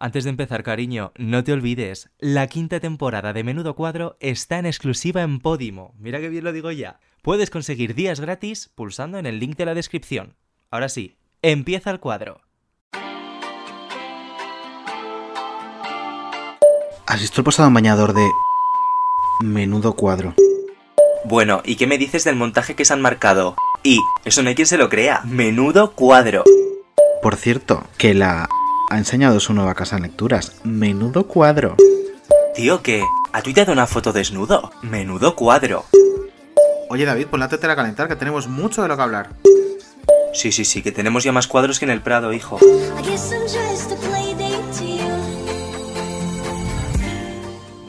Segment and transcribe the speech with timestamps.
[0.00, 4.66] Antes de empezar, cariño, no te olvides, la quinta temporada de Menudo Cuadro está en
[4.66, 5.92] exclusiva en Podimo.
[5.98, 7.00] Mira que bien lo digo ya.
[7.20, 10.36] Puedes conseguir días gratis pulsando en el link de la descripción.
[10.70, 12.42] Ahora sí, empieza el cuadro.
[17.08, 18.30] ¿Has visto el pasado bañador de
[19.40, 20.36] Menudo Cuadro?
[21.24, 23.56] Bueno, ¿y qué me dices del montaje que se han marcado?
[23.82, 26.44] Y, eso no hay quien se lo crea, Menudo Cuadro.
[27.20, 28.48] Por cierto, que la
[28.90, 30.52] ha enseñado su nueva casa en lecturas.
[30.64, 31.76] Menudo cuadro.
[32.54, 33.02] Tío, ¿qué?
[33.32, 34.72] ¿Ha tuiteado una foto desnudo?
[34.82, 35.84] Menudo cuadro.
[36.88, 39.28] Oye David, pon la tetera a calentar, que tenemos mucho de lo que hablar.
[40.32, 42.58] Sí, sí, sí, que tenemos ya más cuadros que en el Prado, hijo.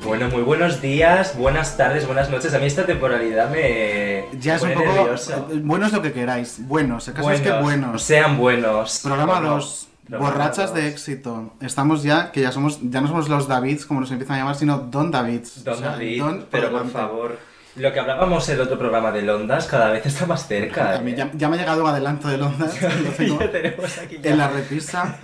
[0.04, 2.54] Bueno, muy buenos días, buenas tardes, buenas noches.
[2.54, 4.26] A mí esta temporalidad me.
[4.40, 4.92] Ya es un poco.
[4.92, 5.48] nervioso.
[5.62, 6.68] Bueno es lo que queráis.
[6.68, 8.02] Buenos, el caso es que buenos.
[8.04, 9.00] Sean buenos.
[9.04, 9.89] Programa Bueno, 2.
[10.18, 11.54] Borrachas de éxito.
[11.62, 14.56] Estamos ya, que ya somos, ya no somos los Davids, como nos empiezan a llamar,
[14.56, 15.64] sino Don Davids.
[15.64, 17.50] Don O sea, David, Don pero por favor.
[17.76, 20.96] Lo que hablábamos en el otro programa de Londas cada vez está más cerca.
[20.98, 21.16] A mí ¿eh?
[21.16, 22.78] ya, ya me ha llegado un adelanto de Londres.
[23.04, 24.32] lo tengo Ya tenemos aquí ya.
[24.32, 25.18] en la repisa.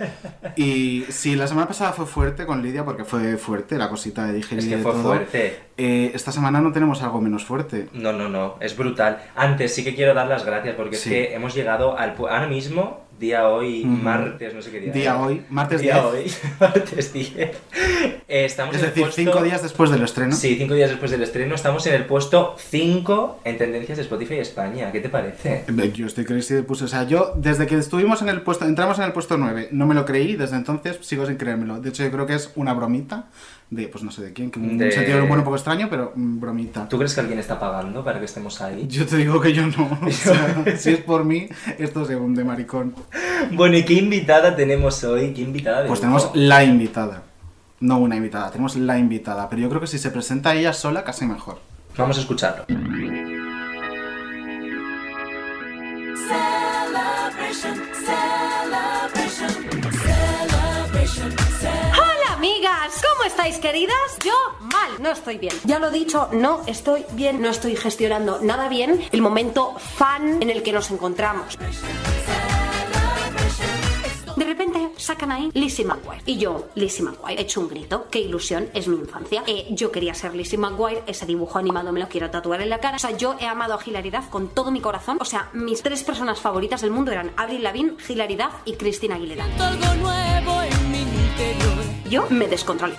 [0.54, 4.34] Y sí, la semana pasada fue fuerte con Lidia, porque fue fuerte la cosita de
[4.34, 5.02] digerir Es que fue todo.
[5.02, 5.60] fuerte.
[5.76, 7.88] Eh, esta semana no tenemos algo menos fuerte.
[7.92, 9.18] No, no, no, es brutal.
[9.34, 11.12] Antes sí que quiero dar las gracias porque Sí.
[11.12, 12.14] es que hemos llegado al...
[12.16, 13.88] Ahora mismo, día hoy, Ujú.
[14.02, 14.92] martes, no sé qué día.
[14.92, 15.20] Día era.
[15.20, 16.04] hoy, martes Día 10.
[16.04, 17.32] hoy, martes 10.
[17.38, 20.34] Eh, estamos Es en el decir, puesto- cinco días después del estreno.
[20.34, 21.54] Sí, cinco días después del estreno.
[21.54, 24.90] Estamos en el puesto 5 en tendencias de Spotify España.
[24.92, 25.64] ¿Qué te parece?
[25.94, 26.84] Yo estoy crazy de puse.
[26.84, 29.86] O sea, yo desde que estuvimos en el puesto, entramos en el puesto 9, no
[29.86, 31.80] me lo creí, desde entonces sigo sin creérmelo.
[31.80, 33.26] De hecho, yo creo que es una bromita
[33.70, 36.12] de, pues no sé de quién, que un De- sentido bueno un poco extraño, pero
[36.14, 36.88] mm, bromita.
[36.88, 38.86] ¿Tú crees que alguien está pagando para que estemos ahí?
[38.88, 39.98] Yo te digo que yo no.
[40.06, 42.94] O sea, si es por mí, esto se hunde, maricón.
[43.52, 45.32] Bueno, ¿y qué invitada tenemos hoy?
[45.32, 47.22] ¿Qué invitada de Pues tenemos la invitada.
[47.80, 49.48] No una invitada, tenemos la invitada.
[49.50, 51.58] Pero yo creo que si se presenta ella sola, casi mejor.
[51.96, 52.64] Vamos a escucharlo.
[60.98, 61.45] Hola
[62.36, 63.96] amigas, ¿cómo estáis queridas?
[64.22, 65.54] Yo mal, no estoy bien.
[65.64, 70.42] Ya lo he dicho, no estoy bien, no estoy gestionando nada bien el momento fan
[70.42, 71.56] en el que nos encontramos.
[74.36, 76.22] De repente sacan ahí Lizzie McGuire.
[76.26, 78.06] Y yo, Lizzie McGuire, he hecho un grito.
[78.10, 79.42] Qué ilusión, es mi infancia.
[79.46, 82.78] Eh, yo quería ser Lizzie McGuire, ese dibujo animado me lo quiero tatuar en la
[82.78, 82.96] cara.
[82.96, 85.16] O sea, yo he amado a Hilaridad con todo mi corazón.
[85.22, 89.46] O sea, mis tres personas favoritas del mundo eran Avril Lavigne, Hilaridad y Cristina Aguilera.
[89.46, 91.85] nuevo en mi interior.
[92.08, 92.94] Yo me descontrolé.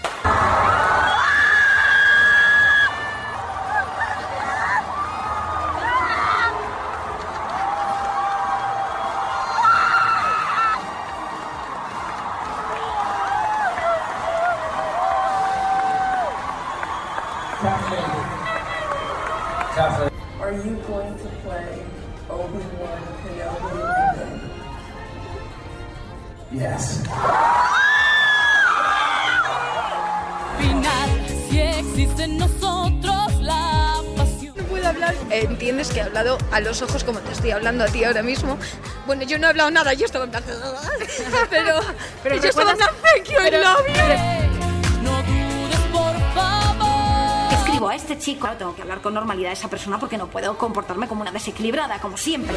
[36.52, 38.58] A los ojos como te estoy hablando a ti ahora mismo.
[39.06, 40.44] Bueno, yo no he hablado nada, yo estaba en plan.
[41.50, 41.80] Pero,
[42.24, 45.04] pero yo estaba en plan, thank you, I love you.
[45.04, 47.54] No dudes, por favor.
[47.54, 50.28] Escribo a este chico, Claro, tengo que hablar con normalidad a esa persona porque no
[50.28, 52.56] puedo comportarme como una desequilibrada, como siempre.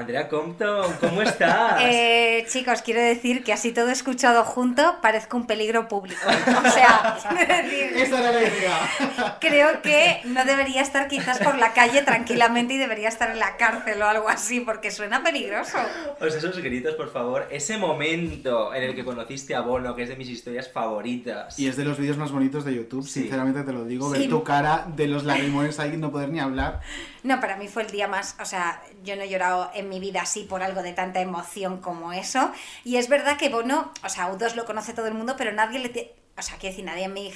[0.00, 1.80] Andrea Compton, ¿cómo estás?
[1.82, 6.20] Eh, chicos, quiero decir que así todo escuchado junto parezco un peligro público.
[6.26, 9.36] O sea, quiero decir, Esa era la idea.
[9.40, 13.56] creo que no debería estar quizás por la calle tranquilamente y debería estar en la
[13.56, 15.78] cárcel o algo así, porque suena peligroso.
[16.18, 17.46] O sea, esos gritos, por favor.
[17.50, 21.58] Ese momento en el que conociste a Bono, que es de mis historias favoritas.
[21.58, 23.20] Y es de los vídeos más bonitos de YouTube, Sí.
[23.22, 24.12] sinceramente te lo digo.
[24.14, 24.20] Sí.
[24.20, 26.80] Ver tu cara de los lagrimones ahí, no poder ni hablar.
[27.22, 30.00] No, para mí fue el día más, o sea, yo no he llorado en mi
[30.00, 32.50] vida así por algo de tanta emoción como eso.
[32.84, 35.80] Y es verdad que Bono, o sea, U2 lo conoce todo el mundo, pero nadie
[35.80, 36.14] le...
[36.40, 37.30] O sea, quiero decir, nadie en mi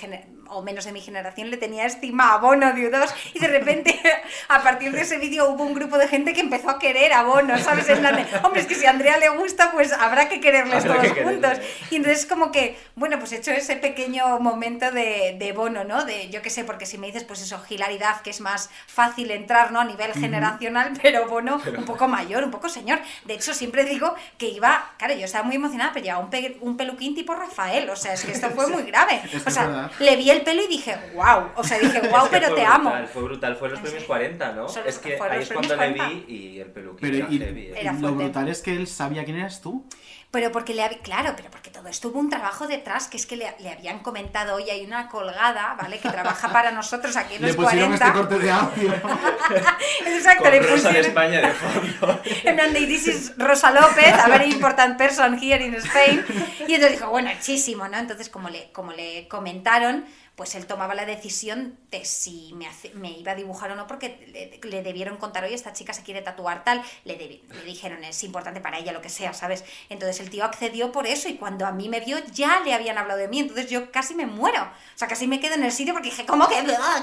[0.49, 3.99] o menos de mi generación le tenía estima a Bono de U2 y de repente
[4.49, 7.23] a partir de ese vídeo hubo un grupo de gente que empezó a querer a
[7.23, 7.89] Bono, ¿sabes?
[7.89, 10.85] En plan de, hombre, es que si a Andrea le gusta, pues habrá que quererles
[10.85, 11.59] Habrá todos que juntos.
[11.91, 16.05] Y entonces como que, bueno, pues he hecho ese pequeño momento de, de bono, ¿no?
[16.05, 19.31] De, yo qué sé, porque si me dices, pues eso, hilaridad, que es más fácil
[19.31, 19.81] entrar, ¿no?
[19.81, 23.01] A nivel generacional, pero bono un poco mayor, un poco señor.
[23.25, 26.59] De hecho, siempre digo que iba, claro, yo estaba muy emocionada, pero llevaba un, pe-
[26.61, 29.21] un peluquín tipo Rafael, o sea, es que esto fue muy grave.
[29.25, 29.91] Es que o sea, verdad.
[29.99, 31.49] le vi el pelo y dije, wow.
[31.57, 32.91] O sea, dije, wow, Es que pero te amo.
[32.91, 34.07] brutal, Fue brutal, fue los ¿En premios serio?
[34.07, 34.69] 40, ¿no?
[34.69, 36.33] Son es que ahí es cuando le premios vi 40.
[36.33, 37.61] y el peluquín Pero era y, heavy.
[37.67, 37.75] ¿eh?
[37.81, 39.87] Era lo brutal es que él sabía quién eras tú.
[40.35, 43.25] Pero porque le había, claro, pero porque todo esto hubo un trabajo detrás, que es
[43.25, 46.01] que le, le habían comentado, oye, hay una colgada, ¿vale?
[46.01, 48.05] Que trabaja para nosotros aquí en Le los pusieron 40.
[48.07, 48.93] este corte de audio.
[50.07, 52.21] Exacto, Con le Rosa de pusieron- España de fondo.
[52.45, 56.25] En plan this is Rosa López, a very important person here in Spain.
[56.67, 57.97] Y entonces dijo, bueno, hechísimo, ¿no?
[57.99, 60.05] Entonces, como le, como le comentaron,
[60.37, 63.87] pues él tomaba la decisión de si me, hace- me iba a dibujar o no,
[63.87, 66.83] porque le, le debieron contar, oye, esta chica se quiere tatuar tal.
[67.05, 69.65] Le, le dijeron, es importante para ella, lo que sea, ¿sabes?
[69.91, 72.99] Entonces el tío accedió por eso y cuando a mí me vio ya le habían
[72.99, 73.39] hablado de mí.
[73.39, 74.63] Entonces yo casi me muero.
[74.63, 76.57] O sea, casi me quedo en el sitio porque dije, ¿cómo que?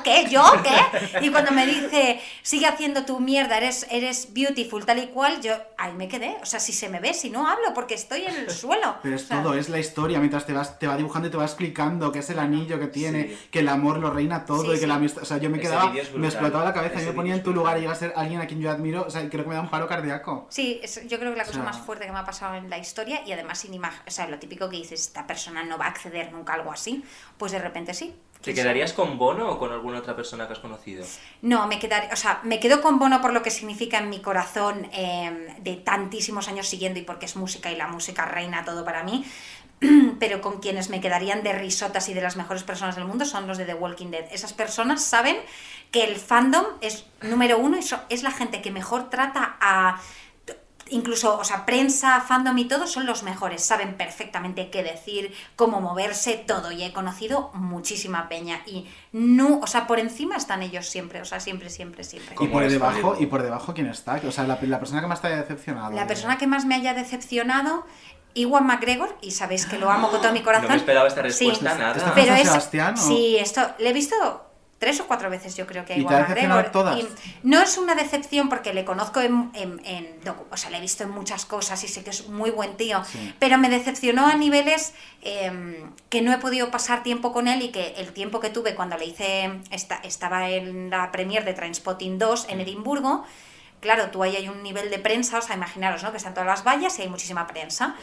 [0.04, 0.28] ¿Qué?
[0.30, 0.44] ¿Yo?
[0.64, 1.26] ¿Qué?
[1.26, 5.54] Y cuando me dice, sigue haciendo tu mierda, eres, eres beautiful, tal y cual, yo
[5.78, 6.36] ahí me quedé.
[6.42, 8.98] O sea, si se me ve, si no hablo, porque estoy en el suelo.
[9.04, 11.32] Pero es O sea, todo, es la historia, mientras te vas, te va dibujando y
[11.32, 13.21] te va explicando qué es el anillo que tiene, Sí.
[13.52, 14.86] Que el amor lo reina todo Sí, y que sí.
[14.88, 15.24] la amistad.
[15.24, 17.54] O sea, yo me quedaba, me explotaba la cabeza, Ese yo me ponía en tu
[17.54, 19.56] lugar y llega a ser alguien a quien yo admiro, o sea, creo que me
[19.56, 20.48] da un paro cardíaco.
[20.50, 22.70] Sí, es- yo creo que la cosa sea- más fuerte que me ha pasado en
[22.70, 25.78] la historia y además sin imagen, o sea, lo típico que dices, esta persona no
[25.78, 27.04] va a acceder nunca a algo así,
[27.38, 28.16] pues de repente sí.
[28.42, 31.06] ¿Te quedarías con Bono o con alguna otra persona que has conocido?
[31.44, 34.20] No, me quedaré, o sea, me quedo con Bono por lo que significa en mi
[34.20, 38.84] corazón eh, de tantísimos años siguiendo y porque es música y la música reina todo
[38.84, 39.24] para mí.
[40.20, 43.48] Pero con quienes me quedarían de risotas y de las mejores personas del mundo son
[43.48, 44.26] los de The Walking Dead.
[44.32, 45.38] Esas personas saben
[45.92, 50.00] que el fandom es número uno y so- es la gente que mejor trata a
[50.90, 55.80] incluso, o sea, prensa, fandom y todo son los mejores, saben perfectamente qué decir, cómo
[55.80, 56.70] moverse, todo.
[56.74, 61.26] Y he conocido muchísima peña y no, o sea, por encima están ellos siempre, o
[61.26, 62.34] sea, siempre, siempre, siempre.
[62.34, 65.08] Y ¿Cómo por debajo, y por debajo quién está, o sea, la, la persona que
[65.08, 65.92] más te haya decepcionado.
[65.96, 67.86] La persona que más me haya decepcionado,
[68.34, 70.68] Iwan McGregor, y sabéis que lo amo con todo mi corazón.
[70.68, 71.48] No me esperaba esta Sí.
[71.48, 71.96] respuesta nada.
[71.98, 72.98] ¿Está Pero es, Sebastián, o?
[72.98, 74.16] sí, esto le he visto
[74.80, 76.72] tres o cuatro veces yo creo que a ¿Y te Iwan McGregor.
[76.72, 76.98] todas?
[76.98, 77.08] Y
[77.44, 80.82] no es una decepción porque le conozco en, en- en docu- o sea, le he
[80.82, 83.32] visto en muchas cosas y sé que es un muy buen tío, Sí.
[83.38, 87.70] pero me decepcionó a niveles eh, que no he podido pasar tiempo con él y
[87.70, 92.18] que el tiempo que tuve cuando le hice, esta, estaba en la premier de Trainspotting
[92.18, 93.24] 2 en Edimburgo,
[93.82, 96.12] claro, tú ahí hay un nivel de prensa, o sea, imaginaros, ¿no?
[96.12, 97.96] Que están todas las vallas y hay muchísima prensa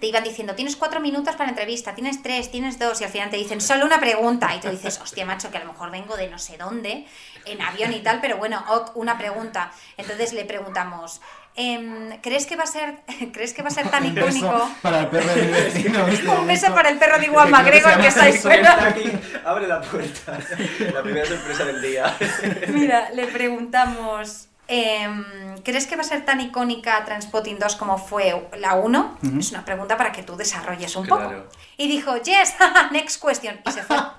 [0.00, 3.10] te iban diciendo, tienes cuatro minutos para la entrevista, tienes tres, tienes dos, y al
[3.10, 4.54] final te dicen, solo una pregunta.
[4.54, 7.06] Y tú dices, hostia, macho, que a lo mejor vengo de no sé dónde,
[7.44, 9.72] en avión y tal, pero bueno, ok, una pregunta.
[9.96, 11.20] Entonces le preguntamos,
[11.56, 13.00] em, ¿crees que va a ser,
[13.32, 14.70] ¿crees que va a ser tan Un beso icónico?
[14.82, 16.06] Para el perro de mi vecino.
[16.08, 18.20] este Un beso para el perro de Iwan Que creo que McGregor se que está
[18.20, 18.48] llama ahí Sexo.
[18.48, 19.50] fuera.
[19.50, 20.38] Abre la puerta.
[20.94, 22.16] La primera sorpresa del día.
[22.68, 25.24] Mira, le preguntamos, em,
[25.64, 29.18] ¿crees que va a ser tan icónica Transpotting 2 como fue la 1?
[29.38, 31.30] Es una pregunta para que tú desarrolles un Claro.
[31.46, 31.56] poco.
[31.76, 32.54] Y dijo, yes,
[32.92, 33.60] next question.
[33.66, 33.96] Y se fue.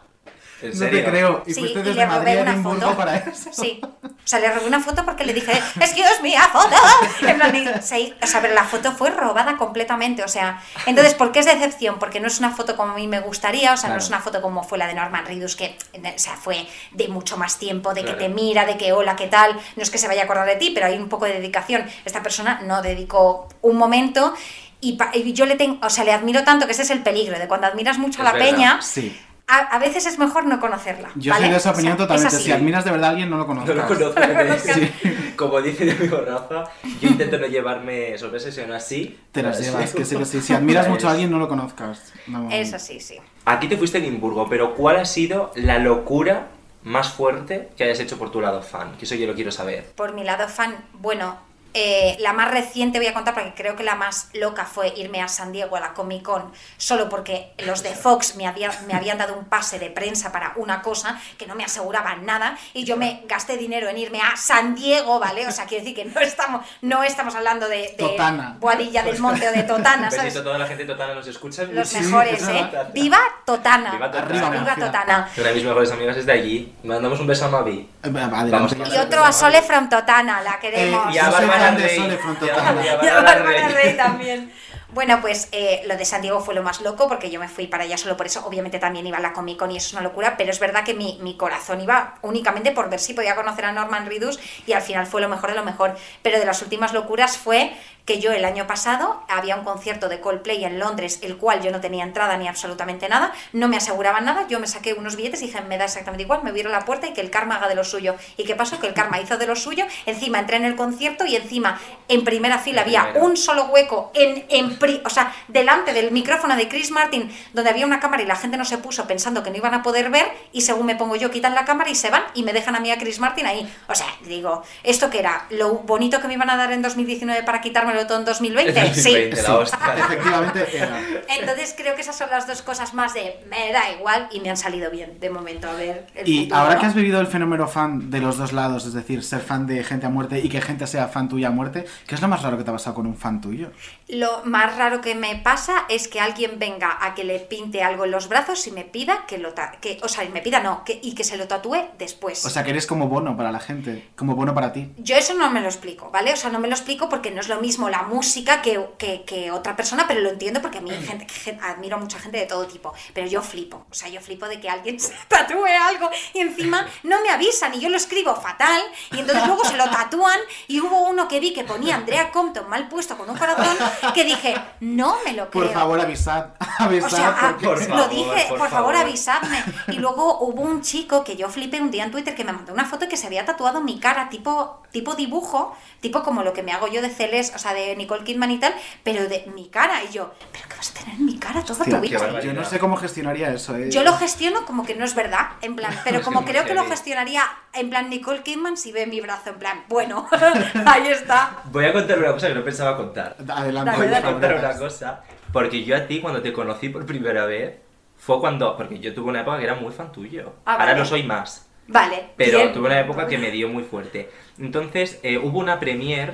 [0.61, 1.03] ¿En No serio?
[1.03, 1.43] te creo.
[1.45, 2.97] Y Sí, fuiste y desde le Madrid robé a una Edimburgo foto.
[2.97, 3.49] para eso.
[3.53, 3.81] Sí.
[4.03, 6.75] O sea, le robé una foto porque le dije, excuse me, a foto.
[7.21, 10.23] En plan, y se- o sea, pero la foto fue robada completamente.
[10.23, 11.97] O sea, entonces, ¿por qué es decepción?
[11.99, 14.19] Porque no es una foto como a mí me gustaría, o sea, no es una
[14.19, 17.93] foto como fue la de Norman Reedus, que o sea, fue de mucho más tiempo,
[17.93, 19.53] de que te mira, de que hola, ¿qué tal?
[19.75, 21.85] No es que se vaya a acordar de ti, pero hay un poco de dedicación.
[22.05, 24.33] Esta persona no dedicó un momento.
[24.81, 24.97] Y,
[25.33, 27.67] yo le tengo, o sea, le admiro tanto que ese es el peligro de cuando
[27.67, 28.49] admiras mucho a la verdad.
[28.49, 29.19] peña, Sí.
[29.49, 31.09] A, a veces es mejor no conocerla.
[31.15, 31.45] Yo ¿vale?
[31.45, 32.35] soy de esa O sea, opinión es totalmente.
[32.35, 32.45] así.
[32.45, 33.75] Si admiras de verdad a alguien, no lo No conozcas.
[33.75, 34.19] lo conozco.
[34.19, 34.75] No lo conozcas.
[34.75, 34.91] Sí.
[35.35, 36.65] Como dice mi amigo Rafa,
[37.01, 39.19] yo intento no llevarme sorpresas, y aún así...
[39.31, 39.93] Te las llevas.
[39.93, 42.13] Que si, si- si admiras Es- mucho a alguien, no lo conozcas.
[42.27, 42.49] No.
[42.51, 43.17] Es así, sí.
[43.45, 46.47] Aquí te fuiste a Edimburgo, pero ¿cuál ha sido la locura
[46.83, 48.97] más fuerte que hayas hecho por tu lado fan?
[48.97, 49.85] Que eso yo lo quiero saber.
[49.95, 51.37] Por mi lado fan, bueno,
[51.73, 55.21] eh, la más reciente voy a contar porque creo que la más loca fue irme
[55.21, 58.93] a San Diego a la Comic Con solo porque los de Fox me, había- me
[58.95, 62.83] habían dado un pase de prensa para una cosa que no me aseguraban nada y
[62.85, 65.47] yo me gasté dinero en irme a San Diego, ¿vale?
[65.47, 68.55] O sea, quiero decir que no estamos, no estamos hablando de, de Totana.
[68.59, 70.25] Boadilla del Monte o de Totana, ¿sabes?
[70.25, 71.63] Besito a toda la gente totana nos escucha.
[71.63, 72.67] Los Sí, mejores, es ¿eh?
[72.93, 73.91] ¡Viva Totana!
[73.91, 74.49] Viva Totana.
[74.49, 74.75] ¡Viva.
[74.75, 75.29] Totana!
[75.37, 76.73] Una de mis mejores amigas es de allí.
[76.83, 77.89] Mandamos un beso a Mavi.
[78.03, 78.09] Eh.
[78.09, 78.73] Vamos.
[78.73, 81.07] Y otro a Sole from Totana, la queremos.
[81.09, 81.58] Eh, Y a Bárbara
[81.95, 83.67] Sole Y a- Bárbara.
[83.69, 84.53] Rey también.
[84.91, 87.67] Bueno, pues eh, lo de San Diego fue lo más loco porque yo me fui
[87.67, 88.43] para allá solo por eso.
[88.47, 90.83] Obviamente también iba a la Comic Con y eso es una locura, pero es verdad
[90.83, 94.73] que mi, mi corazón iba únicamente por ver si podía conocer a Norman Reedus y
[94.73, 95.95] al final fue lo mejor de lo mejor.
[96.23, 97.71] Pero de las últimas locuras fue
[98.09, 101.69] que yo el año pasado había un concierto de Coldplay en Londres, el cual yo
[101.69, 105.43] no tenía entrada ni absolutamente nada, no me aseguraban nada, yo me saqué unos billetes
[105.43, 107.67] y dije, me da exactamente igual, me vieron la puerta y que el karma haga
[107.67, 108.15] de lo suyo.
[108.35, 108.79] ¿Y qué pasó?
[108.79, 112.23] Que el karma hizo de lo suyo, encima entré en el concierto y encima en
[112.23, 116.67] primera fila había un solo hueco en, en pri- o sea, delante del micrófono de
[116.67, 119.57] Chris Martin, donde había una cámara y la gente no se puso pensando que no
[119.57, 122.23] iban a poder ver, y según me pongo yo, quitan la cámara y se van
[122.33, 123.71] y me dejan a mí a Chris Martin ahí.
[123.87, 125.45] O sea, digo, ¿esto qué era?
[125.51, 128.93] ¿Lo bonito que me iban a dar en 2019 para quitármelo en 2020?
[128.99, 129.13] Sí.
[129.13, 129.79] 2020, la hostia.
[129.97, 131.01] Efectivamente era.
[131.39, 134.49] Entonces creo que esas son las dos cosas más de me da igual y me
[134.49, 136.79] han salido bien de momento a ver el Y futuro, ahora ¿no?
[136.81, 139.83] que has vivido el fenómeno fan de los dos lados, es decir, ser fan de
[139.83, 142.41] gente a muerte y que gente sea fan tuya a muerte, ¿qué es lo más
[142.41, 143.71] raro que te ha pasado con un fan tuyo?
[144.07, 148.05] Lo más raro que me pasa es que alguien venga a que le pinte algo
[148.05, 150.83] en los brazos y me pida que lo que, o sea, y me pida no,
[150.83, 152.45] que, y que se lo tatúe después.
[152.45, 154.91] O sea, que eres como bono para la gente, como bono para ti.
[154.97, 156.33] Yo eso no me lo explico, ¿vale?
[156.33, 159.23] O sea, no me lo explico porque no es lo mismo la música que, que-
[159.25, 162.37] que otra persona, pero lo entiendo porque a mí gente, gen- admiro a mucha gente
[162.37, 162.93] de todo tipo.
[163.13, 166.87] Pero yo flipo, o sea, yo flipo de que alguien se tatúe algo y encima
[167.03, 168.81] no me avisan y yo lo escribo fatal
[169.11, 172.69] y entonces luego se lo tatúan y hubo uno que vi que ponía Andrea Compton
[172.69, 173.77] mal puesto con un corazón
[174.13, 175.65] que dije, no me lo creo.
[175.65, 176.47] Por favor, avisad.
[176.79, 177.07] Avisad.
[177.07, 178.95] O sea, ah, Por lo favor, dije, por por, favor, favor.
[178.95, 179.63] avisadme.
[179.87, 182.73] Y luego hubo un chico que yo flipé un día en Twitter que me mandó
[182.73, 186.63] una foto que se había tatuado mi cara, tipo, tipo dibujo, tipo como lo que
[186.63, 188.73] me hago yo de Celes, o sea, de Nicole Kidman y tal,
[189.03, 190.03] pero de mi cara.
[190.03, 192.41] Y yo, ¿pero qué vas a tener en mi cara toda Hostia, tu vida?
[192.41, 193.89] yo no sé cómo gestionaría eso, ¿eh?
[193.89, 196.85] Yo lo gestiono como que no es verdad, en plan, pero como creo que lo
[196.85, 200.27] gestionaría en plan Nicole Kidman si ve mi brazo, en plan, bueno,
[200.85, 201.57] ahí está.
[201.65, 203.35] Voy a contar una cosa que no pensaba contar.
[203.47, 205.23] Adelante, Voy a contar una cosa.
[205.51, 207.75] Porque yo a ti, cuando te conocí por primera vez,
[208.17, 208.77] fue cuando.
[208.77, 210.53] Porque yo tuve una época que era muy fan tuyo.
[210.65, 210.99] Ah, Ahora vale.
[210.99, 211.67] no soy más.
[211.87, 212.27] Vale.
[212.37, 212.73] Pero bien.
[212.73, 214.29] tuve una época que me dio muy fuerte.
[214.59, 216.33] Entonces, eh, hubo una premiere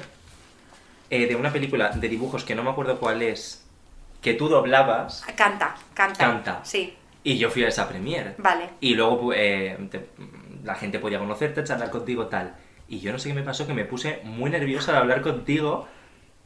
[1.09, 3.65] eh, de una película de dibujos que no me acuerdo cuál es,
[4.21, 6.17] que tú doblabas, Canta, canta.
[6.19, 6.59] Canta.
[6.63, 8.35] Sí, y yo fui a esa premiere.
[8.37, 8.69] vale.
[8.79, 10.07] Y luego eh, te-
[10.63, 12.55] la gente podía conocerte, charlar contigo, tal.
[12.87, 15.87] Y yo no sé qué me pasó, que me puse muy nerviosa al hablar contigo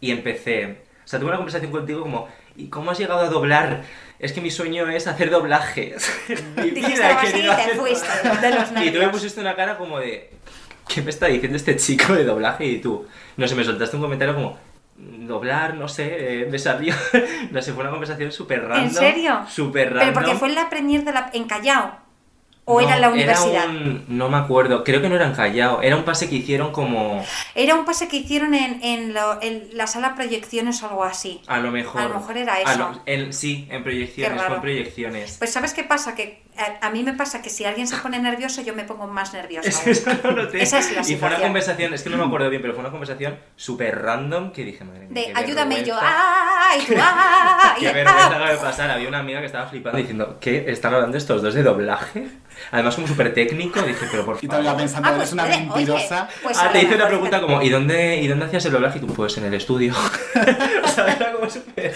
[0.01, 0.83] y empecé...
[1.03, 3.81] O sea, tuve una conversación contigo como, ¿y cómo has llegado a doblar?
[4.19, 6.09] Es que mi sueño es hacer doblajes.
[6.57, 8.41] Mi Dijiste vida he algo así y te fuiste doblajes.
[8.41, 10.29] de los Y tú me pusiste una cara como de,
[10.93, 12.65] ¿qué me está diciendo este chico de doblaje?
[12.65, 13.05] Y tú,
[13.37, 14.57] no sé, me soltaste un comentario como,
[14.97, 16.93] doblar, no sé, eh, me salió,
[17.51, 18.85] no sé, fue una conversación súper random.
[18.87, 19.45] ¿En serio?
[19.47, 19.99] Súper random.
[19.99, 22.09] Pero porque fue en la premier de la, en Callao.
[22.71, 23.63] ¿O No, era en la universidad?
[23.63, 26.35] Era un, no me acuerdo, creo que no era en Callao, era un pase que
[26.35, 30.87] hicieron como, Era un pase que hicieron en, en, lo- en la sala proyecciones o
[30.87, 31.41] algo así.
[31.47, 31.99] a lo mejor...
[31.99, 32.77] A lo mejor era eso.
[33.07, 35.37] lo- sí, en proyecciones, fue en proyecciones.
[35.39, 36.13] Pues ¿sabes qué pasa?
[36.13, 39.07] Que a, a mí me pasa que si alguien se pone nervioso, yo me pongo
[39.07, 39.67] más nerviosa.
[39.69, 40.63] Es que eso no lo tengo.
[40.63, 42.81] Esa es la Y fue una conversación, es que no me acuerdo bien, pero fue
[42.81, 46.01] una conversación súper random que dije, madre mía, De qué ayúdame yo, vergüenza".
[46.01, 46.71] ¡ah!
[46.77, 47.75] Y tú, ¡ah!
[47.79, 48.91] Qué vergüenza acaba de pasar.
[48.91, 50.65] Había una amiga que estaba flipando diciendo, ¿qué?
[50.67, 52.27] ¿Están hablando estos dos de doblaje?
[52.71, 54.81] Además, como súper técnico, dije, pero por Y todavía favor.
[54.83, 56.27] pensando, Ah, eres pues una puede, mentirosa.
[56.43, 58.97] pues ah, te hice una pregunta como, ¿y dónde, ¿y dónde hacías el doblaje?
[58.97, 59.93] Y tú, pues en el estudio.
[60.83, 61.93] o sea, era como súper...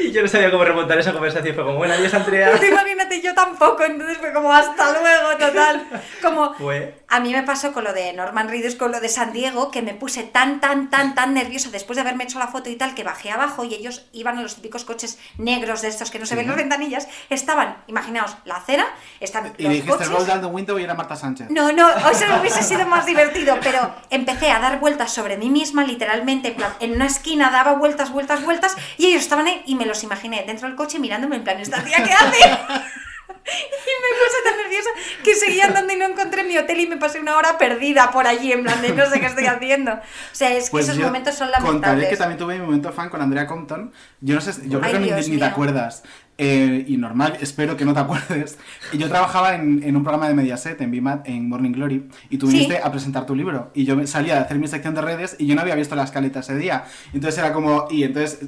[0.00, 1.54] Y yo no sabía cómo remontar esa conversación.
[1.54, 2.58] Fue como, bueno, adiós, Andrea.
[2.58, 5.86] Tú imagínate, yo tampoco, entonces fue como hasta luego, total.
[6.22, 7.02] Como Fue...
[7.08, 9.82] a mí me pasó con lo de Norman Reedus, con lo de San Diego, que
[9.82, 12.94] me puse tan, tan, tan, tan nerviosa después de haberme hecho la foto y tal,
[12.94, 16.26] que bajé abajo y ellos iban en los típicos coches negros de estos que no
[16.26, 18.86] se ven las ventanillas, estaban, imaginaos, la acera,
[19.20, 20.40] están Y los dijiste coches...
[20.40, 21.50] the window y era Marta Sánchez.
[21.50, 25.50] No, no, o sea, hubiese sido más divertido, pero empecé a dar vueltas sobre mí
[25.50, 29.62] misma, literalmente, en, plan, en una esquina daba vueltas, vueltas, vueltas, y ellos estaban ahí
[29.66, 32.58] y me los imaginé dentro del coche mirándome en plan, ¿esta tía qué hace?
[33.28, 34.90] Y me puse tan nerviosa
[35.24, 38.26] que seguía andando y no encontré mi hotel y me pasé una hora perdida por
[38.26, 39.92] allí, en plan de no sé qué estoy haciendo.
[39.92, 40.00] O
[40.32, 42.08] sea, es que Pues esos momentos son Contaré lamentables.
[42.10, 43.92] que también tuve mi momento fan con Andrea Compton.
[44.20, 46.02] Yo no sé, yo Ay, creo que ni- ni, te acuerdas.
[46.40, 48.58] Eh, y normal, espero que no te acuerdes.
[48.92, 52.46] Yo trabajaba en, en un programa de Mediaset, en BIMAT, en Morning Glory, y tú
[52.46, 52.52] Sí.
[52.52, 53.72] viniste a presentar tu libro.
[53.74, 56.04] Y yo salía de hacer mi sección de redes y yo no había visto la
[56.04, 56.84] escaleta ese día.
[57.12, 58.38] Entonces era como, y entonces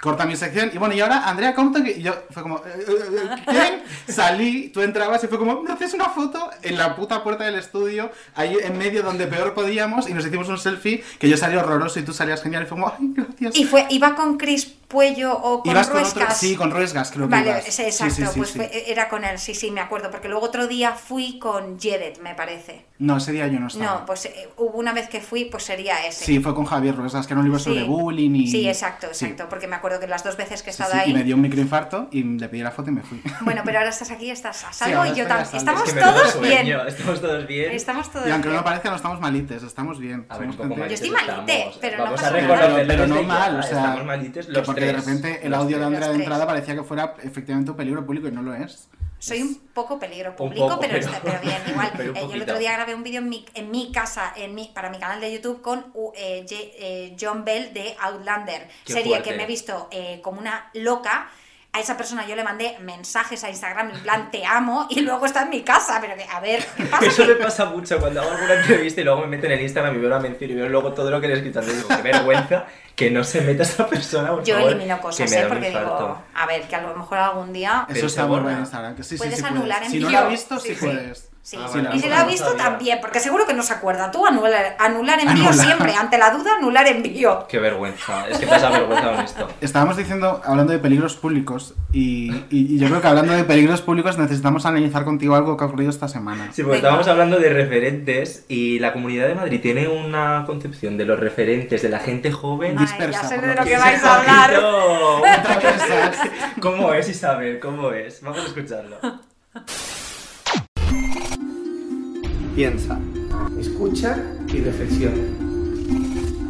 [0.00, 2.92] corta mi sección, y bueno, y ahora Andrea Compton, y yo fue como, eh, eh,
[3.12, 3.74] eh, ¿quién?
[4.08, 6.50] Salí, tú entrabas y fue como, ¿me haces una foto?
[6.62, 10.48] En la puta puerta del estudio, ahí en medio donde peor podíamos, y nos hicimos
[10.48, 13.56] un selfie, que yo salí horroroso y tú salías genial, y fue como, ay, gracias.
[13.56, 17.26] Y fue, iba con Chris Puello o con Ibas con otro, sí, con Ruesgas, creo
[17.26, 17.64] que Vale, ibas.
[17.64, 18.58] sí, exacto, sí, sí, pues sí.
[18.58, 22.20] fue- era con él, sí, sí, me acuerdo, porque luego otro día fui con Jedet,
[22.20, 22.86] me parece.
[22.98, 24.00] No, ese día yo no estaba.
[24.00, 26.24] No, pues eh, hubo una vez que fui, pues sería ese.
[26.24, 28.46] Sí, fue con Javier Ruesgas, que era un libro sobre bullying y...
[28.46, 29.24] Sí, exacto, Sí.
[29.26, 31.18] exacto, porque me acuerdo que las dos veces que he Sí, estado sí, y me
[31.20, 31.24] ahí...
[31.26, 33.20] dio un microinfarto y le pedí la foto y me fui.
[33.42, 35.56] Bueno, pero ahora estás aquí, estás a salvo y yo también.
[35.56, 36.80] Estamos Es que menudo todos sueño, bien.
[36.88, 37.72] Estamos todos bien.
[37.72, 38.60] Estamos todos Y aunque no bien.
[38.62, 40.26] me parezca, no estamos malites, estamos bien.
[40.28, 42.84] A ver, un Somos poco gente- malites Yo estoy malite, pero no pasa nada.
[42.86, 45.04] pero, no mal, ya, o sea, Estamos malites los porque tres.
[45.06, 45.84] de repente el audio de.
[45.84, 46.24] Andrea de tres.
[46.26, 48.88] entrada parecía que fuera efectivamente un peligro público y no lo es.
[49.18, 51.90] Soy un poco peligro público, poco, pero, pero- está- pero bien, igual.
[51.96, 54.54] pero Eh, yo el otro día grabé un vídeo en mi, en mi casa, en
[54.54, 58.68] mi, para mi canal de YouTube, con uh, eh, J- eh, John Bell de Outlander.
[58.84, 59.30] Qué serie fuerte.
[59.30, 61.30] que me he visto eh, como una loca.
[61.76, 65.26] A esa persona yo le mandé mensajes a Instagram en plan te amo y luego
[65.26, 65.98] está en mi casa.
[66.00, 67.04] Pero que, a ver, ¿qué pasa?
[67.06, 69.94] Eso me pasa mucho cuando hago alguna entrevista y luego me meto en el Instagram
[69.96, 71.60] y veo la mención y veo luego todo lo que le he escrito.
[71.62, 72.64] Y digo, qué vergüenza
[72.94, 74.30] que no se meta esta persona.
[74.30, 75.46] por Yo favor, elimino cosas, que me ¿eh?
[75.48, 75.96] Porque infarto.
[75.98, 77.86] digo, a ver, que a lo mejor algún día.
[77.90, 78.42] Eso está se muy borra.
[78.44, 78.96] bueno en Instagram.
[78.96, 79.92] Que sí, sí, Puedes sí anular puedes.
[79.94, 80.08] envío.
[80.08, 80.86] Si no lo has visto, Sí, sí, sí.
[80.86, 81.30] puedes.
[81.46, 82.64] Sí, Ah, Sí, y si lo ha visto sabía.
[82.64, 84.10] también, porque seguro que no se acuerda.
[84.10, 85.54] Tú anular, anular envío Anular.
[85.64, 87.46] siempre, ante la duda anular envío.
[87.48, 88.26] Qué vergüenza.
[88.28, 89.48] Es que te has avergüenzado con esto.
[89.60, 93.80] Estábamos diciendo, hablando de peligros públicos, y, y- y yo creo que hablando de peligros
[93.80, 96.48] públicos necesitamos analizar contigo algo que ha ocurrido esta semana.
[96.52, 101.04] Sí, porque estábamos hablando de referentes y la Comunidad de Madrid tiene una concepción de
[101.04, 102.76] los referentes, de la gente joven.
[102.76, 104.52] Ay, Dispersa, ya sé de lo lo que vais a hablar.
[106.60, 107.60] ¿Cómo es, Isabel?
[107.60, 108.20] ¿Cómo es?
[108.20, 108.96] Vamos a escucharlo.
[112.56, 112.98] Piensa,
[113.60, 114.16] escucha
[114.48, 115.22] y reflexiona.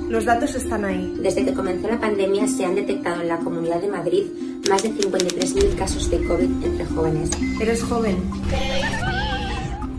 [0.09, 1.19] Los datos están ahí.
[1.21, 4.23] Desde que comenzó la pandemia se han detectado en la Comunidad de Madrid
[4.71, 7.31] más de 53.000 casos de COVID entre jóvenes.
[7.61, 8.19] Eres joven.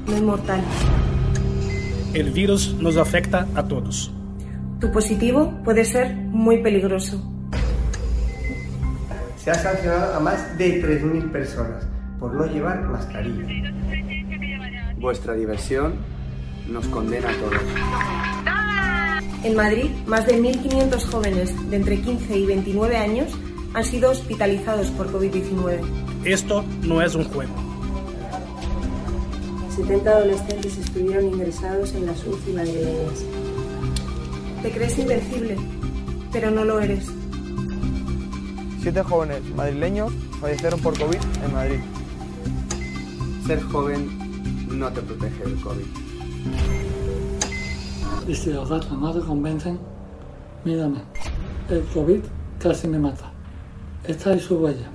[0.07, 0.61] No inmortal.
[2.13, 4.09] El virus nos afecta a todos.
[4.79, 7.21] Tu positivo puede ser muy peligroso.
[9.35, 11.85] Se ha sancionado a más de 3.000 personas
[12.17, 13.73] por no llevar mascarilla.
[14.99, 15.95] Vuestra diversión
[16.67, 17.61] nos condena a todos.
[19.43, 23.31] En Madrid, más de 1.500 jóvenes de entre 15 y 29 años
[23.75, 25.81] han sido hospitalizados por COVID-19.
[26.25, 27.53] Esto no es un juego.
[29.75, 33.23] 70 adolescentes estuvieron ingresados en las UCI madrileñas.
[34.63, 35.57] Te crees invencible,
[36.31, 37.05] pero no lo eres.
[38.81, 40.11] Siete jóvenes madrileños
[40.41, 41.79] fallecieron por COVID en Madrid.
[43.45, 44.26] Ser joven
[44.77, 45.85] no te protege del COVID.
[48.27, 49.79] Y si los datos no te convencen,
[50.63, 50.99] mírame.
[51.69, 52.21] El COVID
[52.59, 53.31] casi me mata.
[54.03, 54.89] Esta es su huella.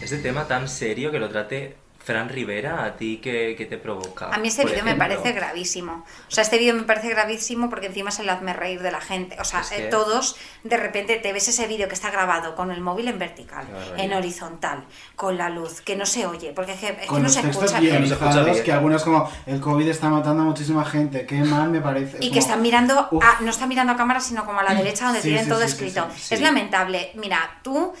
[0.00, 1.76] Este tema tan serio que lo trate
[2.10, 4.30] Fran Rivera, ¿a ti qué, qué te provoca?
[4.34, 6.04] A mí este vídeo me parece gravísimo.
[6.26, 9.00] O sea, este vídeo me parece gravísimo porque encima es el hazme reír de la
[9.00, 9.36] gente.
[9.40, 12.56] O sea, Es que- eh, todos, de repente te ves ese vídeo que está grabado
[12.56, 13.64] con el móvil en vertical,
[13.96, 17.20] en horizontal, con la luz, que no se oye, porque es que, es que no
[17.20, 17.78] los se escucha.
[17.78, 18.00] bien.
[18.02, 18.64] No se escucha bien.
[18.64, 22.16] que algunos como, el COVID está matando a muchísima gente, qué mal me parece.
[22.20, 25.04] Y que están mirando, a- no están mirando a cámara, sino como a la derecha
[25.04, 26.08] donde Sí, tienen sí, todo sí, sí, escrito.
[26.16, 26.34] sí, sí.
[26.34, 27.12] Es lamentable.
[27.14, 27.92] Mira, tú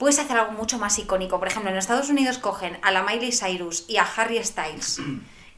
[0.00, 1.38] puedes hacer algo mucho más icónico.
[1.38, 4.98] Por ejemplo, en Estados Unidos cogen a la Miley Cyrus y a Harry Styles.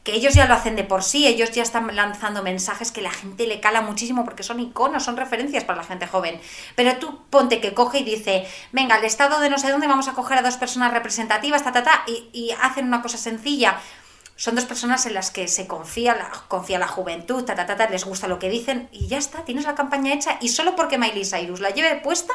[0.03, 3.09] Que ellos ya lo hacen de por sí, ellos ya están lanzando mensajes que la
[3.09, 6.41] gente le cala muchísimo porque son iconos, son referencias para la gente joven.
[6.75, 10.09] Pero tú ponte que coge y dice, venga, el estado de no sé dónde vamos
[10.09, 13.79] a coger a dos personas representativas, ta, ta, ta, y, hacen una cosa sencilla.
[14.35, 17.77] Son dos personas en las que se confía la, confía la juventud, ta, ta, ta,
[17.77, 20.75] ta, les gusta lo que dicen y ya está, tienes la campaña hecha y solo
[20.75, 22.33] porque Miley Cyrus la lleve puesta,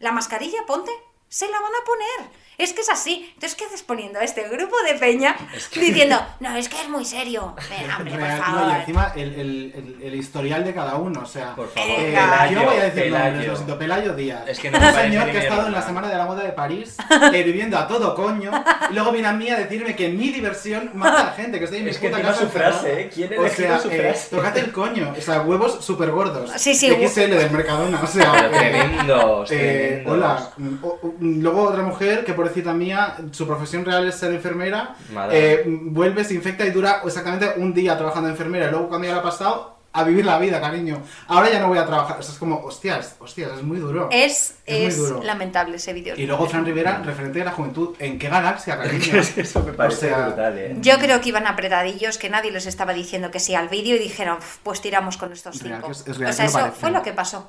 [0.00, 0.90] la mascarilla, ponte,
[1.28, 2.45] se la van a poner.
[2.58, 3.30] Es que es así.
[3.34, 5.36] Entonces, ¿qué haces poniendo a este grupo de peña
[5.74, 7.54] diciendo, no, es que es muy serio?
[7.98, 8.62] Hombre, por favor.
[8.66, 11.90] no, y encima el, el- el- el historial de cada uno, o sea, Por favor,
[11.90, 12.50] eh, Venga.
[12.50, 13.24] yo voy a decir Pelayo.
[13.26, 14.42] nombres, lo siento, Pelayo Díaz.
[14.48, 15.82] Es que no un señor que ha estado en la.
[15.86, 16.96] Semana de la Moda de París,
[17.32, 18.50] eh, viviendo a todo coño,
[18.90, 21.64] y luego viene a mí a decirme que mi diversión mata a la gente, que
[21.66, 23.10] estoy en mi Es que puta casa su frase, ¿eh?
[23.14, 24.34] ¿Quién O sea, su eh, frase?
[24.34, 26.50] tócate el coño, o sea, huevos súper gordos.
[26.56, 28.32] Sí, sí, XL del Mercadona, o sea.
[28.32, 28.70] Pero eh, eh,
[30.02, 30.12] tremendos.
[30.12, 30.50] hola.
[30.56, 34.94] Mm, o- o- Luego otra mujer que pobrecita mía, su profesión real es ser enfermera,
[35.30, 38.66] eh, vuelve, se infecta y dura exactamente un día trabajando de enfermera.
[38.66, 41.00] Y luego cuando ya lo ha pasado, a vivir la vida, cariño.
[41.26, 42.18] Ahora ya no voy a trabajar.
[42.20, 44.10] O sea, es como, hostias, hostias, es muy duro.
[44.12, 45.22] Es, Es es, muy duro.
[45.22, 46.14] lamentable ese vídeo.
[46.18, 47.94] Y luego Fran Rivera, referente de la juventud.
[47.98, 49.14] ¿En qué galaxia, cariño?
[49.18, 50.76] Eso me parece O sea, brutal, ¿eh?
[50.82, 53.98] Yo creo que iban apretadillos, que nadie les estaba diciendo que sí al vídeo y
[53.98, 55.86] dijeron, "Uf, pues tiramos con estos cinco.
[55.86, 56.78] que es- es real o sea, eso parece.
[56.78, 57.48] fue lo que pasó.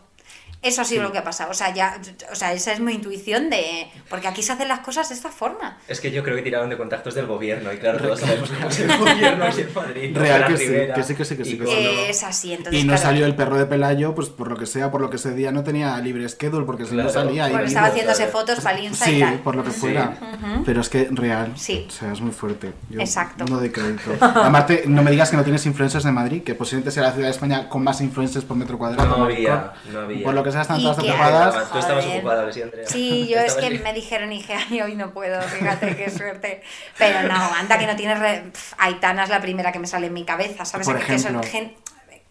[0.62, 1.08] Eso ha sido Sí.
[1.08, 1.52] lo que ha pasado.
[1.52, 2.00] O sea, ya,
[2.32, 3.88] o sea, esa es mi intuición de.
[4.10, 5.78] Porque aquí se hacen las cosas de esta forma.
[5.88, 8.68] Es que yo creo que tiraron de contactos del gobierno y claro, todos sabemos cómo
[8.68, 10.18] es el gobierno aquí en Madrid.
[10.18, 11.88] Real que sí, que sí, que sí, que sí, que sí.
[12.10, 12.82] Es así, entonces.
[12.82, 15.10] Y no claro, salió el perro de Pelayo, pues por lo que sea, por lo
[15.10, 17.14] que ese día no tenía libre schedule, porque si no Claro.
[17.14, 17.50] salía.
[17.50, 19.40] Porque estaba haciéndose fotos para el Insta y Sí, tal.
[19.40, 19.80] por lo que Sí.
[19.80, 20.18] fuera.
[20.66, 21.54] Pero es que real.
[21.56, 21.86] Sí.
[21.88, 22.74] O sea, es muy fuerte.
[22.90, 23.46] Yo Exacto.
[23.46, 24.12] No doy crédito.
[24.20, 27.28] Aparte, no me digas que no tienes influencers de Madrid, que posiblemente sea la ciudad
[27.28, 29.18] de España con más influencers por metro cuadrado.
[29.18, 30.24] No había, no había.
[30.24, 31.72] Por lo que sea, están Y todas ocupadas.
[31.72, 32.20] Tú estabas Joder.
[32.20, 32.88] ocupada, sí, Andrea.
[32.88, 36.62] Sí, yo es que me dijeron y dije, ay, hoy no puedo, fíjate qué suerte.
[36.98, 38.20] Pero no, anda que no tienes...
[38.20, 38.44] Re...
[38.78, 40.88] Aitana es la primera que me sale en mi cabeza, ¿sabes?
[40.88, 41.78] Por que, que son ejemplo.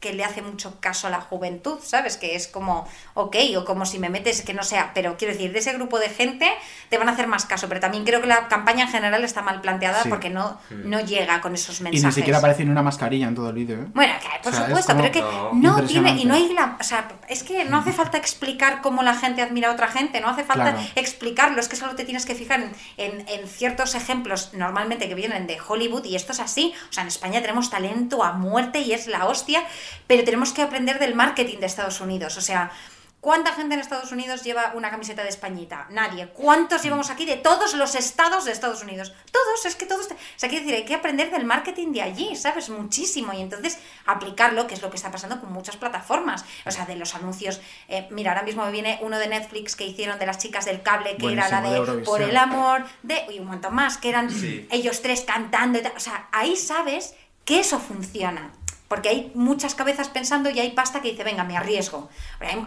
[0.01, 2.17] Que le hace mucho caso a la juventud, ¿sabes?
[2.17, 5.53] Que es como, ok, o como si me metes, que no sea, pero quiero decir,
[5.53, 6.51] de ese grupo de gente
[6.91, 9.43] te van a hacer más caso, pero también creo que la campaña en general está
[9.43, 10.09] mal planteada Sí.
[10.09, 12.05] porque no, no llega con esos Y mensajes.
[12.05, 13.87] ni siquiera aparece ni una mascarilla en todo el vídeo, ¿eh?
[13.95, 15.77] Bueno, que, por O sea, es supuesto, como- pero que No.
[15.79, 19.03] no, tiene, y no hay la, o sea, es que no hace falta explicar cómo
[19.03, 20.89] la gente admira a otra gente, no hace falta Claro.
[20.95, 25.15] explicarlo, es que solo te tienes que fijar en, en- en ciertos ejemplos normalmente que
[25.15, 28.81] vienen de Hollywood y esto es así, o sea, en España tenemos talento a muerte
[28.81, 29.63] y es la hostia,
[30.07, 32.71] pero tenemos que aprender del marketing de Estados Unidos, o sea...
[33.19, 35.89] ¿Cuánta gente en Estados Unidos lleva una camiseta de Españita?
[35.91, 36.29] Nadie.
[36.29, 39.15] ¿Cuántos llevamos aquí de todos los estados de Estados Unidos?
[39.33, 40.07] Todos, es que todos.
[40.07, 42.69] te- O sea, quiero decir, hay que aprender del marketing de allí, ¿sabes?
[42.69, 43.33] Muchísimo.
[43.33, 46.45] Y entonces aplicarlo, que es lo que está pasando con muchas plataformas.
[46.67, 47.61] O sea, de los anuncios.
[47.89, 50.83] eh, mira, ahora mismo me viene uno de Netflix que hicieron de las chicas del
[50.83, 52.03] cable, que era la de.
[52.05, 53.25] Por el amor, de.
[53.35, 54.69] y un montón más, que eran Sí.
[54.71, 55.95] ellos tres cantando y tal.
[55.97, 58.53] O sea, ahí sabes que eso funciona.
[58.89, 62.09] Porque hay muchas cabezas pensando y hay pasta que dice, venga, me arriesgo.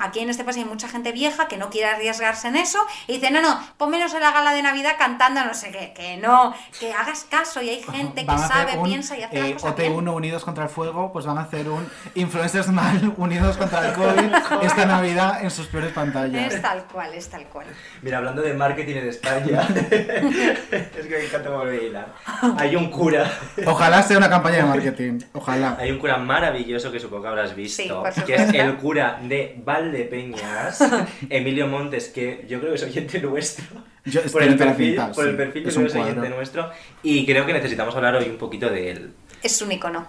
[0.01, 3.13] Aquí en este país hay mucha gente vieja que no quiere arriesgarse en eso y
[3.13, 6.53] dice, no, no, ponmenos en la gala de Navidad cantando no sé qué, que no,
[6.79, 9.62] que hagas caso y hay gente que Van sabe, un, piensa y hace eh, las
[9.62, 9.93] cosas bien.
[9.93, 13.93] OT1 Unidos contra el Fuego, pues van a hacer un Influencers Mal Unidos contra el
[13.93, 16.53] COVID esta Navidad en sus peores pantallas.
[16.53, 17.67] Es tal cual, es tal cual.
[18.01, 22.13] Mira, hablando de marketing en España, es que me encanta volver a hilar.
[22.58, 23.32] Hay un cura,
[23.65, 25.19] Ojalá sea una campaña de marketing.
[25.34, 25.77] Ojalá.
[25.79, 29.60] hay un cura maravilloso que supongo que habrás visto, Sí, que es el cura de
[29.63, 30.80] Valdepeñas,
[31.30, 33.65] Emilio Montes, que yo creo que es oyente nuestro.
[34.06, 36.30] Yo- por, el perfil, pinta, por el perfil yo Es creo un que es oyente
[36.30, 36.69] nuestro
[37.04, 39.13] y creo que necesitamos hablar hoy un poquito de él.
[39.43, 40.08] Es un icono.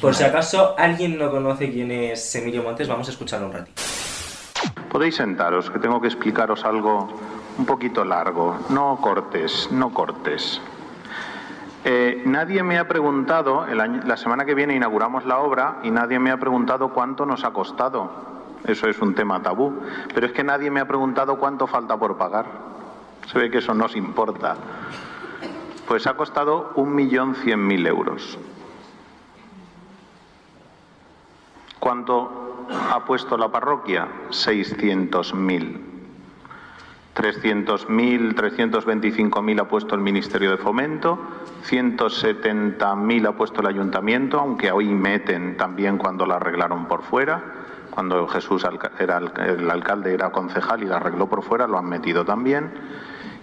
[0.00, 3.82] Por si acaso alguien no conoce quién es Emilio Montes, vamos a escucharlo un ratito.
[4.90, 7.08] Podéis sentaros, que tengo que explicaros algo
[7.58, 8.58] un poquito largo.
[8.70, 10.60] No cortes, no cortes.
[11.84, 16.30] Eh, nadie me ha preguntado, la semana que viene inauguramos la obra y nadie me
[16.30, 18.10] ha preguntado cuánto nos ha costado.
[18.64, 19.80] Eso es un tema tabú.
[20.14, 22.46] Pero es que nadie me ha preguntado cuánto falta por pagar.
[23.30, 24.56] Se ve que eso nos importa.
[25.88, 28.38] Pues ha costado 1.100.000 euros.
[31.80, 34.06] ¿Cuánto ha puesto la parroquia?
[34.30, 35.91] 600.000.
[37.14, 41.18] 300.000, 325.000 ha puesto el Ministerio de Fomento,
[41.66, 47.42] 170.000 ha puesto el Ayuntamiento, aunque hoy meten también cuando la arreglaron por fuera.
[47.90, 48.66] Cuando Jesús
[48.98, 52.72] era el alcalde era concejal y la arregló por fuera, lo han metido también.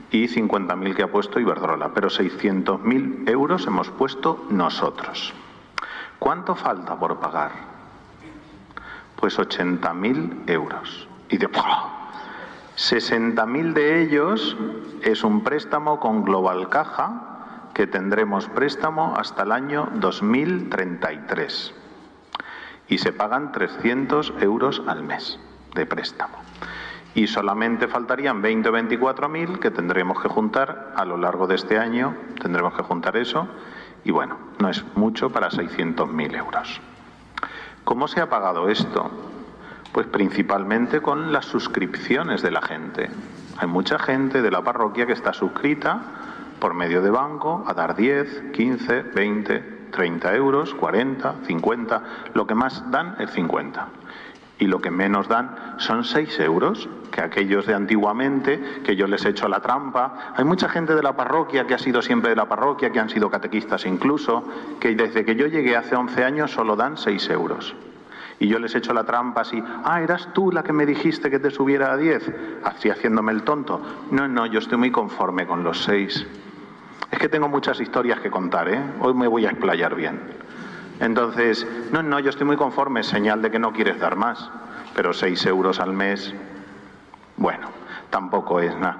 [0.09, 1.93] Y 50.000 que ha puesto Iberdrola.
[1.93, 5.35] Pero 600.000 euros hemos puesto nosotros.
[6.17, 7.51] ¿Cuánto falta por pagar?
[9.15, 11.07] Pues 80.000 euros.
[11.29, 11.47] Y de
[12.79, 14.55] 60.000 de ellos
[15.01, 21.73] es un préstamo con Global Caja que tendremos préstamo hasta el año 2033
[22.87, 25.37] y se pagan 300 euros al mes
[25.75, 26.37] de préstamo.
[27.15, 31.77] Y solamente faltarían 20 o 24.000 que tendremos que juntar a lo largo de este
[31.77, 33.45] año, tendremos que juntar eso
[34.05, 36.79] y bueno, no es mucho para 600.000 euros.
[37.83, 39.11] ¿Cómo se ha pagado esto?
[39.91, 43.09] Pues principalmente con las suscripciones de la gente.
[43.57, 46.01] Hay mucha gente de la parroquia que está suscrita
[46.59, 52.03] por medio de banco a dar 10, 15, 20, 30 euros, 40, 50.
[52.33, 53.87] Lo que más dan es 50.
[54.59, 59.25] Y lo que menos dan son 6 euros, que aquellos de antiguamente, que yo les
[59.25, 60.33] he hecho la trampa.
[60.35, 63.09] Hay mucha gente de la parroquia que ha sido siempre de la parroquia, que han
[63.09, 64.43] sido catequistas incluso,
[64.79, 67.75] que desde que yo llegué hace 11 años solo dan 6 euros.
[68.39, 71.29] Y yo les he hecho la trampa así, ah, eras tú la que me dijiste
[71.29, 72.31] que te subiera a 10,
[72.63, 73.81] así haciéndome el tonto.
[74.11, 76.25] No, no, yo estoy muy conforme con los 6.
[77.11, 78.81] Es que tengo muchas historias que contar, ¿eh?
[79.01, 80.19] Hoy me voy a explayar bien.
[81.01, 84.49] Entonces, no, no, yo estoy muy conforme, señal de que no quieres dar más.
[84.95, 86.33] Pero 6 euros al mes,
[87.35, 87.67] bueno,
[88.09, 88.97] tampoco es nada.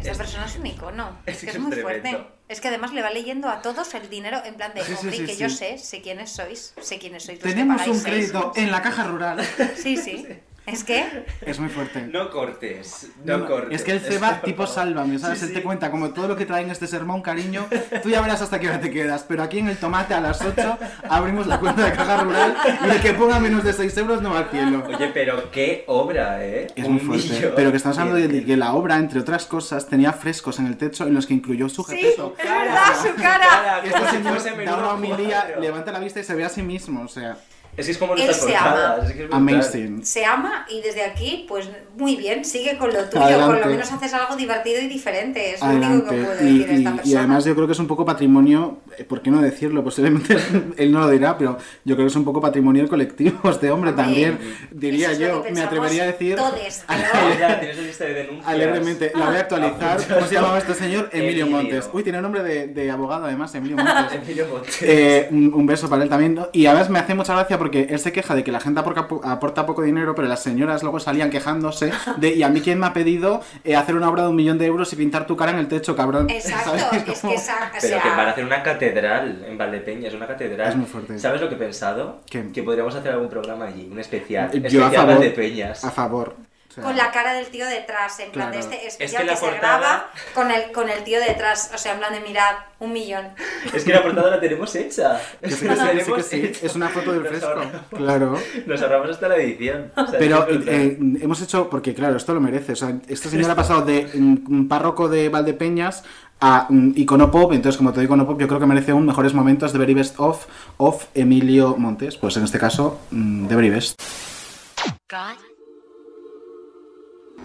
[0.00, 1.08] Esta persona es un icono.
[1.26, 2.08] Es, Es que que es es muy tremendo.
[2.10, 2.39] fuerte.
[2.50, 5.16] Es que además le va leyendo a todos el dinero en plan de, Sí, hombre,
[5.16, 7.38] sí, que yo sé, sé quiénes sois, sé quiénes sois.
[7.38, 8.02] los que Tenemos un seis".
[8.04, 9.40] crédito en la caja rural.
[9.76, 10.26] Sí, sí.
[10.70, 12.02] Es que Es muy fuerte.
[12.12, 13.80] No cortes, no, cortes.
[13.80, 15.42] Es que el Ceba, tipo, sálvame, ¿sabes?
[15.42, 17.66] Él te cuenta como todo lo que trae en este sermón, cariño,
[18.02, 19.24] tú ya verás hasta qué hora te quedas.
[19.26, 20.78] Pero aquí en el tomate a las 8
[21.08, 22.56] abrimos la cuenta de caja rural
[22.86, 24.84] y el que ponga menos de 6 euros no va al cielo.
[24.86, 26.68] Oye, pero qué obra, ¿eh?
[26.74, 27.28] Es Un muy fuerte.
[27.34, 27.52] millón.
[27.56, 30.76] Pero que estamos hablando de que la obra, entre otras cosas, tenía frescos en el
[30.76, 32.34] techo en los que incluyó su sí, jepeto.
[32.38, 33.82] es verdad, su cara.
[33.84, 37.02] Este señor fuese da una homilía, levanta la vista y se ve a sí mismo,
[37.02, 37.36] o sea...
[37.76, 38.96] Es que es como Él nuestras se ama.
[39.02, 39.38] Es que es brutal.
[39.38, 40.04] Amazing.
[40.04, 43.54] Se ama y desde aquí, pues muy bien, sigue con lo tuyo, Adelante.
[43.56, 46.24] por lo menos haces algo divertido y diferente, es lo único que Adelante.
[46.24, 47.02] puede Y, decir esta y- persona.
[47.12, 49.82] y además yo creo que es un poco patrimonio, eh, ¿por qué no decirlo?
[49.84, 50.36] Posiblemente
[50.76, 53.92] él no lo dirá, pero yo creo que es un poco patrimonio colectivo este hombre
[53.92, 54.38] también,
[54.70, 55.44] diría es yo.
[55.52, 56.84] Me atrevería a decir Todes,
[57.38, 58.46] Ya, tienes una lista de denuncias.
[58.48, 60.00] alegremente, la voy a actualizar.
[60.14, 61.08] ¿Cómo se llamaba este señor?
[61.12, 61.46] Emilio, Emilio.
[61.46, 61.90] Montes.
[61.92, 64.20] Uy, tiene nombre de, de abogado además, Emilio Montes.
[64.22, 64.78] Emilio Montes.
[64.82, 66.34] Eh, un, un beso para él también.
[66.34, 66.48] ¿no?
[66.52, 69.06] Y además me hace mucha gracia porque él se queja de que la gente aporta,
[69.06, 72.80] po- aporta poco dinero, pero las señoras luego salían quejándose de ¿y a mí quién
[72.80, 75.36] me ha pedido eh, hacer una obra de un millón de euros y pintar tu
[75.36, 76.28] cara en el techo, cabrón?
[76.30, 76.92] Exacto, ¿Sabes?
[76.92, 80.68] es que esa, Pero sea, que van a hacer una catedral en Valdepeñas, una catedral.
[80.70, 81.18] Es muy fuerte.
[81.18, 82.22] ¿Sabes lo que he pensado?
[82.28, 82.50] ¿Qué?
[82.52, 84.50] Que podríamos hacer algún programa allí, un especial.
[84.50, 85.14] Yo a especial favor.
[85.14, 85.84] Valdepeñas.
[85.84, 86.34] A favor.
[86.70, 88.68] O sea, con la cara del tío detrás, en plan Claro.
[88.68, 91.18] de este Es especial que que, la se portada- graba con el, con el tío
[91.20, 93.26] detrás, o sea, en plan de mirad, un millón.
[93.74, 95.20] Es que la portada la tenemos hecha.
[95.42, 96.46] Que sí, La que sí, que sí, tenemos que sí.
[96.46, 96.66] hecha.
[96.66, 97.48] Es una foto del Nos fresco.
[97.48, 98.38] ahorramos- Claro.
[98.66, 99.90] Nos ahorramos hasta la edición.
[99.96, 102.72] O sea, Pero es eh, hemos hecho, porque claro, esto lo merece.
[102.72, 106.04] O sea, este señor ha pasado de un párroco de Valdepeñas
[106.40, 107.52] a mm, icono pop.
[107.52, 110.14] Entonces, como todo icono pop, yo creo que merece un mejores momentos de Very Best
[110.20, 112.16] of, of Emilio Montes.
[112.16, 114.00] Pues en este caso, mm, de Very Best.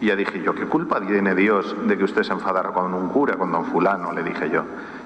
[0.02, 3.10] Y ya dije yo, ¿qué culpa tiene Dios de que usted se enfadara con un
[3.10, 4.12] cura, con don fulano?
[4.12, 4.64] Le dije yo.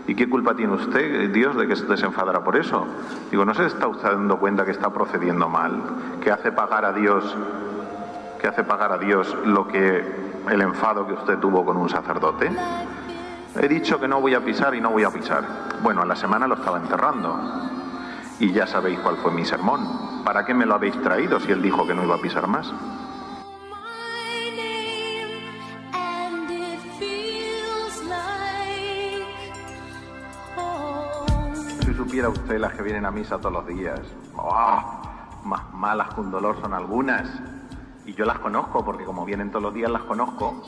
[0.08, 2.88] ¿Y qué culpa tiene usted, Dios, de que usted se enfadara por eso?
[3.30, 5.82] Digo, ¿no se está usted dando cuenta que está procediendo mal?
[6.23, 7.38] Que hace pagar a Dios,
[8.41, 10.04] que hace pagar a Dios lo que,
[10.49, 12.49] el enfado que usted tuvo con un sacerdote?
[13.56, 15.43] He dicho que no voy a pisar y no voy a pisar.
[15.84, 17.39] Bueno, a la semana lo estaba enterrando.
[18.39, 20.23] Y ya sabéis cuál fue mi sermón.
[20.23, 22.73] ¿Para qué me lo habéis traído si él dijo que no iba a pisar más?
[32.19, 34.01] Supiera usted las que vienen a misa todos los días,
[34.36, 35.01] ¡oh!
[35.45, 37.29] más malas que un dolor son algunas.
[38.05, 40.62] Y yo las conozco, porque como vienen todos los días las conozco.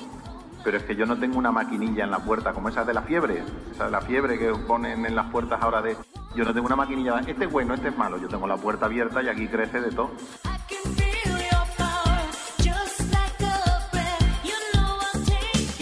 [0.64, 3.02] Pero es que yo no tengo una maquinilla en la puerta como esa de la
[3.02, 3.44] fiebre.
[3.70, 5.98] Esa de la fiebre que ponen en las puertas ahora de...
[6.38, 8.18] Yo no tengo una maquinilla, este es bueno, este es malo.
[8.18, 10.12] Yo tengo la puerta abierta y aquí crece de todo.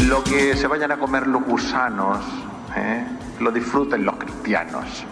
[0.07, 2.17] Lo que se vayan a comer los gusanos,
[2.75, 3.05] ¿eh?
[3.39, 5.05] lo disfruten los cristianos.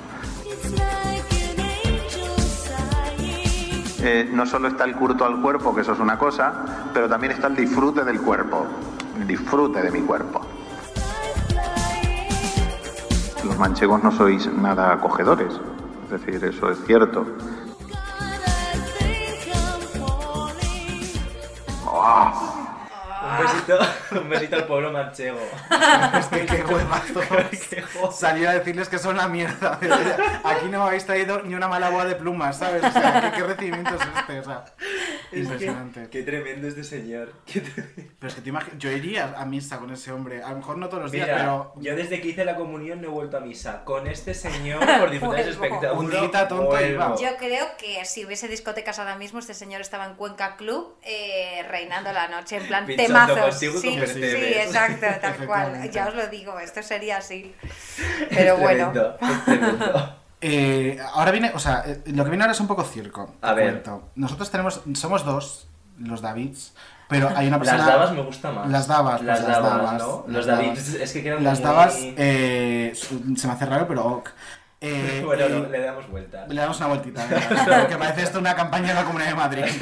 [3.99, 7.33] Eh, no solo está el culto al cuerpo, que eso es una cosa, pero también
[7.33, 8.65] está el disfrute del cuerpo.
[9.19, 10.41] El disfrute de mi cuerpo.
[13.43, 15.53] Los manchegos no sois nada acogedores.
[16.05, 17.25] Es decir, eso es cierto.
[21.85, 22.56] ¡Ah!
[23.27, 23.79] Un besito,
[24.21, 25.39] un besito al pueblo manchego.
[26.19, 27.21] Es que qué huevazo.
[28.11, 29.79] Salir a decirles que son una mierda.
[30.43, 32.83] Aquí no me habéis traído ni una mala boa de plumas, ¿sabes?
[32.83, 34.39] O sea, ¿qué, qué recibimiento es este?
[34.39, 34.65] O sea,
[35.31, 36.03] Es impresionante.
[36.03, 37.33] que, qué tremendo este señor.
[37.45, 37.83] Tremendo.
[38.19, 40.41] Pero es que te imaginas, yo iría a misa con ese hombre.
[40.43, 43.07] A lo mejor no todos los días, pero yo desde que hice la comunión no
[43.07, 43.83] he vuelto a misa.
[43.83, 45.49] Con este señor, por disfrutar Vuelvo.
[45.65, 45.99] espectáculo.
[45.99, 46.93] Un dita tonto vuelvo.
[46.93, 47.15] iba.
[47.17, 51.65] Yo creo que si hubiese discotecas ahora mismo, este señor estaba en Cuenca Club eh,
[51.69, 53.03] reinando la noche, en plan Pinchando
[53.51, 53.69] Sí,
[54.07, 54.23] sí,
[54.55, 55.89] exacto, tal cual.
[55.91, 57.53] Ya os lo digo, esto sería así.
[58.29, 58.91] Pero bueno.
[58.91, 60.15] Tremendo, es tremendo.
[60.39, 63.33] Eh, ahora viene, o sea, eh, lo que viene ahora es un poco circo.
[63.41, 63.71] A ver.
[63.71, 64.09] cuento.
[64.13, 66.75] Nosotros tenemos, somos dos, los Davids,
[67.09, 67.79] pero hay una persona.
[67.79, 68.69] Las dabas me gusta más.
[68.69, 70.27] Las dabas, Las pues las dabas, dabas.
[70.27, 70.45] Los.
[70.45, 74.29] Davids, es que quedan Las muy- dabas, eh, se me hace raro, pero ok.
[74.79, 76.45] Eh, bueno, eh, no, le damos vuelta.
[76.47, 79.63] Le damos una vueltita, venga, que parece esto una campaña de la Comunidad de Madrid.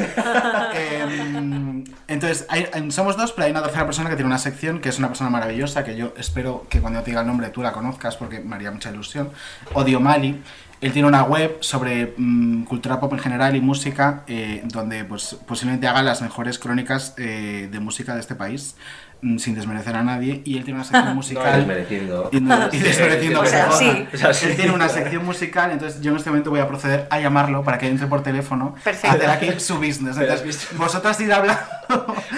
[0.78, 4.80] Eh, entonces, hay- hay- somos dos, pero hay una tercera persona que tiene una sección
[4.80, 7.62] que es una persona maravillosa, que yo espero que cuando te diga el nombre tú
[7.62, 9.32] la conozcas porque me haría mucha ilusión.
[9.74, 10.42] Odio Mali.
[10.82, 15.36] Él tiene una web sobre mm, cultura pop en general y música, eh, donde pues,
[15.48, 18.76] posiblemente haga las mejores crónicas eh, de música de este país.
[19.22, 21.58] Mm, sin desmerecer a nadie, y él tiene una sección No, musical.
[21.58, 22.30] desmereciendo.
[22.32, 23.42] Y, no- y desmereciendo.
[23.42, 24.08] O sea, pero- sí.
[24.14, 24.46] O sea, sí.
[24.48, 27.64] Él tiene una sección musical, entonces yo en este momento voy a proceder a llamarlo
[27.64, 29.08] para que entre por teléfono Perfecto.
[29.08, 30.16] a hacer aquí su business.
[30.18, 31.62] Pero has Entonces, vosotras ir hablando.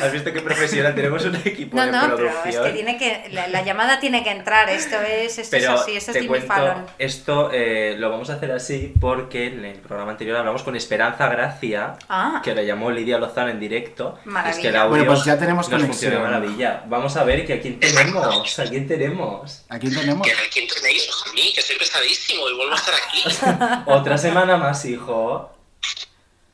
[0.03, 0.93] ¿Has visto qué profesional?
[0.93, 2.65] Tenemos un equipo No, de no, pero producción.
[2.65, 3.29] es que tiene que.
[3.31, 4.69] La, la llamada tiene que entrar.
[4.69, 6.85] Esto es, esto Pero es así, esto es Jimmy cuento, Fallon.
[6.99, 11.27] esto eh, lo vamos a hacer así porque en el programa anterior hablamos con Esperanza
[11.29, 12.41] Gracia, Ah.
[12.43, 14.19] que le llamó Lidia Lozano en directo.
[14.25, 14.55] Maravilla.
[14.55, 16.11] Es que el audio Bueno, pues ya tenemos nos conexión.
[16.11, 16.19] de
[16.87, 18.59] Vamos a ver que a quién tenemos.
[18.59, 19.61] ¿A quién tenemos?
[19.69, 20.25] ¿A quién tenemos?
[20.27, 23.23] Que aquí tenéis a mí, que soy pesadísimo y vuelvo a estar aquí.
[23.91, 25.53] Otra semana más, hijo.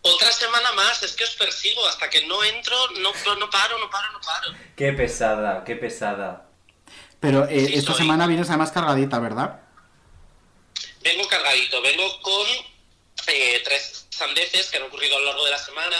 [0.01, 1.85] Otra semana más, es que os persigo.
[1.87, 4.53] Hasta que no entro, no, no paro, no paro, no paro.
[4.75, 6.45] Qué pesada, qué pesada.
[7.19, 9.61] Pero eh, esta semana vienes además cargadita, ¿verdad?
[11.01, 12.45] Vengo cargadito, vengo con
[13.27, 15.95] eh, tres sandeces que han ocurrido a lo largo de la semana.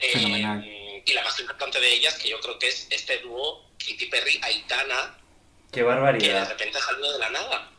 [0.00, 0.64] eh, Fenomenal.
[1.04, 5.16] Y la más importante de ellas, que yo creo que es este dúo Katy Perry-Aitana,
[5.70, 6.48] Qué que de barbaridad.
[6.48, 7.70] repente ha salido de la nada.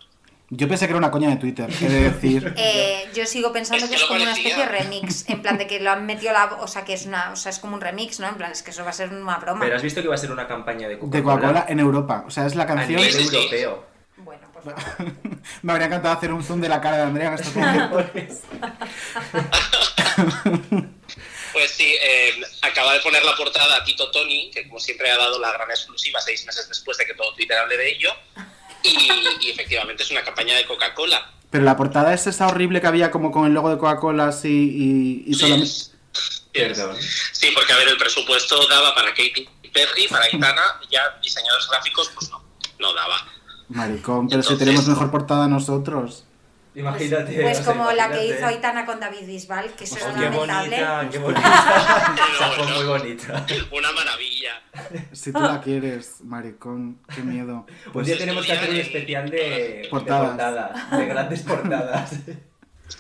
[0.52, 2.54] Yo pensé que era una coña de Twitter, he de decir.
[2.58, 5.58] Eh, yo sigo pensando Es que que es como una especie de remix, en plan
[5.60, 7.76] de que lo han metido la, o sea que es una, o sea es como
[7.76, 8.28] un remix, ¿no?
[8.28, 9.62] En plan es que eso va a ser una broma.
[9.62, 11.18] Pero has visto que va a ser una campaña de Coca-Cola.
[11.18, 12.24] De Coca-Cola en Europa.
[12.26, 13.00] O sea, es la a canción.
[13.00, 13.86] europeo.
[15.62, 18.40] Me habría encantado hacer un zoom de la cara de Andrea en estos momentos.
[21.60, 25.18] Pues sí, eh, acaba de poner la portada a Tito Tony, que como siempre ha
[25.18, 28.14] dado la gran exclusiva seis meses después de que todo Twitter hable de ello.
[28.82, 31.34] Y, y efectivamente es una campaña de Coca-Cola.
[31.50, 34.48] Pero la portada es esa horrible que había como con el logo de Coca-Cola así
[35.28, 35.70] y, y solamente.
[36.54, 36.96] Perdón.
[37.34, 42.10] Sí, porque a ver, el presupuesto daba para Katy Perry, para Aitana, ya diseñadores gráficos,
[42.16, 42.42] pues no,
[42.80, 43.28] no daba.
[43.68, 46.24] Maricón, pero si tenemos mejor portada nosotros.
[46.76, 47.42] Imagínate.
[47.42, 48.38] Pues sea, como la que imagínate.
[48.38, 50.70] hizo Aitana con David Bisbal, que eso Oh, era qué lamentable.
[50.78, 52.16] bonita, qué bonita.
[52.36, 53.46] Esa fue muy bonita.
[53.72, 54.62] Una maravilla.
[55.12, 57.66] Si tú la quieres, maricón, qué miedo.
[57.94, 60.22] Un día tenemos que hacer un especial de Portadas.
[60.38, 62.10] de, portadas, de grandes portadas.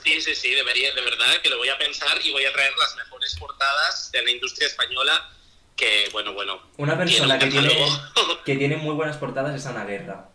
[0.04, 2.72] Sí, sí, sí, debería, de verdad que lo voy a pensar y voy a traer
[2.78, 5.30] las mejores portadas de la industria española
[5.76, 6.60] que, bueno, bueno.
[6.78, 7.70] Una persona que tiene
[8.46, 10.30] que tiene muy buenas portadas es Ana Guerra.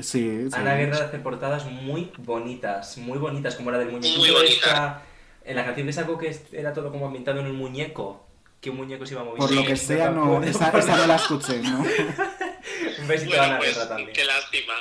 [0.00, 0.48] Sí, sí.
[0.52, 5.02] Ana Guerra hace portadas muy bonitas, muy bonitas, como la del muñequito Muy bonita.
[5.44, 8.26] En la canción de Saco que era todo como ambientado en un muñeco.
[8.60, 9.46] Que un muñeco se iba moviendo.
[9.46, 11.84] Por lo que sea, no, esa, esa no la escuché, ¿no?
[12.98, 14.12] Un besito a Bueno, Ana pues, Guerra también.
[14.14, 14.74] qué lástima.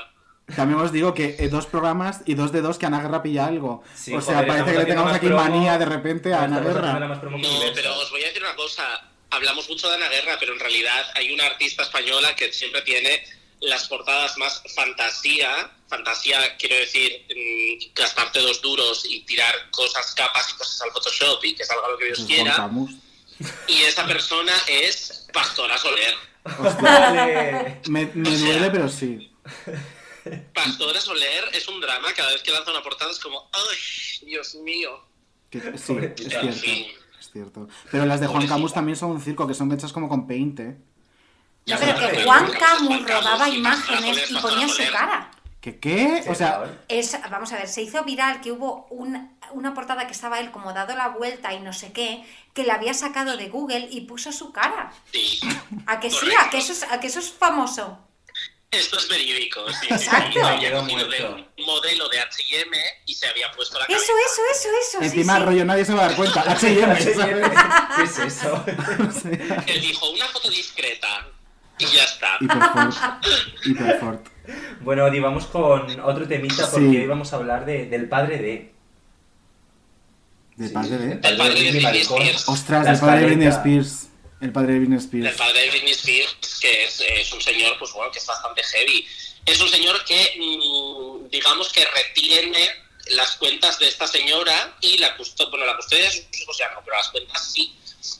[0.56, 3.46] También os digo que eh, dos programas y dos de dos que Ana Guerra pilla
[3.46, 3.84] algo.
[3.94, 5.44] Sí, o sea, joder, parece que le tengamos aquí promo.
[5.44, 7.20] manía de repente a Ana haciendo la Guerra.
[7.20, 8.84] que No, pero os voy a decir una cosa.
[9.32, 13.24] Hablamos mucho de Ana Guerra, pero en realidad hay una artista española que siempre tiene
[13.64, 15.72] las portadas más fantasía.
[15.88, 21.44] Fantasía, quiero decir, mm, gastarte dos duros y tirar cosas, capas y cosas al Photoshop
[21.46, 22.70] y que salga lo que Dios Juan quiera.
[23.68, 26.14] Y esa persona es Pastora Soler.
[27.90, 29.32] Me, me duele, pero sí.
[30.54, 32.14] Pastora Soler es un drama.
[32.16, 35.06] Cada vez que lanza una portada es como, ¡ay, Dios mío!
[35.50, 36.42] Que- sí, es Pobrecita.
[36.42, 37.00] cierto.
[37.20, 37.68] Es cierto.
[37.92, 40.60] Pero las de Juan Camus también son un circo, que son hechas como con paint,
[40.60, 40.78] ¿eh?
[41.66, 45.32] No, pero que Juan Camus rodaba imágenes y ponía su cara.
[45.62, 46.26] ¿Qué qué?
[46.28, 50.12] O sea, Es, vamos a ver, se hizo viral que hubo un- una portada que
[50.12, 53.48] estaba él como dado la vuelta y no sé qué, que la había sacado de
[53.48, 54.92] Google y puso su cara.
[55.14, 55.40] Sí.
[55.86, 56.28] ¿A que sí?
[56.38, 57.98] ¿A que eso es, a que eso es famoso?
[58.72, 59.62] Esto es verídico.
[59.70, 60.32] Sí, sí, Exacto.
[60.34, 60.40] sí.
[60.92, 61.36] Muerto.
[61.60, 64.14] un modelo de H&M y se había puesto la Eso, cabeza.
[64.34, 65.00] eso, eso, eso.
[65.00, 65.44] sí, encima sí.
[65.44, 66.42] rollo nadie se va a dar cuenta.
[66.52, 67.00] H&M.
[67.96, 68.66] ¿Qué es eso?
[69.68, 71.26] Él dijo una foto discreta
[71.80, 72.38] y ya está.
[72.40, 73.26] Hiperfort.
[73.66, 74.28] Hiperfort.
[74.82, 76.98] Bueno, Odi, vamos con otro temita porque Sí.
[76.98, 78.74] hoy vamos a hablar de, del padre de.
[80.56, 81.12] ¿Del padre de?
[81.14, 82.02] El padre de Britney.
[82.02, 82.50] Spears.
[82.50, 83.48] Ostras, La el padre de Britney.
[83.48, 84.08] Spears.
[84.42, 85.28] El padre de Britney Spears.
[85.32, 88.62] El padre de Britney Spears, que es, es un señor, pues bueno, que es bastante
[88.64, 89.08] heavy.
[89.46, 92.68] Es un señor que, mm, digamos que retiene
[93.16, 96.70] las cuentas de esta señora y la custodia, bueno, la custodia de sus hijos ya
[96.74, 97.76] no, pero las cuentas sí.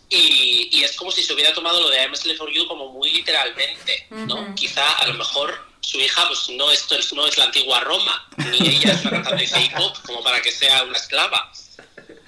[0.10, 2.90] Y, y es como si se hubiera tomado lo de I'm Still for You como
[2.90, 4.54] muy literalmente, ¿no?
[4.56, 8.68] Quizá a lo mejor su hija pues no es, no es la antigua Roma, ni
[8.68, 11.52] ella es una cantante de hip hop como para que sea una esclava.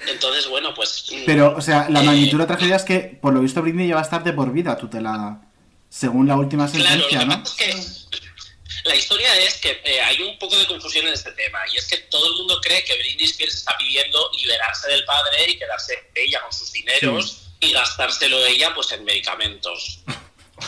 [0.07, 1.05] Entonces, bueno, pues...
[1.11, 3.61] mm, Pero, o sea, la eh, magnitud de la tragedia es que, por lo visto,
[3.61, 5.41] Britney ya va a estar de por vida tutelada.
[5.89, 7.43] Según la última Claro, sentencia, que ¿no?
[7.43, 11.59] es que la historia es que eh, hay un poco de confusión en este tema
[11.73, 15.49] y es que todo el mundo cree que Britney Spears está pidiendo liberarse del padre
[15.49, 19.99] y quedarse ella con sus dineros y gastárselo ella pues en medicamentos.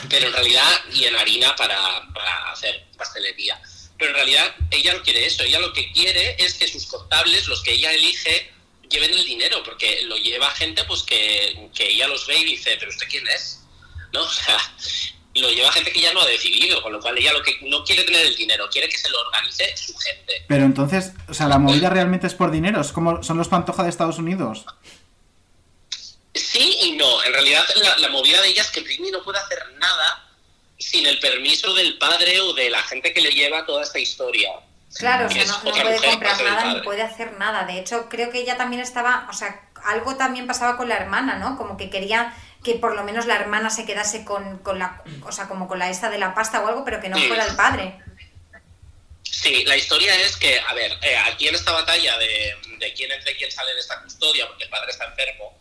[0.10, 1.78] Pero en realidad, y en harina para,
[2.13, 3.60] para hacer pastelería.
[3.97, 7.47] Pero en realidad ella no quiere eso, ella lo que quiere es que sus contables,
[7.47, 8.52] los que ella elige,
[8.89, 12.76] lleven el dinero, porque lo lleva gente pues que, que ella los ve y dice,
[12.80, 13.63] pero usted quién es,
[14.13, 14.23] ¿no?
[14.28, 14.58] O sea,
[15.36, 17.84] lo lleva gente que ya no ha decidido, con lo cual ella lo que no
[17.84, 20.34] quiere tener el dinero, quiere que se lo organice su gente.
[20.47, 23.84] Pero entonces, o sea, la movida realmente es por dinero, es como son los Pantoja
[23.84, 24.65] de Estados Unidos.
[26.38, 29.39] Sí y no, en realidad la, la movida de ella es que Britney no puede
[29.39, 30.23] hacer nada
[30.78, 34.52] sin el permiso del padre o de la gente que le lleva toda esta historia.
[34.95, 37.65] Claro, o sea, no, puede comprar nada ni puede hacer nada.
[37.65, 41.36] De hecho, creo que ella también estaba, o sea, algo también pasaba con la hermana,
[41.36, 41.58] ¿no?
[41.58, 45.32] Como que quería que por lo menos la hermana se quedase con, con la, o
[45.32, 47.28] sea, como con la esta de la pasta o algo, pero que no Sí.
[47.28, 48.00] fuera el padre.
[49.23, 53.12] Sí, la historia es que, a ver, eh, aquí en esta batalla de, de quién
[53.12, 55.58] entra y quién sale de esta custodia, porque el padre está enfermo,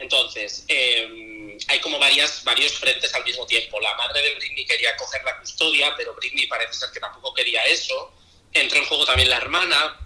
[0.00, 3.80] entonces eh, hay como varias, varios frentes al mismo tiempo.
[3.80, 7.62] La madre de Britney quería coger la custodia, pero Britney parece ser que tampoco quería
[7.64, 8.12] eso.
[8.52, 9.98] Entró en juego también la hermana.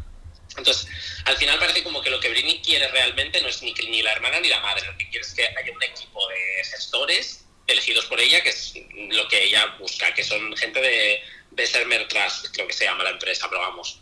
[0.57, 0.87] Entonces,
[1.25, 4.13] al final parece como que lo que Britney quiere realmente no es ni, ni la
[4.13, 4.87] hermana ni la madre.
[4.87, 8.75] Lo que quiere es que haya un equipo de gestores elegidos por ella, que es
[9.11, 13.11] lo que ella busca, que son gente de Bessemer Trust, creo que se llama la
[13.11, 14.01] empresa, pero vamos.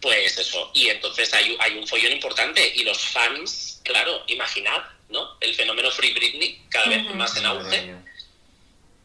[0.00, 0.70] Pues eso.
[0.74, 2.72] Y entonces hay, hay un follón importante.
[2.74, 5.36] Y los fans, claro, imaginad, ¿no?
[5.40, 7.94] El fenómeno Free Britney, cada vez más en auge.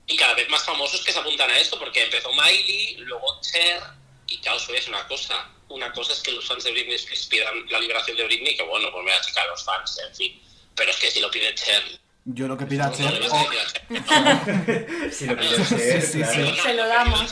[0.07, 3.81] Y cada vez más famosos que se apuntan a esto, porque empezó Miley, luego Cher,
[4.27, 5.49] y claro, a decir una cosa.
[5.69, 8.63] Una cosa es que los fans de Britney Spears pidan la liberación de Britney, que
[8.63, 10.41] bueno, pues mira, chica, los fans, en fin.
[10.75, 11.81] Pero es que si lo pide Cher,
[12.25, 13.07] Yo lo que pida no Cher.
[13.07, 14.45] a a.
[15.11, 16.55] Si lo pide Sí, Cher, sí, claro.
[16.55, 16.61] sí.
[16.61, 17.31] Se lo damos.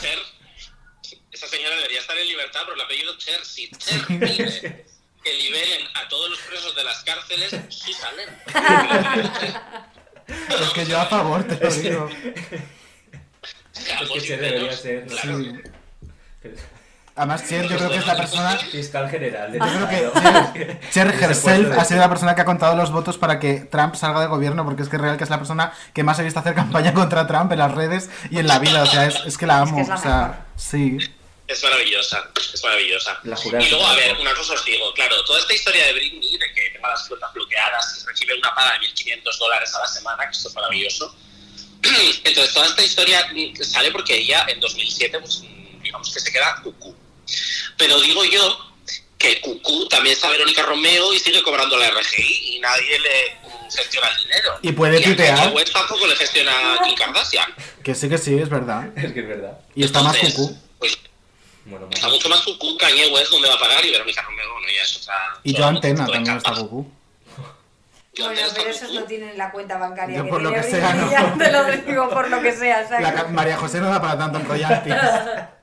[1.32, 4.86] Esa señora debería estar en libertad, pero el apellido Cher, si Cher pide
[5.22, 8.28] que liberen a todos los presos de las cárceles, sí salen.
[10.30, 12.08] Es que yo a favor, te lo digo.
[13.72, 15.06] Es que Cher debería ser.
[15.10, 15.38] ¿no?
[15.38, 15.60] Sí.
[17.16, 18.56] Además, Cher, yo creo que es la persona.
[18.56, 19.88] Fiscal general de Yo creo
[20.52, 20.80] que.
[20.90, 23.94] Cher, Cher herself ha sido la persona que ha contado los votos para que Trump
[23.94, 26.22] salga de gobierno, porque es que es real que es la persona que más he
[26.24, 28.82] visto hacer campaña contra Trump en las redes y en la vida.
[28.82, 29.76] O sea, es, es que la amo.
[29.76, 30.98] que es la o sea, sí.
[31.50, 33.18] Es maravillosa, es maravillosa.
[33.24, 35.94] La jurada Y luego, a ver, una cosa os digo, claro, toda esta historia de
[35.94, 39.80] Britney, de que tenga las cuentas bloqueadas y recibe una paga de 1.500 dólares a
[39.80, 41.16] la semana, que esto es maravilloso.
[42.24, 43.28] Entonces, toda esta historia
[43.62, 46.94] sale porque ella en 2007, pues, mm, digamos que se queda cucú.
[47.76, 48.70] Pero digo yo
[49.18, 53.70] que cucú también está Verónica Romeo y sigue cobrando la RGI y nadie le mm,
[53.72, 54.58] gestiona el dinero.
[54.62, 55.52] Y puede a tuitear.
[55.52, 57.52] West tampoco le gestiona a Kim Kardashian.
[57.82, 58.88] Que sí, que sí, es verdad.
[58.96, 59.58] Es que es verdad.
[59.74, 60.56] Y está más Entonces, cucú.
[60.78, 60.98] Pues
[61.70, 64.66] Bueno, Está mucho más cucú Kanye West donde va a pagar y Verónica Romeo, bueno,
[64.68, 65.14] ya es otra...
[65.44, 66.90] Y yo Antena también está cucú.
[68.18, 70.92] Bueno, está pero esos no tienen la cuenta bancaria Yo que por lo que sea,
[70.94, 71.10] no.
[71.10, 73.14] ya te lo digo por lo que sea, ¿sabes?
[73.14, 74.96] La María José no da para tanto en royalties.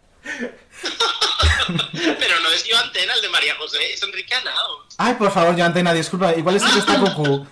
[1.67, 4.85] Pero no es yo Antena el de María José, es Enrique Anao.
[4.97, 6.33] Ay, por favor, yo Antena, disculpa.
[6.35, 7.45] ¿Y cuál es el que está cucú?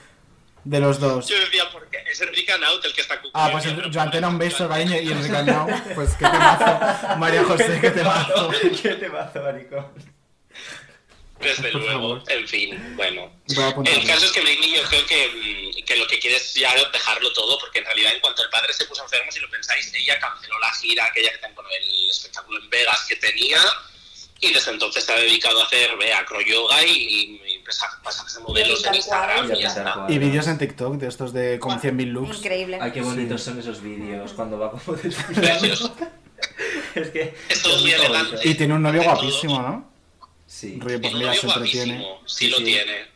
[0.65, 1.27] De los dos.
[1.27, 1.99] Yo decía, ¿por qué?
[2.07, 3.29] Es Enrique Anaut el que está cucú.
[3.35, 7.17] Ah, pues el- yo Antena un beso, cariño, y Enrique Arnau, pues qué temazo.
[7.17, 8.51] María José, qué temazo.
[8.81, 9.85] ¿Qué te mazo, maricón?
[11.39, 13.31] Desde luego, en fin, bueno.
[13.85, 16.73] El caso es que Britney yo creo que, mm, que lo que quiere es ya
[16.91, 19.93] dejarlo todo, porque en realidad en cuanto el padre se puso enfermo, si lo pensáis,
[19.93, 23.59] ella canceló la gira, aquella que con el espectáculo en Vegas que tenía,
[24.39, 29.51] y desde entonces se ha dedicado a hacer acroyoga y, a pasarse modelos en Instagram
[29.51, 30.05] y ya está.
[30.09, 32.37] Y vídeos en TikTok de estos de como 100.000 looks.
[32.37, 32.79] Increíble.
[32.81, 35.95] Ay, qué bonitos son esos vídeos cuando va como desfilando.
[36.95, 37.35] es que.
[37.49, 38.37] Es todo muy elegante.
[38.47, 39.91] Y tiene un novio guapísimo, ¿no?
[40.45, 40.79] Sí.
[40.79, 41.97] Rollo, pues mira, se entretiene.
[41.97, 43.07] guapísimo, sí lo tiene.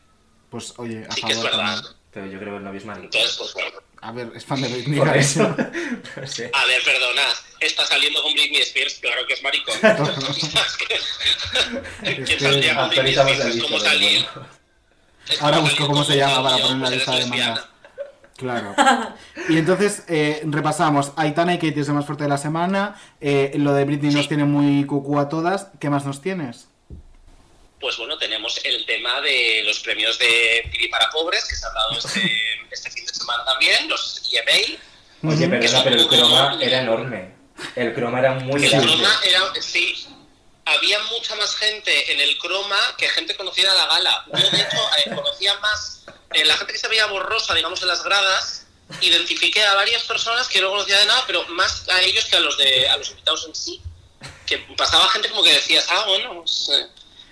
[0.49, 1.75] Pues oye, a Sí que es favor verdad.
[1.75, 1.93] también.
[2.11, 3.05] Pero yo creo que el novio es maricón.
[3.05, 3.69] Entonces, pues bueno.
[4.01, 4.99] A ver, es fan de Britney.
[4.99, 5.43] Por eso.
[5.43, 6.49] No sé.
[6.53, 7.21] A ver, perdona,
[7.59, 9.75] está saliendo con Britney Spears, claro que es maricón.
[12.25, 13.55] ¿Quién saldría con Britney Spears?
[13.55, 14.25] Es como salir.
[15.29, 17.65] es Ahora busco cómo se llama para poner en la lista de demandas.
[18.37, 18.73] Claro.
[19.49, 21.11] Y entonces eh, repasamos.
[21.17, 22.95] Aitana y Katie es el más fuerte de la semana.
[23.19, 25.67] eh, lo de Britney nos tiene muy cucú a todas.
[25.77, 26.69] ¿Qué más nos tienes?
[27.79, 31.73] Pues bueno, tenemos el tema de los premios de Piri para pobres que se han
[31.73, 32.21] dado este,
[32.71, 34.79] este fin de semana también, los EMA.
[35.33, 37.33] Oye, perdona, pero el croma era enorme.
[37.75, 38.87] El croma era muy El grande.
[38.87, 40.07] croma era, sí,
[40.65, 44.25] había mucha más gente en el croma que gente conocida en la gala.
[44.27, 46.03] Yo, de hecho, eh, conocía más,
[46.33, 48.65] eh, la gente que se veía borrosa, digamos, en las gradas,
[49.01, 52.39] identifiqué a varias personas que no conocía de nada, pero más a ellos que a
[52.39, 53.81] los, de, a los invitados en sí.
[54.45, 56.87] Que pasaba gente como que decías, ah, bueno, pues, eh,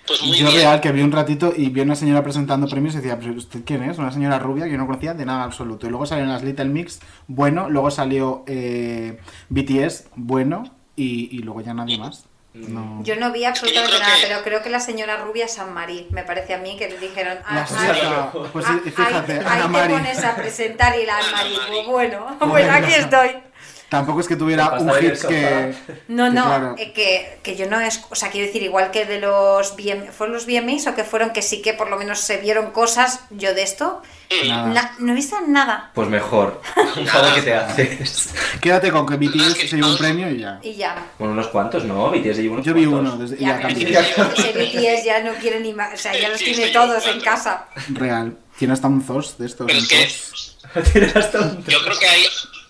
[0.08, 0.58] pues muy Yo bien.
[0.62, 3.34] real que vi un ratito y vi a una señora presentando premios y decía, ¿pero
[3.34, 3.98] usted quién es?
[3.98, 5.86] Una señora rubia que yo no conocía de nada absoluto.
[5.86, 10.64] Y luego salieron las Little Mix, bueno, luego salió eh, BTS, bueno,
[10.96, 12.24] y, y luego ya nadie más.
[12.54, 13.00] No.
[13.04, 16.08] Yo no vi absolutamente nada, que- pero creo que la señora Rubia es San Marí,
[16.10, 19.62] me parece a mí, que le dijeron, ah, La ah, pues ah, fíjate, ahí, ahí
[19.72, 21.54] te pones a presentar y la Mari.
[21.68, 23.28] pues bueno, pues aquí estoy.
[23.88, 25.74] Tampoco es que tuviera un hit que...
[26.08, 26.74] No, que no, claro.
[26.76, 30.12] eh, que, que yo no es, o sea, quiero decir, igual que de los BM,
[30.12, 33.20] ¿fueron los BMAs o que fueron que sí que por lo menos se vieron cosas,
[33.30, 34.02] yo de esto,
[34.46, 34.66] Nada.
[34.68, 36.60] na- no he visto nada Pues mejor.
[36.98, 38.34] Un favor que te haces.
[38.60, 40.60] Quédate con que BTS se lleva un premio y ya.
[40.62, 41.06] y ya.
[41.18, 42.10] Bueno, unos cuantos, ¿no?
[42.10, 43.14] BTS lleva unos Yo vi cuantos.
[43.14, 43.90] uno, desde, Ya, ya cambié.
[43.90, 47.68] Ese BTS ya no quiere ni más, o sea, ya los tiene todos en casa.
[47.88, 48.36] Real.
[48.58, 49.66] Tiene hasta un ZOS de estos.
[49.66, 50.58] Pero un es que ZOS.
[51.68, 52.22] yo creo que hay,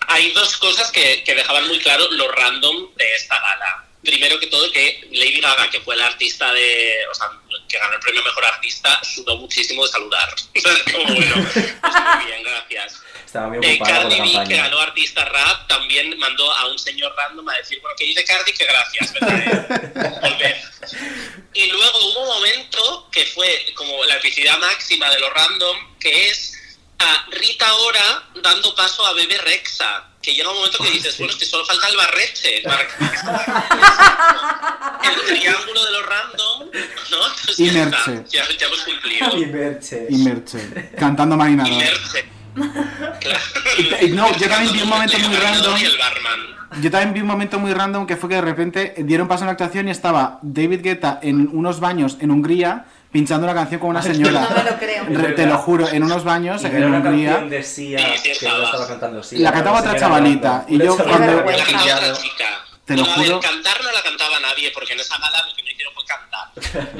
[0.08, 3.84] hay dos cosas que, que dejaban muy claro lo random de esta gala.
[4.02, 6.94] Primero que todo, que Lady Gaga, que fue la artista de.
[7.10, 7.30] O sea,
[7.68, 10.34] que ganó el premio Mejor Artista, sudó muchísimo de saludar.
[10.92, 13.02] Como, bueno, pues muy bien, gracias.
[13.26, 17.46] Estaba muy Eh, Cardi B, que ganó artista rap, también mandó a un señor random
[17.50, 19.12] a decir, bueno, que dice Cardi que gracias.
[20.22, 20.56] Volver.
[21.52, 26.28] Y luego hubo un momento que fue como la epicidad máxima de lo random, que
[26.28, 26.57] es
[26.98, 30.04] a Rita Ora dando paso a Bebe Rexa.
[30.20, 32.56] Que llega un momento que dices, bueno, es que solo falta el barrete.
[32.58, 32.62] El
[35.26, 36.70] triángulo de lo random,
[37.10, 37.26] ¿no?
[37.40, 38.36] Entonces Y ya está, Merche.
[38.36, 39.36] ya, ya hemos cumplido.
[39.38, 40.06] Y Merche.
[40.10, 40.90] Y Merche.
[40.98, 41.72] Cantando Marinador.
[41.72, 42.28] Merche.
[43.78, 45.76] Y- y no, yo también vi un momento muy random.
[45.78, 46.58] Y el barman.
[46.82, 49.46] Yo también vi un momento muy random que fue que de repente dieron paso a
[49.46, 53.90] la actuación y estaba David Guetta en unos baños en Hungría pinchando una canción con
[53.90, 54.40] una señora.
[54.50, 55.04] No me lo creo.
[55.08, 57.30] Re- te lo juro, en unos baños Y en una Hungría.
[57.30, 59.38] canción de Sia que no estaba cantando Sia.
[59.40, 62.12] La cantaba otra chavalita, y yo cuando- que La había cantaba pillado.
[62.12, 62.64] otra chica.
[62.84, 63.40] Te lo No, juro.
[63.40, 66.04] ver, cantar no la cantaba nadie, porque en esa gala lo que no hicieron fue
[66.06, 66.48] cantar.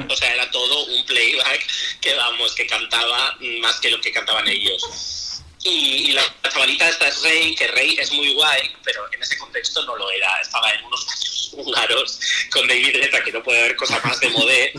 [0.07, 1.65] O sea, era todo un playback
[1.99, 5.41] que, vamos, que cantaba más que lo que cantaban ellos.
[5.63, 9.37] Y, y la chavalita esta es Rey, que Rey es muy guay, pero en ese
[9.39, 10.29] contexto no lo era.
[10.41, 12.19] Estaba en unos baños húngaros
[12.51, 14.71] con David Guetta, que no puede haber cosa más de modé,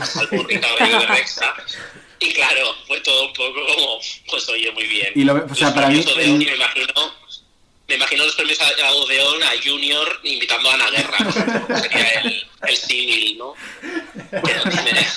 [0.47, 1.53] Rita Ora y Bebe Rexa.
[2.19, 3.99] Y claro, fue todo un poco como,
[4.29, 5.11] pues oye, muy bien.
[5.15, 6.23] Y lo- o sea, Los para mí- me
[6.55, 6.93] imagino,
[7.87, 11.17] me imagino los premios a Odeón a Junior invitando a Ana Guerra.
[11.81, 13.53] Sería el, el símil, ¿no?
[14.31, 15.07] Tiene-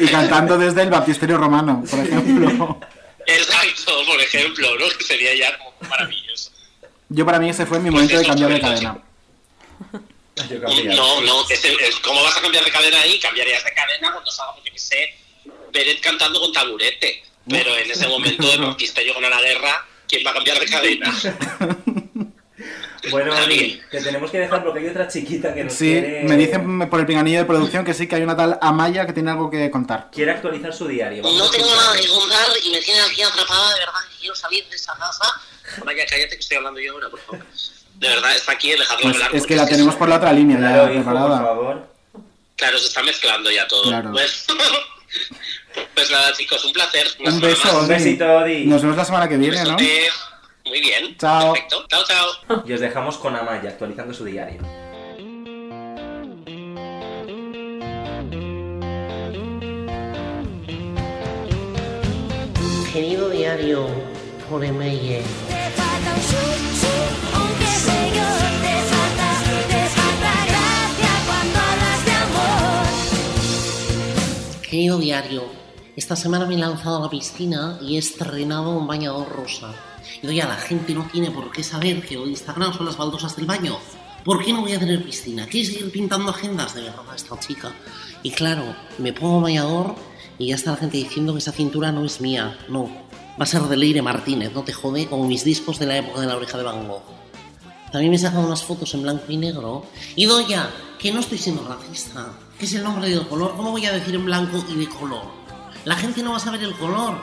[0.00, 2.80] Y cantando desde el baptisterio romano, por ejemplo.
[3.26, 4.88] Exacto, por ejemplo, ¿no?
[4.98, 6.50] Que sería ya como maravilloso.
[7.08, 8.98] Yo para mí ese fue mi momento de cambiar de cadena.
[10.48, 10.58] Yo.
[10.94, 13.18] No, no, ese- es- ¿cómo vas a cambiar de cadena ahí?
[13.20, 15.14] Cambiarías de cadena cuando salga, yo que sé,
[15.72, 17.22] Beret cantando con taburete.
[17.48, 21.12] Pero en ese momento de baptisterio con Ana Guerra, ¿quién va a cambiar de cadena?
[23.10, 26.22] Bueno, que tenemos que dejar porque hay otra chiquita que nos Sí, quiere...
[26.24, 29.12] me dicen por el pinganillo de producción que sí que hay una tal Amaya que
[29.12, 30.08] tiene algo que contar.
[30.10, 31.22] Quiere actualizar su diario.
[31.22, 34.34] Vamos No tengo nada que contar y me tiene aquí atrapada, de verdad, que quiero
[34.34, 35.24] salir de esa casa.
[35.84, 37.44] Vaya, cállate que estoy hablando yo ahora, por favor.
[37.94, 39.34] De verdad, está aquí, dejadlo Pues hablar.
[39.34, 41.38] es que la tenemos por la otra línea Claro, ya hijo, por preparada.
[41.42, 41.88] favor.
[42.56, 43.82] Claro, se está mezclando ya todo.
[43.84, 44.12] Claro.
[44.12, 44.46] Pues,
[45.94, 47.06] pues nada, chicos, un placer.
[47.24, 47.78] Un beso.
[47.78, 47.88] Odi.
[47.88, 48.64] besito, Odi.
[48.66, 49.76] Nos vemos la semana que viene, ¿no?
[50.66, 51.16] Muy bien.
[51.18, 51.52] Chao.
[51.52, 51.86] Perfecto.
[51.88, 52.64] Chao, chao.
[52.66, 54.60] Y os dejamos con Amaya actualizando su diario.
[62.92, 63.86] Querido diario,
[64.48, 65.22] por email.
[74.74, 75.44] Querido diario,
[75.94, 79.72] esta semana me he lanzado a la piscina y he estrenado un bañador rosa.
[80.20, 83.36] Y oye, la gente no tiene por qué saber que hoy Instagram son las baldosas
[83.36, 83.78] del baño.
[84.24, 85.46] ¿Por qué no voy a tener piscina?
[85.46, 87.72] ¿Quiere seguir pintando agendas de verdad esta chica?
[88.24, 89.94] Y claro, me pongo bañador
[90.40, 92.58] y ya está la gente diciendo que esa cintura no es mía.
[92.68, 92.86] No,
[93.38, 96.20] va a ser de Leire Martínez, no te jode, como mis discos de la época
[96.20, 97.23] de la oreja de Van Gogh.
[97.94, 99.86] También me he sacado unas fotos en blanco y negro.
[100.16, 100.68] Y Doya,
[100.98, 102.26] que no estoy siendo racista.
[102.58, 103.54] Que es el nombre del color.
[103.56, 105.22] ¿Cómo voy a decir en blanco y de color?
[105.84, 107.14] La gente no va a saber el color.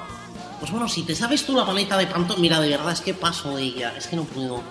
[0.61, 2.39] Pues bueno, si te sabes tú la paleta de Pantone...
[2.39, 3.93] Mira, de verdad, es que paso de ella.
[3.97, 4.61] Es que no puedo.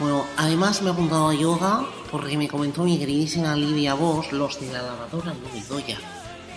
[0.00, 4.58] Bueno, además me he apuntado a yoga porque me comentó mi queridísima Lidia Vos, los
[4.58, 6.00] de la lavadora no me Doya.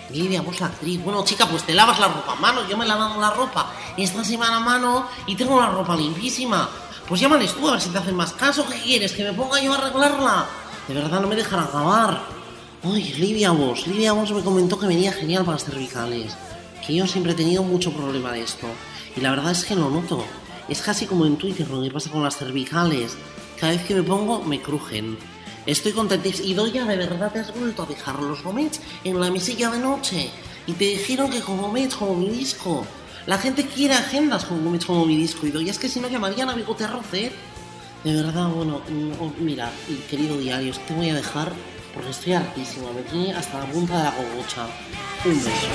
[0.09, 0.99] Lidia Vos, la actriz.
[1.03, 2.67] Bueno, chica, pues te lavas la ropa a mano.
[2.67, 6.67] Yo me he lavado la ropa esta semana a mano y tengo la ropa limpísima.
[7.13, 8.65] Pues llámales tú a ver si te hacen más caso.
[8.67, 9.11] ¿Qué quieres?
[9.11, 10.47] ¿Que me ponga yo a arreglarla?
[10.87, 12.23] De verdad no me dejan acabar.
[12.81, 13.85] Uy, Lidia Vos.
[13.85, 16.35] Lidia Vos me comentó que venía genial para las cervicales.
[16.83, 18.65] Que yo siempre he tenido mucho problema de esto.
[19.15, 20.25] Y la verdad es que lo noto.
[20.67, 23.15] Es casi como en Twitter lo que pasa con las cervicales.
[23.59, 25.15] Cada vez que me pongo, me crujen.
[25.67, 26.47] Estoy contentísima.
[26.47, 29.77] Y Doya, de verdad te has vuelto a dejar los gomets en la mesilla de
[29.77, 30.31] noche.
[30.65, 32.87] Y te dijeron que con gomets como mi disco.
[33.25, 35.47] La gente quiere agendas gomets como mi disco.
[35.47, 37.31] Y es que si no llamarían a Bigote Roce.
[38.03, 39.71] De verdad, bueno, mm, oh, mira,
[40.09, 41.53] querido diario, te voy a dejar
[41.93, 42.91] porque estoy hartísima.
[42.91, 44.67] Me tiene hasta la punta de la cogocha.
[45.23, 45.67] Un beso.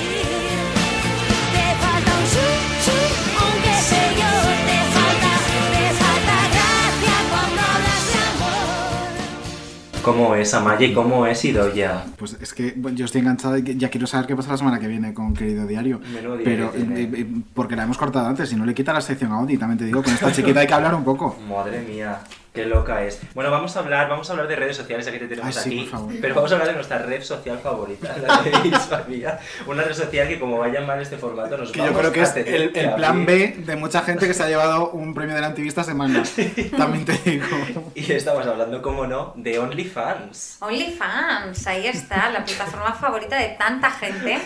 [10.09, 12.03] ¿Cómo es Amaya y cómo es Idoya?
[12.17, 14.81] Pues es que bueno, yo estoy enganchado y ya quiero saber qué pasa la semana
[14.81, 16.01] que viene con Querido Diario.
[16.15, 19.33] Menudo Pero eh, eh, porque la hemos cortado antes y no le quita la sección
[19.33, 21.37] a Audi, también te digo, con esta chiquita hay que hablar un poco.
[21.47, 22.21] Madre mía,
[22.59, 23.21] qué loca es.
[23.35, 25.63] Bueno, vamos a hablar, vamos a hablar de redes sociales, ya que te tenemos Ay,
[25.63, 25.81] sí, aquí.
[25.83, 26.15] por favor.
[26.21, 29.39] Pero vamos a hablar de nuestra red social favorita, la de Isabia.
[29.67, 32.21] Una red social que como vaya mal este formato nos Que yo vamos creo que
[32.21, 33.25] a es el, el plan.
[33.25, 36.23] B de mucha gente que se ha llevado un premio del antivista semana.
[36.77, 37.47] También te digo.
[37.95, 40.57] Y estamos hablando, como no, de OnlyFans.
[40.61, 44.39] OnlyFans, ahí está, la plataforma favorita de tanta gente.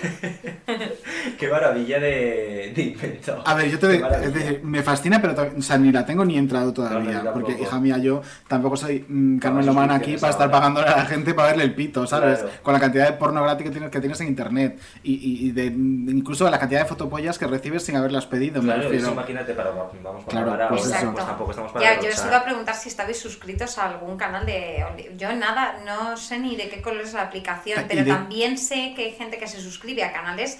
[1.38, 3.42] Qué maravilla de, de invento.
[3.46, 6.36] A ver, yo te es decir, me fascina, pero o sea, ni la tengo ni
[6.36, 7.00] he entrado todavía.
[7.00, 10.30] No, no, yo porque, hija mía, yo tampoco soy mm, Carmen No, Lomana aquí para
[10.30, 10.58] estar ahora.
[10.58, 12.40] pagándole a la gente para verle el pito, ¿sabes?
[12.40, 12.54] Claro.
[12.62, 14.78] Con la cantidad de porno gratis que tienes, que tienes en internet.
[15.02, 18.60] Y, y- y de mm, incluso la cantidad de fotopollas que recibes sin haberlas pedido,
[18.60, 19.04] me Claro, refiero.
[19.04, 19.92] eso imagínate para, vamos,
[20.24, 21.12] para Claro, hablar pues ahora, eso.
[21.12, 24.16] pues tampoco estamos para Ya, yo os iba a preguntar si estabais suscritos a algún
[24.16, 24.84] canal de
[25.16, 28.92] Yo nada, no sé ni de qué color es la aplicación, pero de- también sé
[28.96, 30.58] que hay gente que se suscribe a canales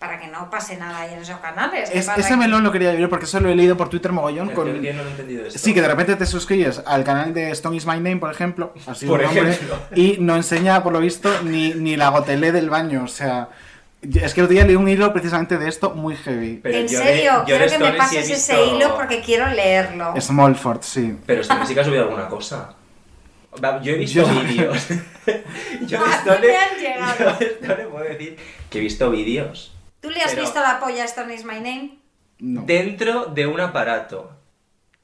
[0.00, 1.88] para que no pase nada ahí en esos canales.
[1.92, 4.48] Es- ese que- melón lo quería vivir porque eso lo he leído por Twitter mogollón.
[4.48, 4.80] El Con...
[4.80, 5.58] que no lo he entendido esto.
[5.58, 8.72] Sí, que de repente te suscribes al canal de Stone is My Name, por ejemplo,
[8.86, 9.76] así Por nombre, ejemplo.
[9.94, 13.04] y no enseña, por lo visto, ni, ni la gotelé del baño.
[13.04, 13.50] O sea,
[14.02, 16.60] es que el otro día leí un hilo precisamente de esto muy heavy.
[16.62, 19.48] Pero en yo de- serio, yo quiero que me pases visto- ese hilo porque quiero
[19.48, 20.14] leerlo.
[20.18, 21.18] Smallford, sí.
[21.26, 22.74] Pero Stone sí que ha subido alguna cosa.
[23.82, 24.86] Yo he visto Yo- vídeos.
[25.86, 27.16] yo de ¿A Stone, dónde han llegado?
[27.18, 28.36] yo de Stone puedo decir
[28.70, 31.56] que he visto vídeos ¿Tú le has Pero- visto la polla a Stone is My
[31.56, 31.98] Name?
[32.38, 32.62] No.
[32.62, 34.30] dentro de un aparato.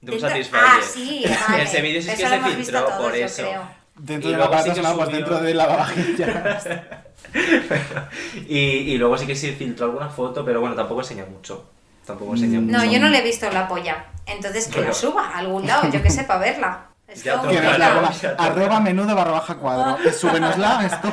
[0.00, 0.62] De un Dentro- Satisfyer.
[0.64, 1.62] Ah, sí, vale.
[1.64, 3.42] Ese vídeo sí Eso que lo se hemos visto filtró todos, por yo eso.
[3.42, 3.68] creo.
[3.98, 6.66] Dentro Y de la luego sí que pues subió- dentro de lavavajillas.
[8.48, 11.70] y, y luego sí que se filtró alguna foto, pero bueno, tampoco enseña mucho.
[12.06, 12.90] Tampoco enseña No, mucho.
[12.92, 14.06] yo no le he visto la polla.
[14.26, 16.86] Entonces que Pero- lo suba a algún lado, yo que sé, para verla.
[17.08, 17.48] Ya Esto- toca.
[17.50, 18.10] que nos la Claro, bola.
[18.12, 18.30] ya.
[18.38, 20.12] Arroba menudo barra baja cuadro.
[20.12, 21.12] Súbenosla, esto.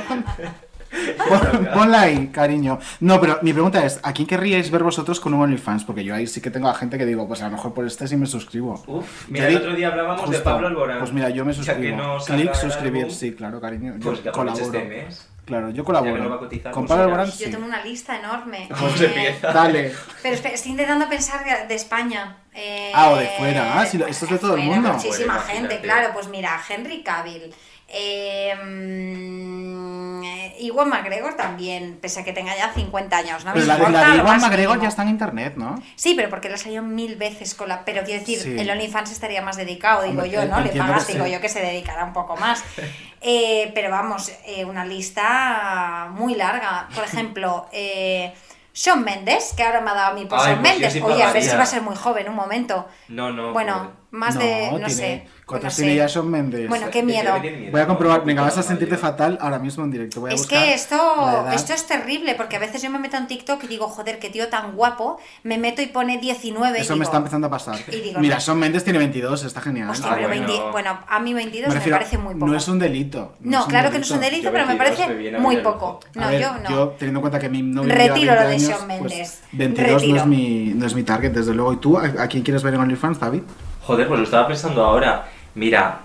[1.27, 2.79] Pon- Ponla ahí, cariño.
[2.99, 5.83] No, pero mi pregunta es, ¿a quién querríais ver vosotros con un OnlyFans?
[5.83, 7.85] Porque yo ahí sí que tengo a gente que digo, pues a lo mejor por
[7.85, 8.81] este sí me suscribo.
[8.87, 10.39] Uf, mira, el otro día hablábamos de.
[10.39, 10.99] Pablo Alborán.
[10.99, 11.97] Pues mira, yo me que suscribo.
[11.97, 13.93] no salga Clic, suscribir, sí, claro, cariño.
[13.97, 14.79] Yo Pues que aproveches colaboro.
[14.79, 15.29] este mes.
[15.45, 16.39] Claro, yo que colaboro.
[16.39, 17.03] cotizar, Con pues Pablo.
[17.15, 18.69] Alborán, Yo tengo una lista enorme.
[18.69, 19.51] ¿Cómo Eh, se empieza?
[19.51, 19.91] Dale.
[20.21, 22.37] Pero estoy intentando pensar de, de España.
[22.53, 23.79] Eh, Ah, o de fuera.
[23.81, 24.93] Ah, sí, lo- esto es de todo el mundo.
[24.93, 26.09] Muchísima Fuera, gente, claro.
[26.13, 27.53] Pues mira, Henry Cavill.
[27.93, 28.53] Eh,
[30.59, 33.53] Iwan McGregor también, pese a que tenga ya 50 años, ¿no?
[33.53, 35.75] Pero la, de- importa la de lo Iwan McGregor ya está en internet, ¿no?
[35.95, 37.83] Sí, pero porque le ha salido mil veces con la...
[37.85, 38.55] Pero quiero decir, Sí.
[38.57, 40.61] el OnlyFans estaría más dedicado, digo Hombre, yo, ¿no?
[40.61, 41.31] Le pagas, digo sí.
[41.31, 42.63] yo, que se dedicará un poco más.
[43.25, 46.89] Eh, pero vamos, eh, una lista muy larga.
[46.93, 48.33] Por ejemplo, eh,
[48.73, 51.31] Sean Mendes, que ahora me ha dado a mí por Sean pues sí Oye, a
[51.31, 52.85] ver si va a ser muy joven, un momento.
[53.07, 53.53] No, no.
[53.53, 53.89] Bueno, pobre.
[54.13, 55.23] Más de, no tiene- sé.
[55.45, 56.69] ¿Cuántos no tiene Mendes?
[56.69, 57.33] Bueno, qué miedo.
[57.71, 57.87] Voy a ¿no?
[57.87, 60.21] comprobar, venga, vas a sentirte fatal ahora mismo en directo.
[60.21, 60.95] Voy a Es que esto,
[61.51, 64.29] esto es terrible, porque a veces yo me meto en TikTok y digo, joder, qué
[64.29, 67.77] tío tan guapo, me meto y pone 19 Eso y me está empezando a pasar.
[67.91, 68.41] y digo, Mira, no.
[68.41, 69.89] Shawn Mendes tiene 22, está genial.
[69.89, 70.47] hostia, Ah, pero bueno.
[70.47, 72.47] 20 bueno, a mí 22 Me parece muy poco.
[72.47, 73.33] No es un delito.
[73.41, 74.51] No, claro que no es un delito.
[74.51, 75.99] pero me 22 parece muy poco.
[76.13, 76.69] No, ver, yo no.
[76.69, 79.41] Yo, teniendo en cuenta que mi novio Retiro lo 20 de Shawn pues, Mendes.
[79.51, 81.73] 22 no es, mi, no es mi target, desde luego.
[81.73, 81.97] ¿Y tú?
[81.97, 83.41] ¿A, a quién quieres ver en OnlyFans, David?
[83.85, 85.25] Joder, pues lo estaba pensando ahora.
[85.55, 85.99] Mira,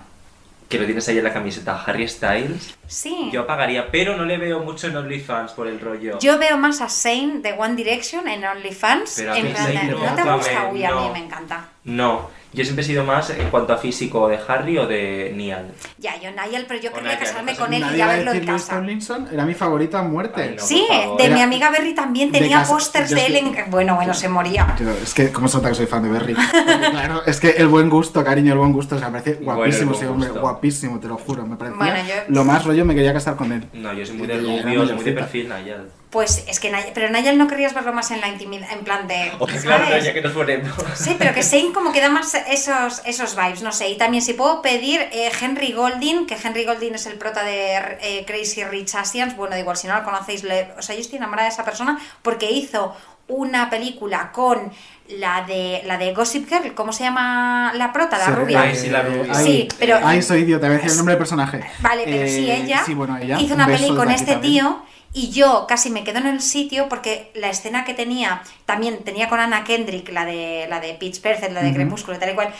[0.67, 2.77] que lo tienes ahí en la camiseta, Harry Styles.
[2.87, 3.29] Sí.
[3.31, 6.19] Yo pagaría, pero no le veo mucho en OnlyFans por el rollo.
[6.19, 9.15] Yo veo más a Zayn de One Direction en OnlyFans.
[9.17, 10.69] Pero a en mí plan Zayn no, ¿no te gusta?
[10.71, 11.69] Uy, a mí me encanta.
[11.85, 15.67] No, yo siempre he sido más en cuanto a físico de Harry o de Niall.
[15.99, 18.45] Ya, yo Niall, pero yo quería casarme con él y ya va a verlo en
[18.45, 18.75] casa.
[18.75, 20.41] Tomlinson, era mi favorita a muerte.
[20.41, 20.63] Ay, no.
[20.63, 20.87] Sí,
[21.17, 23.59] de Era- mi amiga Berry también de tenía casa- pósters yo de es él que-
[23.61, 23.71] en...
[23.71, 24.75] Bueno, bueno, se moría.
[25.03, 26.33] Es que, ¿cómo se nota que soy fan de Berry?
[26.33, 29.39] Porque, claro, es que el buen gusto, cariño, el buen gusto, o sea, me parece
[29.43, 30.41] Bueno, guapísimo ese hombre, gusto.
[30.41, 33.51] guapísimo, te lo juro, me parecía Bueno, yo- lo más rollo, me quería casar con
[33.51, 33.65] él.
[33.73, 35.89] No, yo soy muy de rubio, soy muy de perfil, Niall.
[36.09, 36.85] Pues es que Niall...
[36.95, 39.31] Pero Niall no querías verlo más en la intimidad, en plan de...
[39.39, 40.71] O claro, ya que nos ponemos.
[40.95, 43.89] Sí, pero que Zayn como que da más esos, esos vibes, no sé.
[43.89, 47.75] Y también si puedo pedir eh, Henry Golding, que Henry Golding es el prota de
[48.01, 51.17] eh, Crazy Rich Asians, bueno, igual si no lo conocéis, le- o sea, yo estoy
[51.17, 52.95] enamorada de esa persona porque hizo
[53.27, 54.71] una película con
[55.09, 58.61] la de la de Gossip Girl, ¿cómo se llama la prota, la rubia?
[58.61, 59.31] Ay, sí, la rubia.
[59.35, 61.63] Ay, Sí, pero- Ay, soy idiota, a decir el nombre del personaje.
[61.81, 64.53] Vale, pero sí, Eh, ella, sí, bueno, ella, hizo un una peli con este también.
[64.65, 69.03] tío y yo casi me quedo en el sitio porque la escena que tenía, también
[69.03, 71.73] tenía con Anna Kendrick, la de, la de Pitch Perfect, la de.
[71.73, 72.53] Crepúsculo y tal y cual,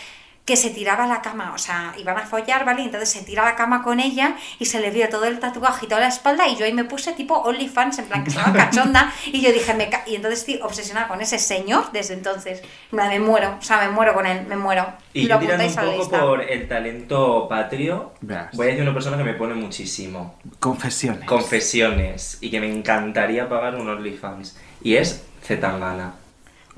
[0.50, 2.82] que se tiraba a la cama, o sea, iban a follar, ¿vale?
[2.82, 5.40] Y entonces se tira a la cama con ella y se le vio todo el
[5.40, 8.32] tatuaje y toda la espalda y yo ahí me puse tipo OnlyFans, en plan que
[8.32, 12.16] estaba cachonda y yo dije, me ca- y entonces estoy obsesionada con ese señor desde
[12.16, 12.64] entonces.
[12.92, 14.88] Me muero, o sea, me muero con él, me muero.
[15.14, 16.20] Y Lo yo tirando apuntáis un a la poco lista.
[16.26, 18.56] por el talento patrio, Verás.
[18.56, 20.36] voy a decir una persona que me pone muchísimo.
[20.60, 21.26] Confesiones.
[21.28, 22.38] Confesiones.
[22.42, 24.58] Y que me encantaría pagar un OnlyFans.
[24.82, 26.14] Y es Zetangana.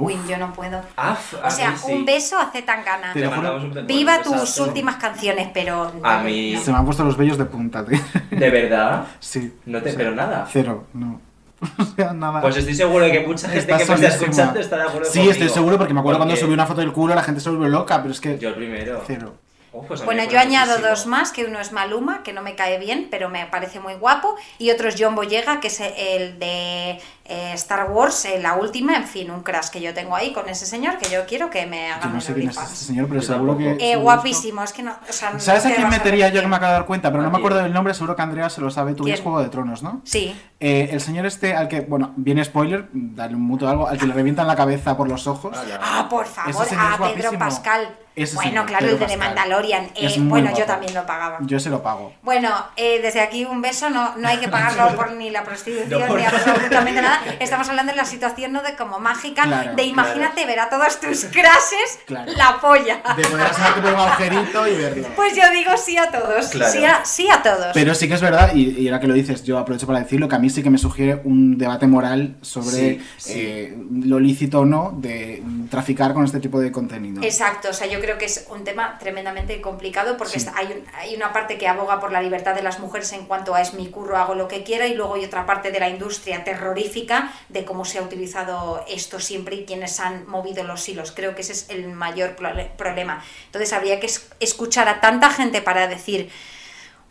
[0.04, 0.82] Uy, yo no puedo.
[0.96, 2.38] Af, O sea, un beso.
[2.52, 3.60] Te lo juro.
[3.86, 5.92] Viva tus últimas canciones, pero...
[6.04, 8.00] A mí, Se me han puesto los vellos de punta, tío.
[8.32, 9.06] ¿de verdad?
[9.20, 9.54] Sí.
[9.66, 10.48] No te, pero nada.
[10.52, 11.20] Cero, no.
[11.78, 12.42] O sea, nada.
[12.42, 15.06] Pues estoy seguro de que mucha gente Está que me está escuchando está de acuerdo
[15.06, 15.32] Sí, conmigo.
[15.32, 17.68] estoy seguro porque me acuerdo cuando subí una foto del culo la gente se volvió
[17.70, 18.38] loca, pero es que...
[18.40, 19.04] Yo el primero.
[19.06, 19.36] Cero.
[19.74, 20.90] Oh, pues Bueno, yo añado muchísimo.
[20.90, 23.94] dos más, que uno es Maluma, que no me cae bien, pero me parece muy
[23.94, 27.00] guapo, y otro es John Boyega, que es el de
[27.32, 30.50] eh, Star Wars, eh, la última, en fin, un crash que yo tengo ahí con
[30.50, 32.76] ese señor, que yo quiero que me Yo haga no un sé quién es ese
[32.76, 33.72] señor, pero seguro que...
[33.72, 36.48] Eh, seguro guapísimo, es que no, o sea, no ¿Sabes a quién metería yo que
[36.48, 37.10] me acabo de dar cuenta?
[37.10, 38.96] Pero no me ¿A acuerdo del nombre, seguro que Andrea se lo sabe.
[38.96, 39.22] Tú ves.
[39.22, 40.02] Juego de Tronos, ¿no?
[40.04, 40.36] Sí.
[40.60, 44.08] Eh, el señor este al que, bueno, viene spoiler, dale un muto algo, al que
[44.08, 45.58] le revientan la cabeza por los ojos.
[45.82, 47.40] Ah, por favor, a Pedro guapísimo.
[47.40, 47.96] Pascal.
[48.14, 49.18] Ese bueno, señor, claro, Pedro el de The.
[49.18, 49.90] Mandalorian.
[49.96, 51.38] Eh, bueno, yo también lo pagaba.
[51.42, 52.14] Yo se lo pago.
[52.22, 56.02] Bueno, eh, desde aquí un beso, no, no hay que pagarlo por ni la prostitución
[56.02, 57.21] No, por ni absolutamente nada.
[57.40, 58.62] Estamos hablando de la situación ¿no?
[58.62, 62.32] de como mágica, Claro, de imagínate ver a todos tus crases Claro.
[62.36, 63.02] la polla.
[63.16, 63.48] De poder
[63.82, 65.08] por un agujerito y verlo.
[65.16, 67.68] Pues yo digo sí a todos, sí, a, sí a todos.
[67.74, 70.28] Pero sí que es verdad, y, y ahora que lo dices, yo aprovecho para decirlo,
[70.28, 73.34] que a mí sí que me sugiere un debate moral sobre Sí, sí.
[73.36, 77.22] eh, lo lícito o no de traficar con este tipo de contenido.
[77.24, 81.16] Exacto, o sea, yo creo que es un tema tremendamente complicado porque hay, un- hay
[81.16, 83.88] una parte que aboga por la libertad de las mujeres en cuanto a es mi
[83.90, 87.01] curro, hago lo que quiera, y luego hay otra parte de la industria terrorífica
[87.50, 91.12] de cómo se ha utilizado esto siempre y quiénes han movido los hilos.
[91.12, 92.36] Creo que ese es el mayor
[92.78, 93.24] problema.
[93.46, 96.30] Entonces habría que es- escuchar a tanta gente para decir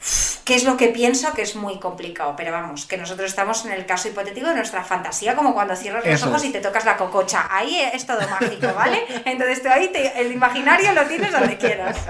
[0.03, 2.35] "Uf, qué es lo que pienso, que es muy complicado.
[2.35, 6.05] Pero vamos, que nosotros estamos en el caso hipotético de nuestra fantasía, como cuando cierras
[6.07, 6.49] los ojos es.
[6.49, 7.47] y te tocas la cococha.
[7.51, 9.05] Ahí es todo mágico, ¿vale?
[9.27, 11.99] Entonces tú ahí te- el imaginario lo tienes donde quieras.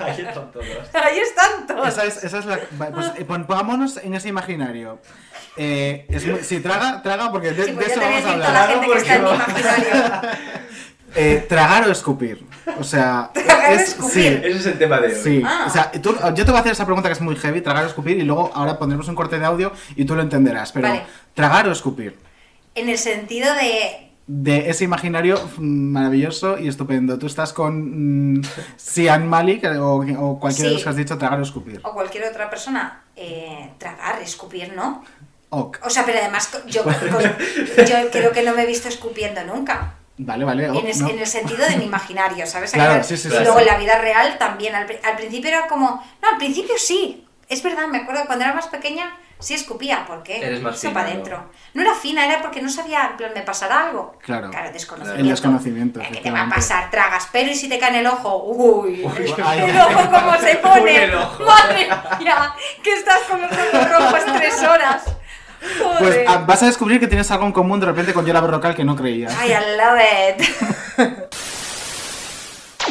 [0.00, 0.66] Ahí están todos.
[0.94, 1.88] Ahí están todos.
[1.88, 2.58] Esa es, esa es la.
[2.92, 5.00] Pues eh, pon- pongámonos en ese imaginario.
[5.56, 8.34] Eh, es muy- sí, traga, traga, porque de, Sí, pues de yo eso vamos a
[8.34, 8.68] toda la hablar.
[8.80, 9.28] gente que está en mi.
[11.16, 12.46] Eh, tragar o escupir.
[12.78, 14.12] O sea, Tragar o es, escupir.
[14.12, 14.26] sí.
[14.46, 15.14] Ese es el tema de hoy.
[15.20, 15.64] Sí, Ah.
[15.66, 17.82] o sea, tú- yo te voy a hacer esa pregunta que es muy heavy, tragar
[17.82, 20.70] o escupir, y luego ahora pondremos un corte de audio y tú lo entenderás.
[20.70, 21.02] Pero, Vale.
[21.34, 22.16] tragar o escupir.
[22.76, 24.06] En el sentido de.
[24.32, 27.18] De ese imaginario maravilloso y estupendo.
[27.18, 28.42] Tú estás con mm,
[28.76, 31.80] Sian Malik o, o cualquiera de los que has dicho, tragar o escupir.
[31.82, 35.02] o cualquier otra persona, eh, tragar, escupir, ¿no?
[35.50, 35.78] Ok.
[35.84, 36.82] O sea, pero además yo,
[38.10, 39.94] creo que no me he visto escupiendo nunca.
[40.22, 40.70] Vale, vale.
[40.70, 41.08] ok, en, es- no.
[41.08, 42.72] en el sentido de mi imaginario, ¿sabes?
[42.72, 43.62] Claro, sí, sí, y sí, luego sí.
[43.62, 44.74] en la vida real también.
[44.74, 46.04] Al, pri- al principio era como.
[46.22, 47.26] No, al principio sí.
[47.48, 50.04] Es verdad, me acuerdo cuando era más pequeña sí escupía.
[50.06, 50.36] ¿Por qué?
[50.36, 51.12] Eres más fina, para ¿no?
[51.12, 51.50] adentro.
[51.74, 51.82] ¿no?
[51.82, 54.16] era fina, era porque no sabía, en plan, me pasará algo.
[54.22, 54.50] Claro.
[54.50, 55.20] Claro, desconocimiento.
[55.24, 56.00] El desconocimiento.
[56.12, 56.90] ¿Qué te va a pasar?
[56.90, 58.44] Tragas, pero y si te cae en el ojo.
[58.44, 61.04] Uy, el ojo cómo se Uy, pone.
[61.04, 61.42] el ojo.
[61.44, 61.88] Madre
[62.20, 65.02] mía, que estás con los ojos rojos tres horas.
[65.60, 66.24] Pues Joder.
[66.28, 68.84] ah, vas a descubrir que tienes algo en común de repente con Yola Berrocal que
[68.84, 69.36] no creías.
[69.38, 70.00] Ay, I love
[70.38, 71.30] it.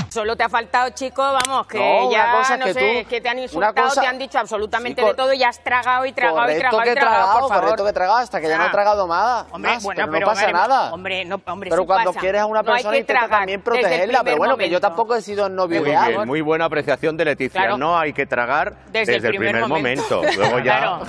[0.09, 3.21] Solo te ha faltado, chico, vamos, que No, ya, cosa no que sé, tú- que
[3.21, 6.13] te han insultado, cosa- te han dicho absolutamente Sí, de todo y has tragado y
[6.13, 7.63] tragado y tragado que y he tragado, tragado, por favor.
[7.63, 8.71] correcto que he tragado, hasta que ya no he Ah.
[8.71, 9.45] tragado nada.
[9.51, 10.93] Hombre, más, bueno, pero no pasa madre- nada.
[10.93, 12.19] Hombre, no, hombre, Pero sí cuando pasa.
[12.21, 14.87] quieres a una No hay persona que tragar también protegerla, pero bueno, que yo momento.
[14.87, 17.61] tampoco he sido novio Muy de bien, muy buena apreciación de Leticia.
[17.61, 17.77] Claro.
[17.77, 20.15] No hay que tragar Desde desde, el el primer primer, momento.
[20.21, 20.37] momento.
[20.41, 20.99] Luego ya, Claro.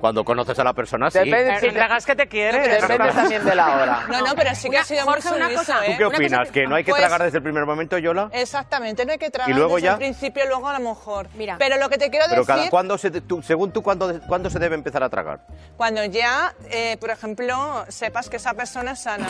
[0.00, 1.18] Cuando conoces a la persona, sí.
[1.18, 2.80] Depende, si tragas que te quieres.
[2.80, 4.04] Depende también de la hora.
[4.08, 5.90] No, no, pero sí que Una- ha sido Jorge, muy cosa, ¿eh?
[5.92, 6.50] ¿Tú qué opinas?
[6.50, 8.28] ¿Que no hay que Pues- tragar desde el primer momento, Yola?
[8.32, 9.92] Exactamente, no hay que tragar ¿Y luego desde ya?
[9.92, 11.28] el principio, luego a lo mejor.
[11.34, 11.56] Mira.
[11.58, 14.20] Pero lo que te quiero Pero decir, cada, ¿cuándo se, te- tú- según tú, ¿cuándo,
[14.26, 15.40] ¿cuándo se debe empezar a tragar?
[15.76, 19.28] cuando ya, eh, por ejemplo, sepas que esa persona es sana.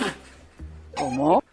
[0.95, 1.43] ¿Cómo?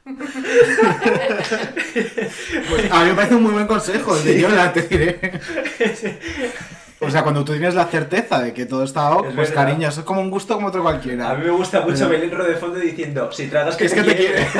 [2.69, 5.39] Pues a mí me parece un muy buen consejo el de Yola, te diré.
[7.01, 9.65] O sea, cuando tú tienes la certeza de que todo está ok, Es pues verdad.
[9.65, 11.29] cariño, eso es como un gusto como otro cualquiera.
[11.31, 14.03] A mí me gusta mucho Belén Ro de fondo diciendo, si tragas que Es que
[14.03, 14.47] te quiere.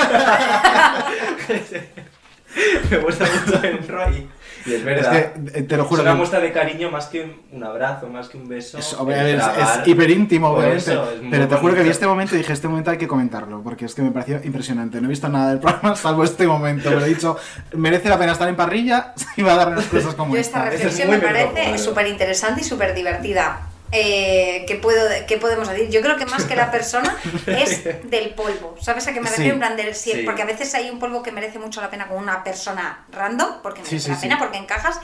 [2.91, 4.29] me gusta mucho Belén Ro ahí.
[4.65, 5.15] Y es verdad.
[5.15, 7.63] Es que, eh, te lo juro Es una que- muestra de cariño más que un,
[7.63, 8.77] abrazo, más que un beso.
[8.79, 10.91] Es, es- es hiper íntimo, obviamente.
[10.91, 11.91] eso, pero te juro que vi bonito.
[11.91, 14.99] este momento y dije, este momento hay que comentarlo, porque es que me pareció impresionante.
[14.99, 17.37] No he visto nada del programa salvo este momento, pero he dicho,
[17.73, 20.59] merece la pena estar en parrilla y va a dar unas cosas como Yo esta
[20.59, 20.69] esta.
[20.71, 23.59] reflexión me parece súper interesante y súper divertida.
[23.91, 25.89] Eh, ¿qué, puedo, ¿Qué podemos decir?
[25.89, 27.15] Yo creo que más que la persona
[27.47, 28.75] es del polvo.
[28.81, 29.35] ¿Sabes a qué me Sí.
[29.35, 29.53] refiero?
[29.53, 30.21] En plan del- sí, Sí.
[30.25, 33.61] Porque a veces hay un polvo que merece mucho la pena con una persona random,
[33.61, 34.21] porque merece Sí, sí, la sí.
[34.23, 34.99] pena, porque encajas.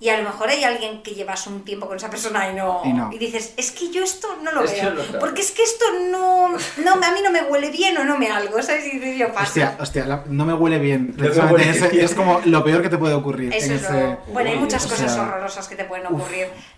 [0.00, 2.82] Y a lo mejor hay alguien que llevas un tiempo con esa persona y no,
[2.84, 3.10] Y no.
[3.10, 4.90] dices, es que yo esto no lo Es veo.
[4.90, 8.18] lo- porque es que esto no, no, a mí no me huele bien o no
[8.18, 8.92] me algo, ¿sabes?
[8.92, 9.46] Y yo paso.
[9.46, 11.06] Hostia, hostia, la- no me huele bien.
[11.16, 12.04] me Precisamente huele ese- bien.
[12.04, 13.54] es como lo peor que te puede ocurrir.
[13.54, 13.92] Eso en es ese...
[13.92, 16.22] lo- Bueno, hay muchas o cosas sea, horrorosas que te pueden uf.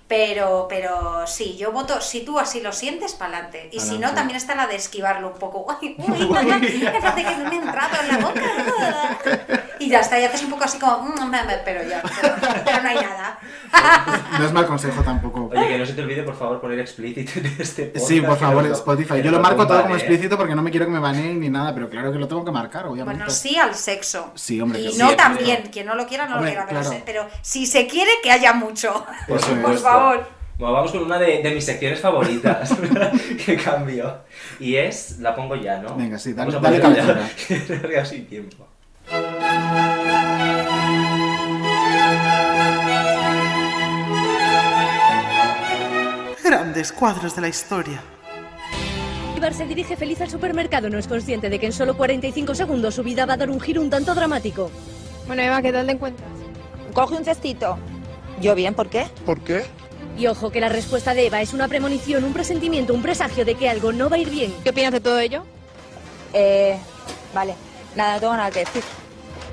[0.08, 3.68] Pero, pero sí, yo voto, si tú así lo sientes, pa'lante.
[3.72, 5.66] Y si no, también está la de esquivarlo un poco.
[5.80, 8.40] Uy, uy, mamá, me parece que no me ha entrado en la boca.
[9.78, 12.34] Y ya está, y haces un poco así como, "Mm, me- me", pero ya, pero,
[12.64, 13.38] pero no hay nada.
[14.38, 15.50] No es mal consejo tampoco.
[15.52, 18.06] Oye, que no se te olvide, por favor, poner explícito en este podcast.
[18.08, 19.22] Sí, por favor, Spotify.
[19.22, 19.98] Yo lo marco todo como ¿eh?
[19.98, 22.44] explícito porque no me quiero que me baneen ni nada, pero claro que lo tengo
[22.44, 23.18] que marcar, obviamente.
[23.24, 24.30] Bueno, sí al sexo.
[24.34, 26.66] Sí, hombre, Y que no sí, también, quien no lo quiera no Hombre, lo quiera,
[26.68, 26.96] pero, claro.
[26.96, 29.04] se- pero si se quiere, que haya mucho.
[29.28, 29.40] Por.
[29.62, 30.26] Por favor.
[30.58, 32.74] Bueno, vamos con una de, de mis secciones favoritas
[33.44, 34.20] que cambio.
[34.58, 35.94] Y es, la pongo ya, ¿no?
[35.96, 37.28] Venga, sí, dale- Vamos a dale ponerla
[37.92, 38.00] ya.
[38.00, 38.66] Así tiempo.
[46.44, 48.00] Grandes cuadros de la historia.
[49.36, 52.94] Ibar se dirige feliz al supermercado, no es consciente de que en solo 45 segundos
[52.94, 54.70] su vida va a dar un giro un tanto dramático.
[55.26, 56.28] Bueno, Eva, ¿qué tal te encuentras?
[56.94, 57.76] Coge un cestito.
[58.40, 59.06] Yo bien, ¿por qué?
[59.26, 59.64] ¿Por qué?
[60.16, 63.54] Y ojo que la respuesta de Eva es una premonición, un presentimiento, un presagio de
[63.54, 64.54] que algo no va a ir bien.
[64.64, 65.44] ¿Qué opinas de todo ello?
[66.32, 66.78] Eh,
[67.34, 67.54] vale.
[67.94, 68.82] Nada, no tengo nada que decir.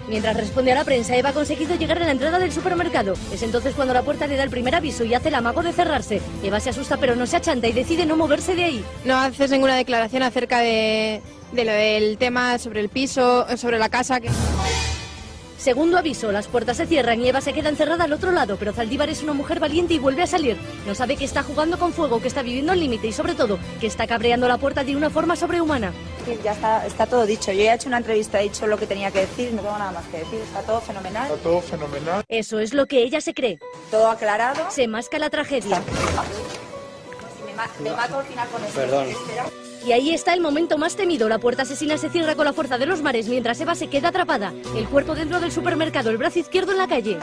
[0.07, 3.13] Mientras responde a la prensa, Eva ha conseguido llegar a la entrada del supermercado.
[3.33, 5.71] Es entonces cuando la puerta le da el primer aviso y hace el amago de
[5.71, 6.21] cerrarse.
[6.43, 8.85] Eva se asusta pero no se achanta y decide no moverse de ahí.
[9.05, 11.21] No haces ninguna declaración acerca de,
[11.53, 14.19] de lo del tema sobre el piso, sobre la casa.
[14.19, 14.29] Que...
[15.63, 18.73] Segundo aviso, las puertas se cierran y Eva se queda encerrada al otro lado, pero
[18.73, 20.57] Zaldívar es una mujer valiente y vuelve a salir.
[20.85, 23.57] No sabe que está jugando con fuego, que está viviendo al límite y sobre todo,
[23.79, 25.93] que está cabreando la puerta de una forma sobrehumana.
[26.25, 27.53] Sí, ya está, está todo dicho.
[27.53, 29.77] Yo ya he hecho una entrevista, he dicho lo que tenía que decir, no tengo
[29.77, 30.41] nada más que decir.
[30.41, 31.31] Está todo fenomenal.
[31.31, 32.23] Está todo fenomenal.
[32.27, 33.57] Eso es lo que ella se cree.
[33.89, 34.69] Todo aclarado.
[34.69, 35.81] Se masca la tragedia.
[37.45, 38.75] Me, ma- me mato al final con esto.
[38.81, 39.07] Perdón.
[39.85, 41.27] Y ahí está el momento más temido.
[41.27, 44.09] La puerta asesina se cierra con la fuerza de los mares mientras Eva se queda
[44.09, 44.53] atrapada.
[44.77, 47.17] El cuerpo dentro del supermercado, el brazo izquierdo en la calle.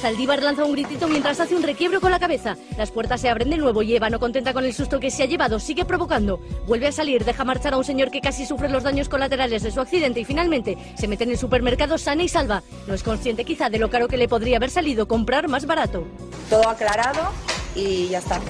[0.00, 2.56] Zaldívar lanza un gritito mientras hace un requiebro con la cabeza.
[2.76, 5.22] Las puertas se abren de nuevo y Eva, no contenta con el susto que se
[5.22, 6.40] ha llevado, sigue provocando.
[6.66, 9.70] Vuelve a salir, deja marchar a un señor que casi sufre los daños colaterales de
[9.70, 12.62] su accidente y finalmente se mete en el supermercado sana y salva.
[12.88, 16.04] No es consciente quizá de lo caro que le podría haber salido comprar más barato.
[16.48, 17.30] Todo aclarado
[17.74, 18.40] y ya está.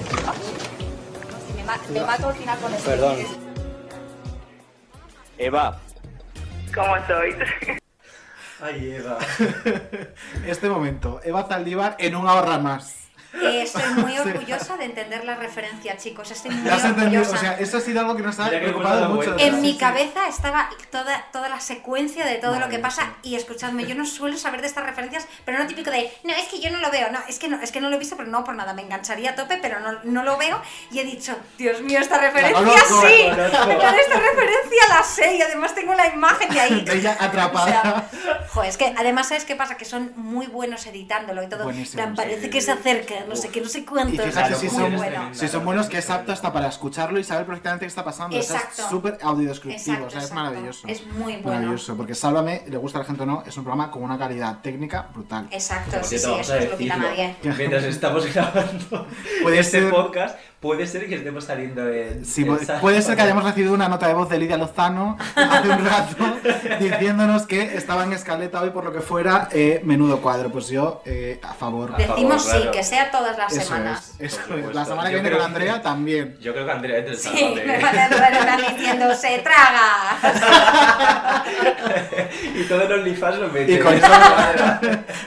[1.61, 2.89] Me, ma- me mato al final con esto.
[2.89, 3.17] Perdón.
[5.37, 5.79] Eva,
[6.73, 7.35] ¿Cómo sois?
[8.61, 9.17] Ay, Eva.
[10.45, 13.00] Este momento, Eva Zaldívar en un ahorra más.
[13.33, 14.19] Eh, estoy muy Sí.
[14.19, 16.31] orgullosa de entender la referencia, chicos.
[16.31, 17.37] Estoy muy Ya has entendido, orgullosa.
[17.37, 19.35] o sea, eso ha sido algo que nos ha preocupado mucho.
[19.39, 23.35] En mi Sí, cabeza estaba toda, toda la secuencia de todo lo que pasa y
[23.35, 26.59] escuchadme, yo no suelo saber de estas referencias, pero no típico de, no, es que
[26.59, 28.29] yo no lo veo, no, es que no, es que no lo he visto, pero
[28.29, 30.61] no por nada, me engancharía a tope, pero no, no lo veo
[30.91, 33.23] y he dicho, Dios mío, esta referencia conozco, sí.
[33.29, 36.81] Pero esta referencia la sé y además tengo la imagen de ahí.
[36.81, 38.09] De ella atrapada.
[38.49, 39.77] Joder, es que además, ¿sabes qué pasa?
[39.77, 41.71] Que son muy buenos editándolo y todo.
[42.15, 42.49] Parece sí.
[42.49, 44.13] que se acerca, no sé qué, no sé cuánto.
[44.15, 45.29] Y fíjate si muy son, bueno.
[45.33, 48.35] si son buenos que es apto hasta para escucharlo y saber perfectamente qué está pasando.
[48.35, 48.81] Exacto.
[48.83, 50.87] es súper audiodescriptivo, Exacto, o sea, es maravilloso.
[50.87, 51.47] Es muy bueno.
[51.47, 54.17] Maravilloso, porque Sálvame, le gusta a la gente o no, es un programa con una
[54.17, 55.47] calidad técnica brutal.
[55.51, 57.35] Exacto, sí, sí, vamos eso a es lo que nadie.
[57.57, 59.07] Mientras estamos grabando
[59.47, 62.23] este ser- podcast, puede ser que estemos saliendo en.
[62.23, 62.81] Sí, en pu- Sálvame.
[62.81, 66.37] puede ser que hayamos recibido una nota de voz de Lidia Lozano hace un rato
[66.79, 70.51] diciéndonos que estaba en escaleta hoy por lo que fuera eh, menudo cuadro.
[70.51, 71.97] Pues yo, eh, a favor.
[71.97, 72.71] Decimos sí, claro.
[72.71, 74.13] que sea todas las Eso semanas.
[74.19, 74.75] es, eso es.
[74.75, 76.37] La semana que Yo viene con Andrea también.
[76.39, 80.17] Yo creo que Andrea entra en Sí, me van a estar diciendo, se traga.
[82.55, 83.75] y todos los lifas lo meten.
[83.75, 84.07] Y con eso,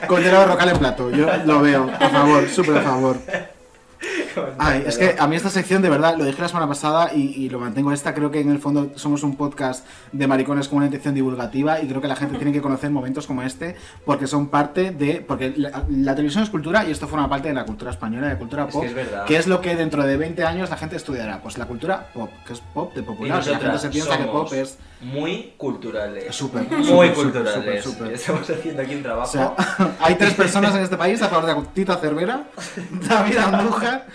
[0.06, 1.10] con rocal en plato.
[1.10, 3.16] Yo lo veo, a favor, súper a favor.
[4.58, 7.34] Ay, es que a mí esta sección, de verdad, lo dije la semana pasada y,
[7.44, 8.14] y lo mantengo esta.
[8.14, 11.86] Creo que en el fondo somos un podcast de maricones con una intención divulgativa y
[11.88, 15.24] creo que la gente tiene que conocer momentos como este porque son parte de.
[15.26, 18.32] Porque la, la televisión es cultura y esto forma parte de la cultura española, de
[18.34, 18.82] la cultura Es pop.
[18.82, 19.24] que es verdad.
[19.24, 21.40] que es lo que dentro de 20 años la gente estudiará?
[21.42, 23.44] Pues la cultura pop, que es pop de popular.
[23.46, 24.78] la gente se piensa que pop es.
[25.00, 26.34] muy culturales.
[26.34, 27.86] Súper, muy culturales.
[28.12, 29.30] Estamos haciendo aquí un O trabajo.
[29.32, 29.54] sea,
[30.00, 32.44] hay tres personas en este país, a favor de Tita Cervera,
[33.08, 34.06] David Andújar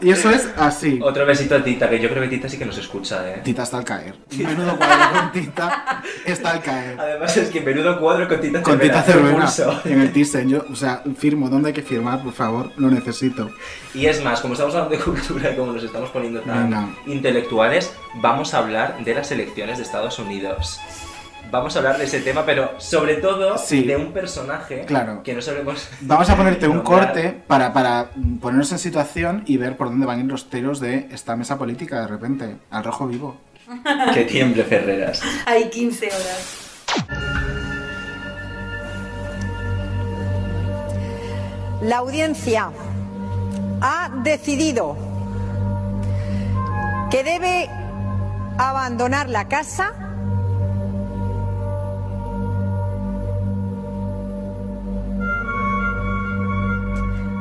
[0.00, 0.98] Y eso es así.
[1.02, 3.40] Otro besito a Tita, que yo creo que Tita sí que nos escucha, ¿eh?
[3.42, 4.14] Tita está al caer.
[4.36, 7.00] Menudo cuadro con Tita está al caer.
[7.00, 9.48] Además es que menudo cuadro con Tita Con Tita Cervera,
[9.84, 10.48] en el Thyssen.
[10.48, 11.48] Yo, o sea, firmo.
[11.48, 12.22] ¿Dónde hay que firmar?
[12.22, 13.50] Por favor, lo necesito.
[13.94, 16.88] Y es más, como estamos hablando de cultura y como nos estamos poniendo tan Venga.
[17.06, 20.78] intelectuales, vamos a hablar de las elecciones de Estados Unidos.
[21.50, 23.82] Vamos a hablar de ese tema, pero sobre todo Sí.
[23.82, 25.22] de un personaje Claro.
[25.22, 25.88] que no sabemos.
[26.00, 30.18] Vamos a ponerte un corte para, para ponernos en situación y ver por dónde van
[30.18, 32.56] a ir los teros de esta mesa política de repente.
[32.70, 33.36] Al rojo vivo.
[34.14, 35.22] Que tiemble Ferreras.
[35.46, 36.66] Hay 15 horas.
[41.82, 42.70] La audiencia
[43.80, 44.96] ha decidido
[47.10, 47.68] que debe
[48.58, 49.92] abandonar la casa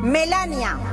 [0.03, 0.77] Melania.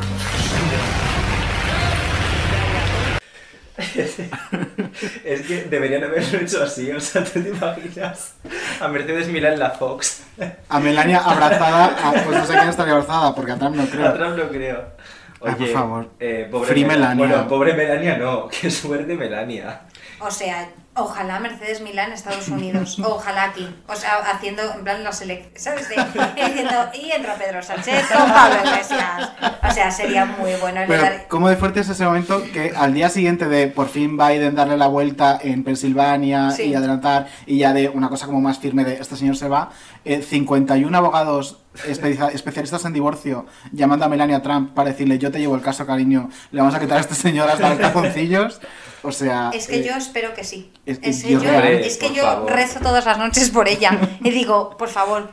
[5.24, 8.34] Es que deberían haberlo hecho así, o sea, ¿tú te imaginas?
[8.80, 10.22] A Mercedes Milán en la Fox.
[10.68, 11.86] A Melania abrazada.
[12.08, 14.08] a- pues no sé quién estaría abrazada, porque a Trump no creo.
[14.08, 14.78] A Trump no creo.
[14.78, 16.10] Ah, por Oye, favor.
[16.18, 17.26] eh, pobre Free Melania.
[17.26, 19.82] Bueno, pobre Melania no, qué suerte Melania.
[20.20, 22.98] O sea, ojalá Mercedes Milán, Estados Unidos.
[23.04, 23.68] Ojalá aquí.
[23.86, 25.62] O sea, haciendo en plan las elecciones.
[25.62, 25.88] ¿Sabes?
[25.88, 25.96] De,
[26.46, 29.30] diciendo, y entra Pedro Sánchez con Pablo Iglesias.
[29.68, 30.80] O sea, sería muy bueno.
[30.86, 34.16] Pero, dar- ¿cómo de fuerte es ese momento que al día siguiente de por fin
[34.16, 36.64] Biden darle la vuelta en Pensilvania Sí.
[36.64, 39.70] y adelantar, y ya de una cosa como más firme de este señor se va,
[40.06, 45.38] eh, 51 abogados espe- especialistas en divorcio llamando a Melania Trump para decirle: Yo te
[45.38, 48.60] llevo el caso, cariño, le vamos a quitar a este señor hasta los calzoncillos.
[49.02, 49.50] O sea.
[49.54, 50.72] Es que eh, yo espero que sí.
[50.86, 52.52] es- Es que yo yo, real, es que por yo favor.
[52.52, 53.98] rezo todas las noches por ella.
[54.24, 55.32] Y digo, por favor,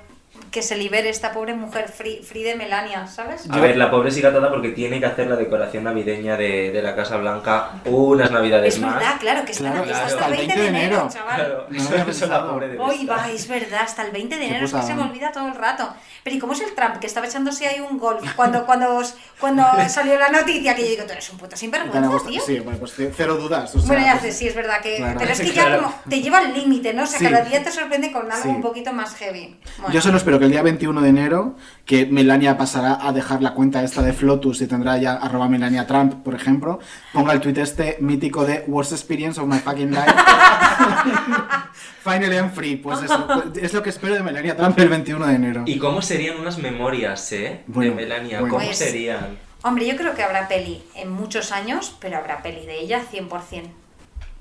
[0.53, 3.49] que se libere esta pobre mujer free, free de Melania, ¿sabes?
[3.49, 6.81] A ver, la pobre sigue atada porque tiene que hacer la decoración navideña de, de
[6.83, 8.93] la Casa Blanca unas navidades Es más.
[8.93, 11.35] verdad, claro, que está, Claro, está hasta hasta el 20 de enero, chaval.
[11.35, 12.51] Claro, No lo había eso es la pensado.
[12.53, 15.01] pobre de Hoy va, es verdad, hasta el 20 de enero, es que se me
[15.01, 15.91] olvida todo el rato.
[16.23, 19.01] Pero ¿y cómo es el Trump que estaba echándose ahí un golf cuando, cuando,
[19.39, 22.41] cuando salió la noticia que yo digo, tú eres un puto sinvergüenza, tío?
[22.45, 23.73] Sí, bueno, pues cero dudas.
[23.75, 24.97] o sea, Bueno, ya pues- sé, sí, es verdad que...
[24.97, 25.17] Claro.
[25.19, 25.69] Pero es que Claro.
[25.71, 27.03] ya como te lleva al límite, ¿no?
[27.03, 27.25] O sea, Sí.
[27.25, 28.49] cada día te sorprende con algo Sí.
[28.49, 29.57] un poquito más heavy.
[29.79, 29.93] Bueno.
[29.93, 33.53] Yo solo espero que el día 21 de enero, que Melania pasará a dejar la
[33.53, 36.79] cuenta esta de Flotus y tendrá ya arroba Melania Trump, por ejemplo,
[37.11, 40.13] ponga el tweet este mítico de Worst Experience of My Fucking Life.
[42.03, 42.75] Finally I'm free.
[42.75, 43.27] Pues eso,
[43.61, 45.63] es lo que espero de Melania Trump el 21 de enero.
[45.65, 47.61] ¿Y cómo serían unas memorias, eh?
[47.67, 48.55] Bueno, de Melania, bueno.
[48.55, 49.37] ¿cómo Pues- serían?
[49.65, 53.69] Hombre, yo creo que habrá peli en muchos años, pero habrá peli de ella 100%.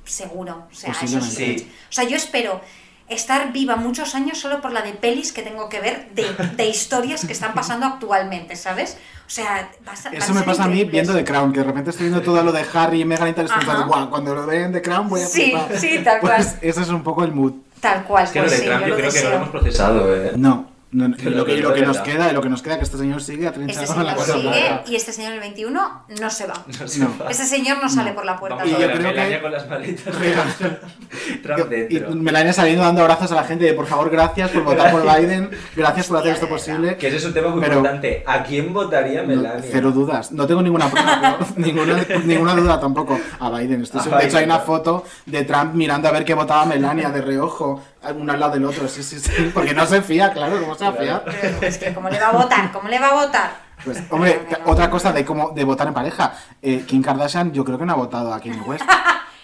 [0.05, 0.67] Seguro.
[0.71, 1.69] O sea, eso sí.
[1.89, 2.61] O sea, yo espero
[3.09, 6.27] estar viva muchos años solo por la de pelis que tengo que ver de,
[6.57, 8.97] de historias que están pasando actualmente, ¿sabes?
[9.27, 11.91] O sea, vas a- Eso me pasa a mí viendo The Crown, que de repente
[11.91, 14.47] estoy viendo todo lo de Harry y Meghan y tal, estoy pensando, "Guau, cuando lo
[14.47, 15.79] vean The Crown voy a Sí, flipar".
[15.79, 16.37] sí, tal cual.
[16.37, 17.53] Pues ese es un poco el mood.
[17.81, 19.49] Tal cual, Es que pues lo de sí, Trump yo creo que no lo hemos
[19.49, 20.33] procesado, eh.
[20.37, 22.99] No, no, no, lo, que, lo que nos queda, lo que nos queda, que este
[22.99, 24.39] señor sigue Este atrincherado en la señor Casa
[24.85, 26.55] sigue y este señor el 21 no se va.
[26.81, 27.15] No se No.
[27.21, 27.31] va.
[27.31, 28.57] Ese señor no sale por la puerta.
[28.57, 29.65] Vamos Y yo creo que- Melania con las
[31.69, 32.15] Y dentro.
[32.15, 35.51] Melania saliendo dando abrazos a la gente de por favor, gracias por votar por Biden,
[35.77, 36.97] gracias por hacer esto posible.
[36.97, 38.23] Que ese es un tema muy Pero- importante.
[38.27, 39.63] ¿A quién votaría No, Melania?
[39.71, 43.83] cero dudas, no tengo ninguna prueba, pero ninguna, ninguna duda tampoco a Biden.
[43.83, 44.57] Estoy A de hecho, hay Biden.
[44.57, 47.83] una foto de Trump mirando a ver qué votaba Melania de reojo,
[48.17, 48.89] uno al lado del otro.
[48.89, 51.25] Sí, sí, sí, porque no se fía, claro, ¿cómo se va a fiar?
[51.25, 52.73] Pero es que, ¿cómo le va a votar?
[52.73, 53.51] ¿Cómo le va a votar?
[53.85, 56.35] Pues, hombre, otra cosa de cómo de votar en pareja.
[56.61, 58.85] Eh, Kim Kardashian, yo creo que no ha votado a Kanye West.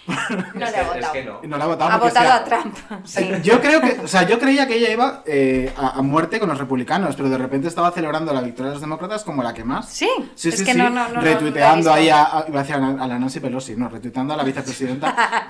[0.55, 0.99] No le ha votado.
[0.99, 1.39] Es que no.
[1.43, 1.91] No la ha votado.
[1.91, 2.75] Ha votado sea- a Trump.
[3.03, 3.29] Sí.
[3.43, 6.49] Yo creo que, o sea, yo creía que ella iba eh, a, a muerte con
[6.49, 9.63] los republicanos, pero de repente estaba celebrando la victoria de los demócratas como la que
[9.63, 9.87] más.
[9.89, 10.77] Sí, Sí, es sí, que sí.
[10.79, 12.47] no, no, no, no, retuiteando ahí a, a
[13.07, 15.45] la Nancy Pelosi, no, retuiteando a la vicepresidenta.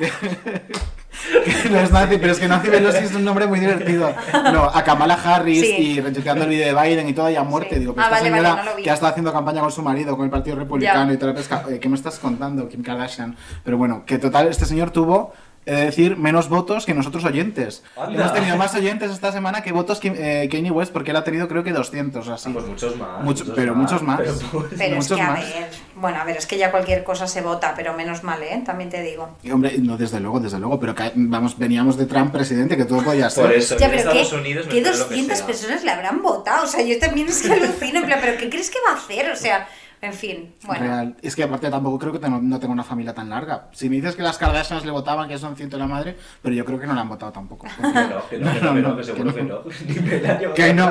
[1.64, 4.14] Que no es Nancy, pero es que Nancy Pelosi es un nombre muy divertido.
[4.54, 5.76] No, a Kamala Harris Sí.
[5.76, 7.76] y retuiteando el vídeo de Biden y todo a muerte.
[7.76, 7.80] Sí.
[7.82, 9.82] Digo, pero Ah, esta vale, vale, señora no que ha estado haciendo campaña con su
[9.82, 11.64] marido, con el Partido Republicano y toda la pesca.
[11.70, 13.36] eh, ¿Qué me estás contando, Kim Kardashian?
[13.64, 15.34] Pero bueno, que total, este señor tuvo.
[15.70, 17.84] He de decir, menos votos que nosotros oyentes.
[17.96, 18.22] Anda.
[18.22, 20.08] Hemos tenido más oyentes esta semana que votos que
[20.44, 22.50] eh, Kanye West, porque él ha tenido creo que 200 o así.
[22.50, 23.24] Pues muchos más.
[23.24, 24.20] Mucho- pero muchos más.
[24.20, 27.28] Pero pues- Pero es que, a ver, bueno, a ver, es que ya cualquier cosa
[27.28, 28.62] se vota, pero menos mal, ¿eh?
[28.66, 29.30] También te digo.
[29.44, 32.86] Y, Hombre, no, desde luego, desde luego, pero que, vamos, veníamos de Trump presidente, que
[32.86, 33.44] todo podía ser.
[33.46, 35.46] Por eso, Ya, en pero Estados ¿qué, Unidos ¿qué espero lo que 200 sea.
[35.48, 36.64] personas le habrán votado?
[36.64, 38.98] O sea, yo también es que alucino, en plan, ¿pero qué crees que va a
[38.98, 39.30] hacer?
[39.32, 39.68] O sea,
[40.02, 40.84] en fin, bueno.
[40.86, 41.16] Real.
[41.22, 43.68] Es que aparte tampoco creo que tengo- no tengo una familia tan larga.
[43.72, 46.56] Si me dices que las Kardashians le votaban, que son ciento de la madre, pero
[46.56, 47.68] yo creo que no la han votado tampoco.
[47.80, 50.54] Que no, que no, que no, que no, que seguro que no.
[50.54, 50.90] Que no.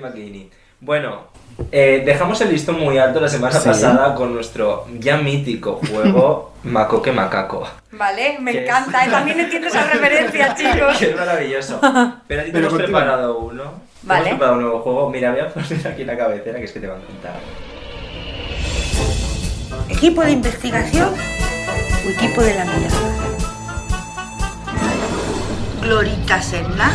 [0.00, 0.50] McKinney.
[0.78, 1.28] Bueno,
[1.72, 3.66] eh, dejamos el listón muy alto la semana Sí.
[3.68, 7.66] pasada con nuestro ya mítico juego Macoque Macaco.
[7.92, 8.64] Vale, me ¿Qué es?
[8.68, 9.06] encanta.
[9.06, 10.98] Y también entiendo esa referencia, chicos.
[10.98, 11.80] que es maravilloso.
[12.26, 13.85] Pero a ti te Pero hemos preparado uno.
[14.06, 14.20] Vale.
[14.20, 15.10] Hemos preparado un nuevo juego.
[15.10, 17.40] Mira, voy a poner aquí la cabecera que es que te va a encantar.
[19.88, 21.12] ¿Equipo de investigación
[22.06, 22.98] o equipo de la mierda?
[25.82, 26.92] Glorita Senna.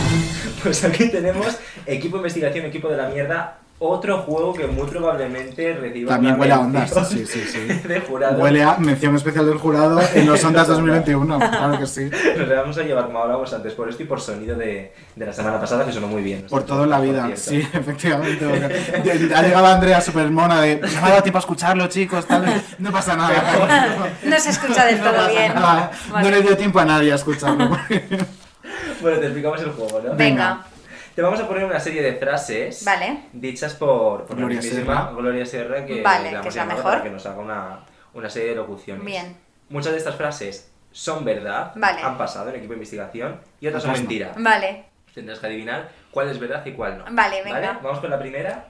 [0.63, 3.60] Pues aquí tenemos equipo de investigación, equipo de la mierda.
[3.83, 7.59] Otro juego que muy probablemente reciba También huele a ondas, sí, sí, sí.
[7.87, 8.39] de jurado.
[8.39, 12.07] Huele a mención especial del jurado en los Ondas 2021, claro que sí.
[12.37, 15.25] Nos le vamos a llevar, como hablábamos antes, por esto y por sonido de, de
[15.25, 16.45] la semana pasada, que sonó muy bien.
[16.47, 17.41] Por toda la vida, cierto.
[17.41, 18.45] sí, efectivamente.
[19.35, 20.75] Ha llegado Andrea super mona de.
[20.75, 22.61] No me ha dado tiempo a escucharlo, chicos, tal.
[22.77, 23.97] No pasa nada.
[24.23, 25.55] No se escucha del todo bien.
[25.55, 27.67] Nada, No le dio tiempo a nadie a escucharlo.
[29.01, 30.15] Bueno, te explicamos el juego, ¿no?
[30.15, 30.65] Venga.
[31.15, 33.23] Te vamos a poner una serie de frases Vale.
[33.33, 35.11] dichas por, por Gloria la Serra.
[35.15, 36.91] Gloria Serra, que, Vale, la hemos que es la llamado mejor.
[36.91, 37.79] para que nos haga una,
[38.13, 39.03] una serie de locuciones.
[39.03, 39.35] Bien.
[39.69, 42.01] Muchas de estas frases son verdad, Vale.
[42.01, 44.33] han pasado en equipo de investigación, y otras son mentira.
[44.37, 44.85] Vale.
[45.13, 47.05] Tendrás que adivinar cuál es verdad y cuál no.
[47.11, 47.79] Vale, venga.
[47.83, 48.69] Vamos con la primera.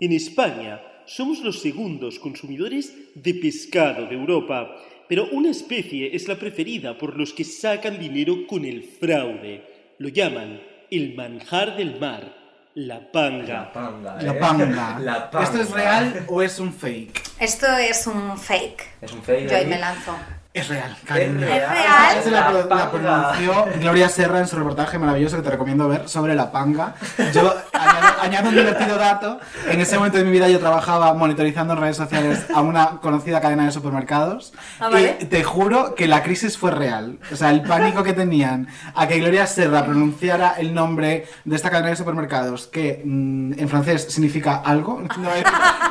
[0.00, 4.68] En España somos los segundos consumidores de pescado de Europa,
[5.12, 9.94] pero una especie es la preferida por los que sacan dinero con el fraude.
[9.98, 12.34] Lo llaman el manjar del mar,
[12.76, 13.46] la panga.
[13.46, 14.38] La panga, La ¿eh?
[14.40, 14.98] panga.
[15.00, 15.44] La panga.
[15.44, 17.22] ¿Esto es real o es un fake?
[17.38, 18.86] Esto es un fake.
[19.02, 19.50] Es un fake.
[19.50, 20.16] Yo ahí me lanzo.
[20.54, 21.40] Es real, cariño.
[21.40, 21.70] real.
[21.70, 22.18] real?
[22.18, 22.90] Esa la, la panga.
[22.90, 26.94] pronunció Gloria Serra en su reportaje maravilloso que te recomiendo ver sobre la panga.
[27.32, 29.40] Yo añado, añado un divertido dato.
[29.70, 33.40] En ese momento de mi vida yo trabajaba monitorizando en redes sociales a una conocida
[33.40, 34.52] cadena de supermercados.
[34.78, 35.16] Ah, ¿vale?
[35.20, 37.18] Y te juro que la crisis fue real.
[37.32, 41.70] O sea, el pánico que tenían a que Gloria Serra pronunciara el nombre de esta
[41.70, 45.00] cadena de supermercados, que mm, en francés significa algo.
[45.00, 45.44] No es,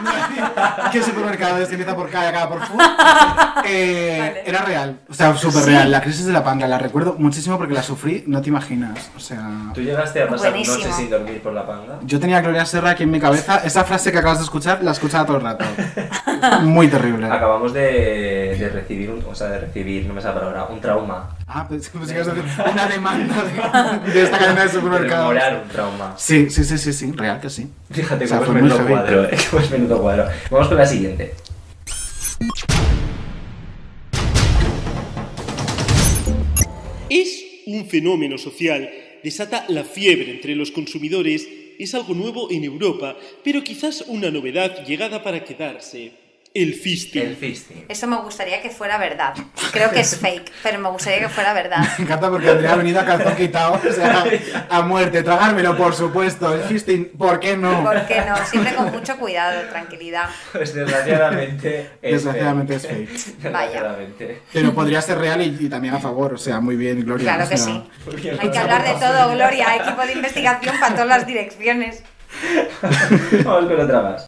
[0.04, 2.78] no es- ¿Qué supermercado es que empieza por K y acaba por Fu?
[3.64, 5.90] Eh, Era real, o sea, súper real.
[5.90, 9.10] La crisis de la panga la recuerdo muchísimo porque la sufrí, no te imaginas.
[9.16, 10.76] O sea, ¿Tú llegaste a pasar Buenísimo.
[10.78, 12.00] noches sin dormir por la panga?
[12.04, 13.62] yo tenía a Gloria Serra aquí en mi cabeza.
[13.64, 15.64] Esa frase que acabas de escuchar la escuchaba todo el rato.
[16.64, 17.28] Muy terrible.
[17.28, 20.82] Acabamos de, de recibir, un, o sea, de recibir, no me sale la palabra, un
[20.82, 21.30] trauma.
[21.48, 23.36] Ah, pues, pues ibas a decir una demanda
[24.06, 25.30] de, de esta cadena de supermercados.
[25.34, 26.14] rememorar un trauma.
[26.18, 27.72] Sí, sí, sí, sí, sí, real que sí.
[27.90, 28.92] Fíjate O sea, cómo fue es muy menudo heavy.
[29.02, 29.38] cuadro, ¿eh?
[29.50, 30.26] Cómo es menudo cuadro.
[30.50, 31.36] Vamos con la siguiente.
[37.74, 38.92] Un fenómeno social,
[39.24, 41.48] desata la fiebre entre los consumidores,
[41.80, 46.21] es algo nuevo en Europa, pero quizás una novedad llegada para quedarse.
[46.54, 47.22] El fisting.
[47.22, 47.86] El fisting.
[47.88, 49.34] Eso me gustaría que fuera verdad.
[49.72, 51.78] Creo que es fake, pero me gustaría que fuera verdad.
[51.98, 54.26] Me encanta porque Andrea ha venido a calzón quitado, o sea,
[54.70, 55.24] a muerte.
[55.24, 56.54] Tragármelo, por supuesto.
[56.54, 57.84] El fisting, ¿por qué no?
[57.84, 58.36] ¿Por qué no?
[58.46, 60.30] Siempre con mucho cuidado, tranquilidad.
[60.52, 63.10] Pues desgraciadamente es Desgraciadamente es fake.
[63.10, 64.42] Desgraciadamente.
[64.52, 67.24] Pero podría ser real y, y también a favor, o sea, muy bien, Gloria.
[67.24, 67.90] Claro o que sea, sí.
[68.42, 69.78] Hay que hablar de todo, Gloria.
[69.78, 72.04] Equipo de investigación para todas las direcciones.
[73.46, 74.26] Vamos con otra más.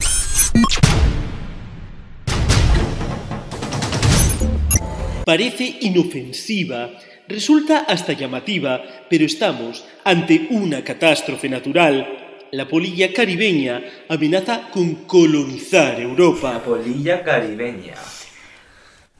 [5.25, 6.91] Parece inofensiva,
[7.29, 12.47] resulta hasta llamativa, pero estamos ante una catástrofe natural.
[12.51, 16.53] La polilla caribeña amenaza con colonizar Europa.
[16.53, 17.95] La polilla caribeña.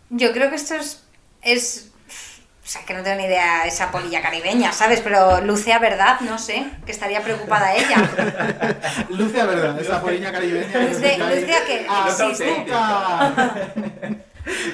[0.10, 1.04] Yo creo que esto es,
[1.42, 1.90] es.
[2.10, 5.00] O sea, que no tengo ni idea esa polilla caribeña, ¿sabes?
[5.02, 9.06] Pero luce a verdad, no sé, que estaría preocupada ella.
[9.10, 10.68] Luce a verdad, esa polilla caribeña.
[10.88, 12.66] Luce, luce a que existe.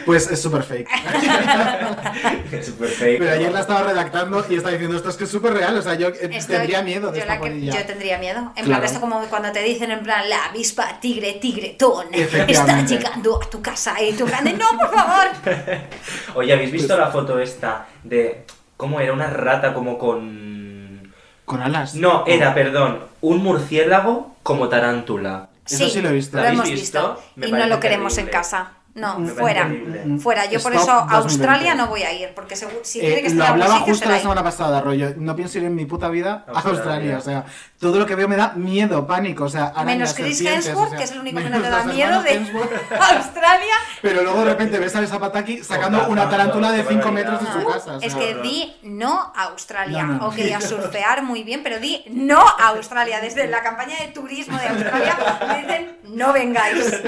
[0.05, 0.89] Pues es súper fake.
[2.51, 3.19] Es súper fake.
[3.19, 5.81] Pero ayer la estaba redactando y estaba diciendo esto es que es súper real, o
[5.81, 8.39] sea, yo eh, tendría miedo de yo, esta que- yo tendría miedo.
[8.55, 8.81] En Claro.
[8.81, 13.49] plan, esto como cuando te dicen en plan, la avispa tigre tigretón está llegando a
[13.49, 15.27] tu casa y tú grande, no, por favor.
[16.35, 18.45] Oye, ¿habéis visto Pues la foto esta de
[18.77, 21.13] cómo era una rata como con...
[21.45, 21.95] ¿Con alas?
[21.95, 25.49] No, era, perdón, un murciélago como tarántula.
[25.69, 26.37] Eso sí lo he visto.
[26.37, 27.21] Lo ¿Lo habéis hemos visto?
[27.37, 28.71] Y no lo queremos en casa.
[28.95, 29.63] No, fuera.
[29.63, 30.19] terrible.
[30.19, 30.45] Fuera.
[30.45, 31.15] Yo por Stop eso a 2020.
[31.15, 33.79] Australia no voy a ir, porque si Eh, tiene que lo estar en algún hablaba
[33.79, 34.21] sitio justo la ahí.
[34.21, 35.13] semana pasada, rollo.
[35.17, 37.15] No pienso ir en mi puta vida a Australia.
[37.15, 37.17] Australia.
[37.17, 37.45] O sea,
[37.79, 39.45] todo lo que veo me da miedo, pánico.
[39.45, 41.69] O sea, arañas, Menos Chris Hemsworth, o sea, que es el único que no te
[41.69, 42.37] da miedo de.
[42.99, 43.73] Australia.
[44.01, 47.51] Pero luego de repente ves a esa pataki sacando una tarántula de 5 metros de
[47.61, 47.97] su casa.
[47.97, 50.03] o Es sea, que di no a Australia.
[50.03, 50.27] No, no.
[50.27, 53.21] Ok, a surfear muy bien, pero di no a Australia.
[53.21, 55.17] Desde la campaña de turismo de Australia
[55.47, 57.01] me dicen no vengáis.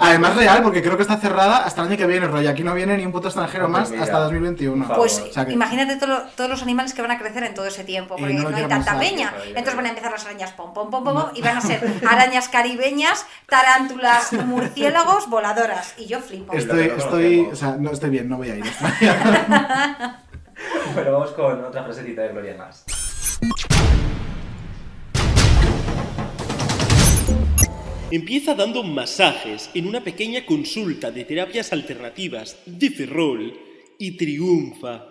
[0.00, 2.50] Además real, porque creo que está cerrada hasta el año que viene, rollo.
[2.50, 4.02] Aquí no viene ni un puto extranjero más mira.
[4.02, 4.86] hasta 2021.
[4.94, 7.66] Pues O sea que- imagínate todo todos los animales que van a crecer en todo
[7.66, 9.32] ese tiempo, porque no hay tanta peña.
[9.48, 11.80] Entonces van a empezar las arañas pom, pom, pom, pom, pom, y van a ser
[12.08, 15.94] arañas caribeñas, tarántulas, murciélagos, voladoras.
[15.96, 16.52] Y yo flipo.
[16.52, 18.64] Estoy, estoy, o sea, no estoy bien, no voy a ir.
[20.94, 22.84] Bueno, vamos con otra frasecita de Gloria más.
[28.14, 33.58] Empieza dando masajes en una pequeña consulta de terapias alternativas de Ferrol
[33.98, 35.04] y triunfa.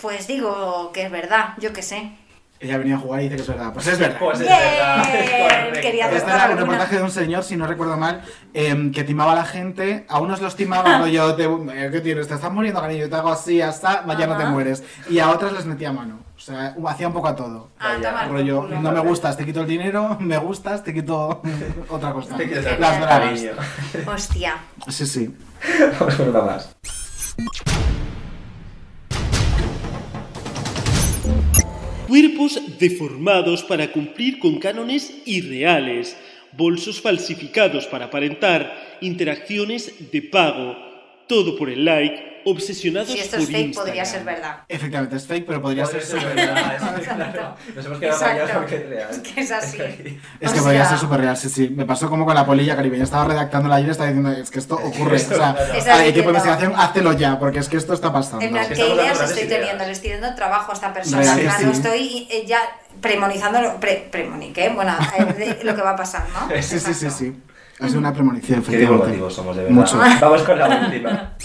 [0.00, 2.12] Pues digo que es verdad, yo qué sé.
[2.62, 3.72] Ella venía a jugar y dice que es verdad.
[3.72, 4.18] Pues es verdad.
[4.20, 5.80] Pues es Bien, verdad.
[5.82, 8.22] quería Este era un reportaje de un señor, si no recuerdo mal,
[8.54, 10.06] em, que timaba a la gente.
[10.08, 12.28] A unos los timaba, rollo, te, eh, ¿qué tienes?
[12.28, 13.08] Te estás muriendo, cariño.
[13.08, 14.84] Te hago así, hasta, ya no te mueres.
[15.10, 16.20] Y a otras les metía mano.
[16.36, 17.70] O sea, hacía un poco a todo.
[17.80, 17.96] Ah,
[18.28, 20.16] rollo, no me gustas, te quito el dinero.
[20.20, 21.42] Me gustas, te quito
[21.88, 22.36] otra cosa.
[22.36, 23.52] Te Las cariño.
[24.06, 24.56] Hostia.
[24.86, 25.36] Sí, sí.
[25.98, 26.76] Vamos con una más.
[32.12, 36.14] Cuerpos deformados para cumplir con cánones irreales,
[36.52, 40.76] bolsos falsificados para aparentar, interacciones de pago,
[41.28, 43.86] todo por el like, obsesionados Si esto por es fake, Instagram.
[43.86, 44.56] podría ser verdad.
[44.68, 47.00] Efectivamente, es fake, pero podría Podría ser ser súper verdad, real.
[47.00, 47.54] es claro.
[47.76, 49.08] Nos hemos quedado callados porque es real.
[49.10, 49.78] Es que es así.
[50.40, 51.68] Es O que podría sea- ser súper real, sí, sí.
[51.68, 53.04] Me pasó como con la polilla caribeña.
[53.04, 55.16] Estaba redactando la ayer y estaba diciendo, es que esto ocurre.
[55.16, 55.50] O sea,
[55.94, 58.44] al equipo de investigación, háztelo ya, porque es que esto está pasando.
[58.44, 59.84] En plan, ¿qué ideas estoy teniendo?
[59.84, 61.22] Le estoy dando trabajo a esta persona.
[61.22, 61.66] Real sí.
[61.72, 62.58] estoy eh, ya
[63.00, 66.48] premonizando, lo- pre, premoniqué, bueno, eh, de lo que va a pasar, ¿no?
[66.60, 67.32] Sí, sí, sí, sí.
[67.82, 68.94] Ha sido una premonición, Qué efectivamente.
[68.94, 69.76] divulgativos somos, de verdad.
[69.76, 69.98] Mucho.
[70.20, 71.36] Vamos con la última.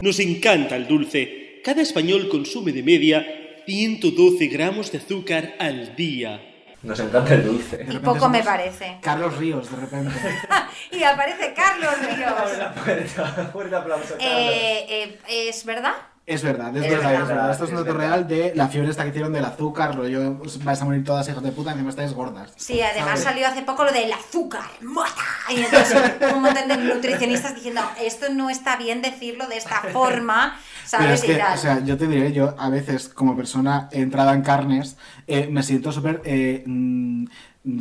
[0.00, 1.60] Nos encanta el dulce.
[1.62, 3.26] Cada español consume de media
[3.66, 6.40] 112 gramos de azúcar al día.
[6.82, 7.84] Nos encanta el dulce.
[7.90, 8.96] Y poco me parece.
[9.02, 10.14] Carlos Ríos, de repente.
[10.92, 13.52] Y aparece Carlos Ríos.
[13.52, 14.20] Fuerte aplauso, Carlos.
[14.20, 15.92] Eh, eh, ¿Es verdad?
[16.30, 17.50] Es verdad, es, Es verdad, verdad, es verdad.
[17.50, 20.38] Esto es es un dato real de la fiebre esta que hicieron del azúcar, rollo,
[20.40, 22.52] os vais a morir todas hijas de puta, encima estáis gordas.
[22.54, 23.24] Sí, además ¿Sabes?
[23.24, 25.10] salió hace poco lo del azúcar, mata.
[25.48, 26.00] Y entonces
[26.32, 30.56] un montón de nutricionistas diciendo, esto no está bien decirlo de esta forma,
[30.92, 31.24] Pero ¿sabes?
[31.24, 34.96] es que, o sea, yo te diré, yo a veces, como persona entrada en carnes,
[35.26, 37.24] eh, me siento súper, eh, mm,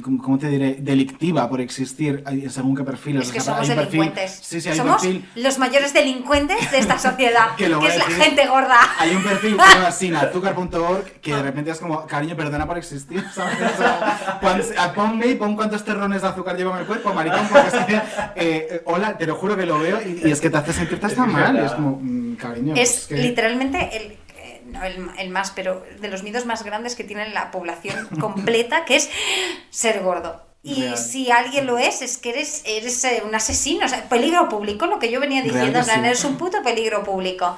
[0.03, 0.75] ¿cómo te diré?
[0.79, 3.23] Delictiva por existir según qué perfiles.
[3.23, 4.39] Es O que sea, somos hay un perfil- delincuentes.
[4.43, 5.25] sí, sí, hay un somos perfil.
[5.35, 8.77] los mayores delincuentes de esta sociedad, Que que, es la gente gorda.
[8.99, 12.77] Hay un perfil que se llama sinazúcar.org que de repente es como, cariño, perdona por
[12.77, 13.57] existir, ¿sabes?
[13.73, 17.13] O sea, pon, a- ponme y pon cuántos terrones de azúcar llevo en el cuerpo,
[17.13, 18.01] maricón, porque es que, eh,
[18.35, 21.05] eh, hola, te lo juro que lo veo y, y es que te hace sentirte
[21.05, 22.73] hasta mal, es como, mm, cariño.
[22.75, 24.17] Es que- literalmente el,
[24.71, 28.85] no el, el más, pero de los miedos más grandes que tiene la población completa,
[28.85, 29.09] que es
[29.69, 30.41] ser gordo.
[30.61, 30.97] Y Real.
[30.97, 34.87] si alguien lo es, es que eres, eres eh, un asesino, o sea, peligro público,
[34.87, 35.91] lo que yo venía diciendo, sí.
[35.95, 37.57] eres un puto peligro público.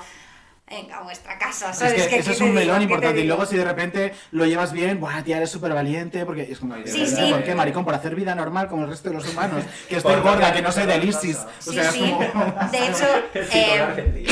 [0.71, 2.03] Venga, a vuestra casa, Es ¿sabes?
[2.03, 3.19] que ¿Qué- eso es un melón ¿Qué te importante.
[3.21, 6.25] Y luego, si de repente lo llevas bien, buah, tía, eres súper valiente.
[6.25, 7.29] Porque es como, Sí, sí.
[7.29, 7.83] ¿por qué, maricón?
[7.83, 9.65] Por hacer vida normal como el resto de los humanos.
[9.89, 11.37] Que estoy gorda, que no soy que del ISIS.
[11.59, 11.99] Sí, sea, es sí.
[11.99, 12.45] como.
[12.71, 13.05] De hecho,
[13.53, 14.25] eh.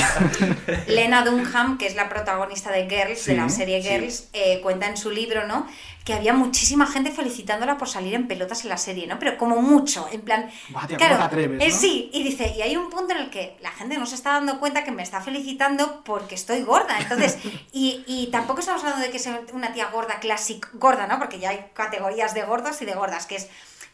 [0.87, 3.89] Lena Dunham, que es la protagonista de Girls, de la serie sí.
[3.89, 5.67] Girls, eh, cuenta en su libro, ¿no?
[6.03, 9.19] Que había muchísima gente felicitándola por salir en pelotas en la serie, ¿no?
[9.19, 10.49] Pero como mucho, en plan...
[10.69, 11.75] Claro, ¿cómo te atreves, eh, no?
[11.75, 14.31] sí, y dice, y hay un punto en el que la gente no se está
[14.31, 16.97] dando cuenta que me está felicitando porque estoy gorda.
[16.99, 17.37] Entonces,
[17.71, 21.19] y, y tampoco estamos hablando de que sea una tía gorda, classic gorda, ¿no?
[21.19, 23.49] Porque ya hay categorías de gordos y de gordas, que es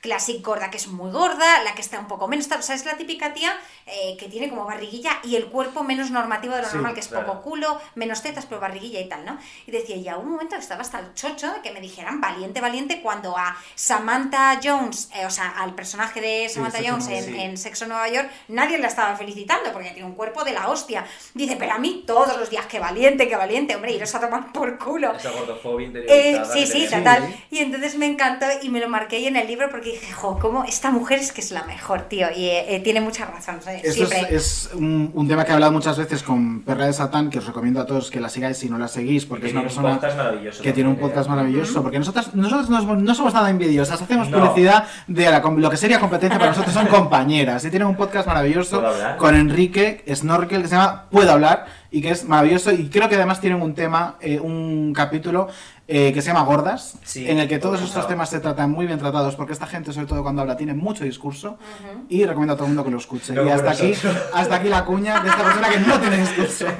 [0.06, 2.86] classic gorda, que es muy gorda, la que está un poco menos, o sea, es
[2.86, 3.58] la típica tía
[3.88, 7.00] eh, que tiene como barriguilla y el cuerpo menos normativo de lo Sí, normal, que
[7.00, 7.26] es claro.
[7.26, 9.38] poco culo, menos tetas, pero barriguilla y tal, ¿no?
[9.66, 12.62] Y decía, y a un momento estaba hasta el chocho de que me dijeran valiente,
[12.62, 17.88] valiente, cuando a Samantha Jones, eh, o sea, al personaje de Samantha Jones en, Sexo
[17.88, 21.06] Nueva York, nadie la estaba felicitando porque tiene un cuerpo de la hostia.
[21.34, 24.52] Dice, pero a mí todos los días, qué valiente, qué valiente, hombre, iros a tomar
[24.52, 25.14] por culo.
[25.14, 27.34] Esa gordofobia Eh, sí, sí, total.
[27.50, 30.38] Y entonces me encantó y me lo marqué ahí en el libro porque dije, jo,
[30.40, 32.28] cómo esta mujer es que es la mejor, tío.
[32.36, 33.62] Y eh, eh, tiene mucha razón.
[33.62, 33.84] ¿sabes?
[33.84, 34.36] Esto Siempre.
[34.36, 37.40] es, es un, un tema que he hablado muchas veces con Perra de Satán, que
[37.40, 39.64] os recomiendo a todos que la sigáis si no la seguís, porque Que es una
[39.64, 40.00] persona
[40.62, 41.30] que tiene un podcast ¿eh?
[41.32, 44.40] maravilloso, porque nosotros, nosotros no, no somos nada envidiosas, hacemos No.
[44.40, 48.28] publicidad de la lo que sería competencia, para nosotros son compañeras, y tienen un podcast
[48.28, 48.84] maravilloso
[49.18, 51.66] con Enrique Snorkel que se llama Puedo hablar,
[51.96, 55.48] y que es maravilloso y creo que además tienen un tema, eh, un capítulo
[55.88, 58.86] eh, que se llama Gordas, Sí, en el que todos estos temas se tratan muy
[58.86, 61.58] bien tratados porque esta gente, sobre todo cuando habla, tiene mucho discurso
[62.10, 63.32] y recomiendo a todo el mundo que lo escuche.
[63.32, 63.94] No y hasta aquí,
[64.34, 66.66] hasta aquí la cuña de esta persona que no tiene discurso.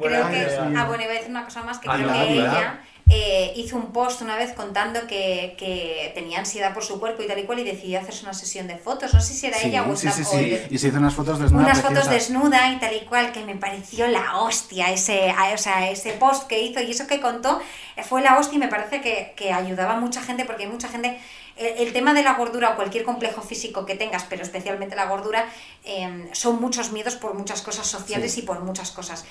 [0.00, 0.46] Creo que,
[0.76, 3.76] ah, bueno, iba a decir una cosa más, que Ah, creo que ella eh, hizo
[3.76, 7.44] un post una vez contando que, que tenía ansiedad por su cuerpo y tal y
[7.44, 9.12] cual y decidió hacerse una sesión de fotos.
[9.12, 10.58] No sé si era Sí, ella o sí, sí, sí.
[10.70, 13.56] Y se hizo unas fotos desnudas unas fotos desnuda y tal y cual que me
[13.56, 17.60] pareció la hostia ese, o sea, ese post que hizo y eso que contó
[17.96, 20.70] eh, fue la hostia y me parece que, que ayudaba a mucha gente porque hay
[20.70, 21.18] mucha gente
[21.56, 25.04] el, el tema de la gordura o cualquier complejo físico que tengas pero especialmente la
[25.06, 25.46] gordura
[25.84, 28.40] eh, son muchos miedos por muchas cosas sociales Sí.
[28.40, 29.24] y por muchas cosas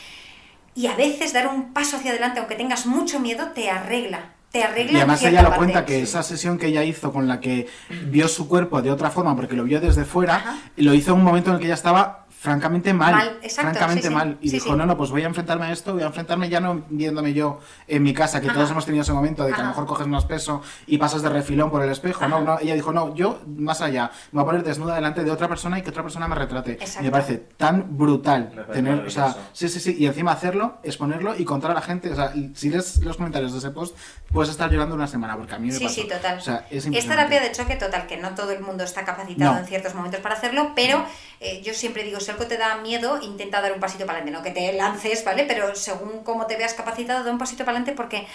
[0.75, 4.63] y a veces dar un paso hacia adelante aunque tengas mucho miedo te arregla te
[4.63, 7.67] arregla Y además ella lo cuenta que esa sesión que ella hizo con la que
[8.05, 11.23] vio su cuerpo de otra forma porque lo vio desde fuera, lo hizo en un
[11.23, 14.13] momento en el que ella estaba francamente mal, Mal, exacto, francamente sí, sí.
[14.15, 14.75] mal y Sí, dijo sí.
[14.75, 17.59] no no pues voy a enfrentarme a esto voy a enfrentarme ya no viéndome yo
[17.87, 18.55] en mi casa que Ajá.
[18.55, 21.21] todos hemos tenido ese momento de que a lo mejor coges más peso y pasas
[21.21, 24.43] de refilón por el espejo no no ella dijo no yo más allá me voy
[24.43, 27.01] a poner desnuda delante de otra persona y que otra persona me retrate Exacto.
[27.01, 30.79] y me parece tan brutal parece tener o sea sí sí sí y encima hacerlo
[30.81, 33.69] exponerlo y contar a la gente o sea y si lees los comentarios de ese
[33.69, 33.95] post
[34.31, 36.01] puedes estar llorando una semana porque a mí me Sí, pasó.
[36.01, 36.39] sí, total.
[36.39, 39.59] o sea es terapia de choque total, que no todo el mundo está capacitado No.
[39.59, 41.05] en ciertos momentos para hacerlo, pero
[41.39, 44.43] eh, yo siempre digo, algo te da miedo, intenta dar un pasito para adelante, no
[44.43, 45.45] que te lances, ¿vale?
[45.47, 48.27] Pero según cómo te veas capacitado, da un pasito para adelante porque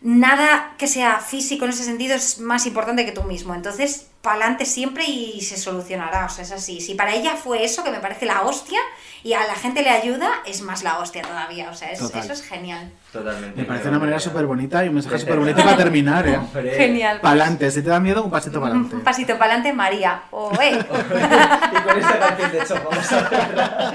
[0.00, 3.54] nada que sea físico en ese sentido es más importante que tú mismo.
[3.54, 6.26] Entonces, para adelante siempre y se solucionará.
[6.26, 6.82] O sea, es así.
[6.82, 8.78] Si para ella fue eso, que me parece la hostia,
[9.24, 11.70] y a la gente le ayuda, es más la hostia todavía.
[11.70, 12.92] O sea, es- eso es genial.
[13.12, 13.58] Totalmente.
[13.58, 16.36] me parece una manera súper bonita y un mensaje súper bonito para terminar, ¿eh?
[16.36, 16.74] Hombre.
[16.76, 17.20] Genial.
[17.22, 18.96] Para adelante, si te da miedo, un pasito para adelante.
[18.96, 20.22] Un pasito para adelante, María.
[20.30, 20.78] O, eh.
[20.78, 23.94] Y con esta canción de hecho vamos a cerrar.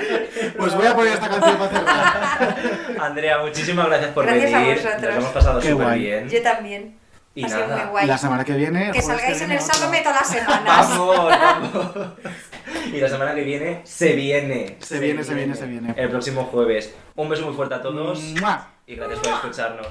[0.58, 2.56] Pues voy a poner esta canción para cerrar.
[3.00, 4.76] Andrea, muchísimas gracias por Gracias a venir.
[4.78, 5.02] vosotros.
[5.04, 6.30] Nos hemos pasado súper bien.
[6.30, 7.03] Yo también.
[7.36, 7.84] Y ha sido nada.
[7.84, 8.08] muy guay.
[8.08, 8.92] La semana que viene.
[8.92, 9.62] Que salgáis en viene el.
[9.62, 10.90] Sálvame todas las semanas.
[10.90, 12.08] Vamos, vamos.
[12.94, 14.78] Y la semana que viene se viene.
[14.82, 15.94] Se viene, se viene, se viene.
[15.98, 16.94] El próximo jueves.
[17.16, 18.22] Un beso muy fuerte a todos.
[18.40, 18.68] ¡Mua!
[18.86, 19.88] Y gracias por escucharnos.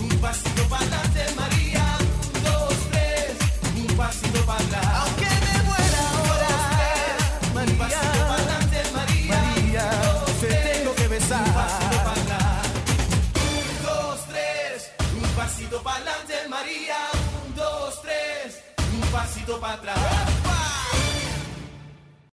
[0.00, 1.84] Un pasito para adelante, María.
[2.00, 3.36] Un, dos, tres.
[3.76, 4.83] Un pasito para atrás.
[19.44, 20.23] pasito para atrás.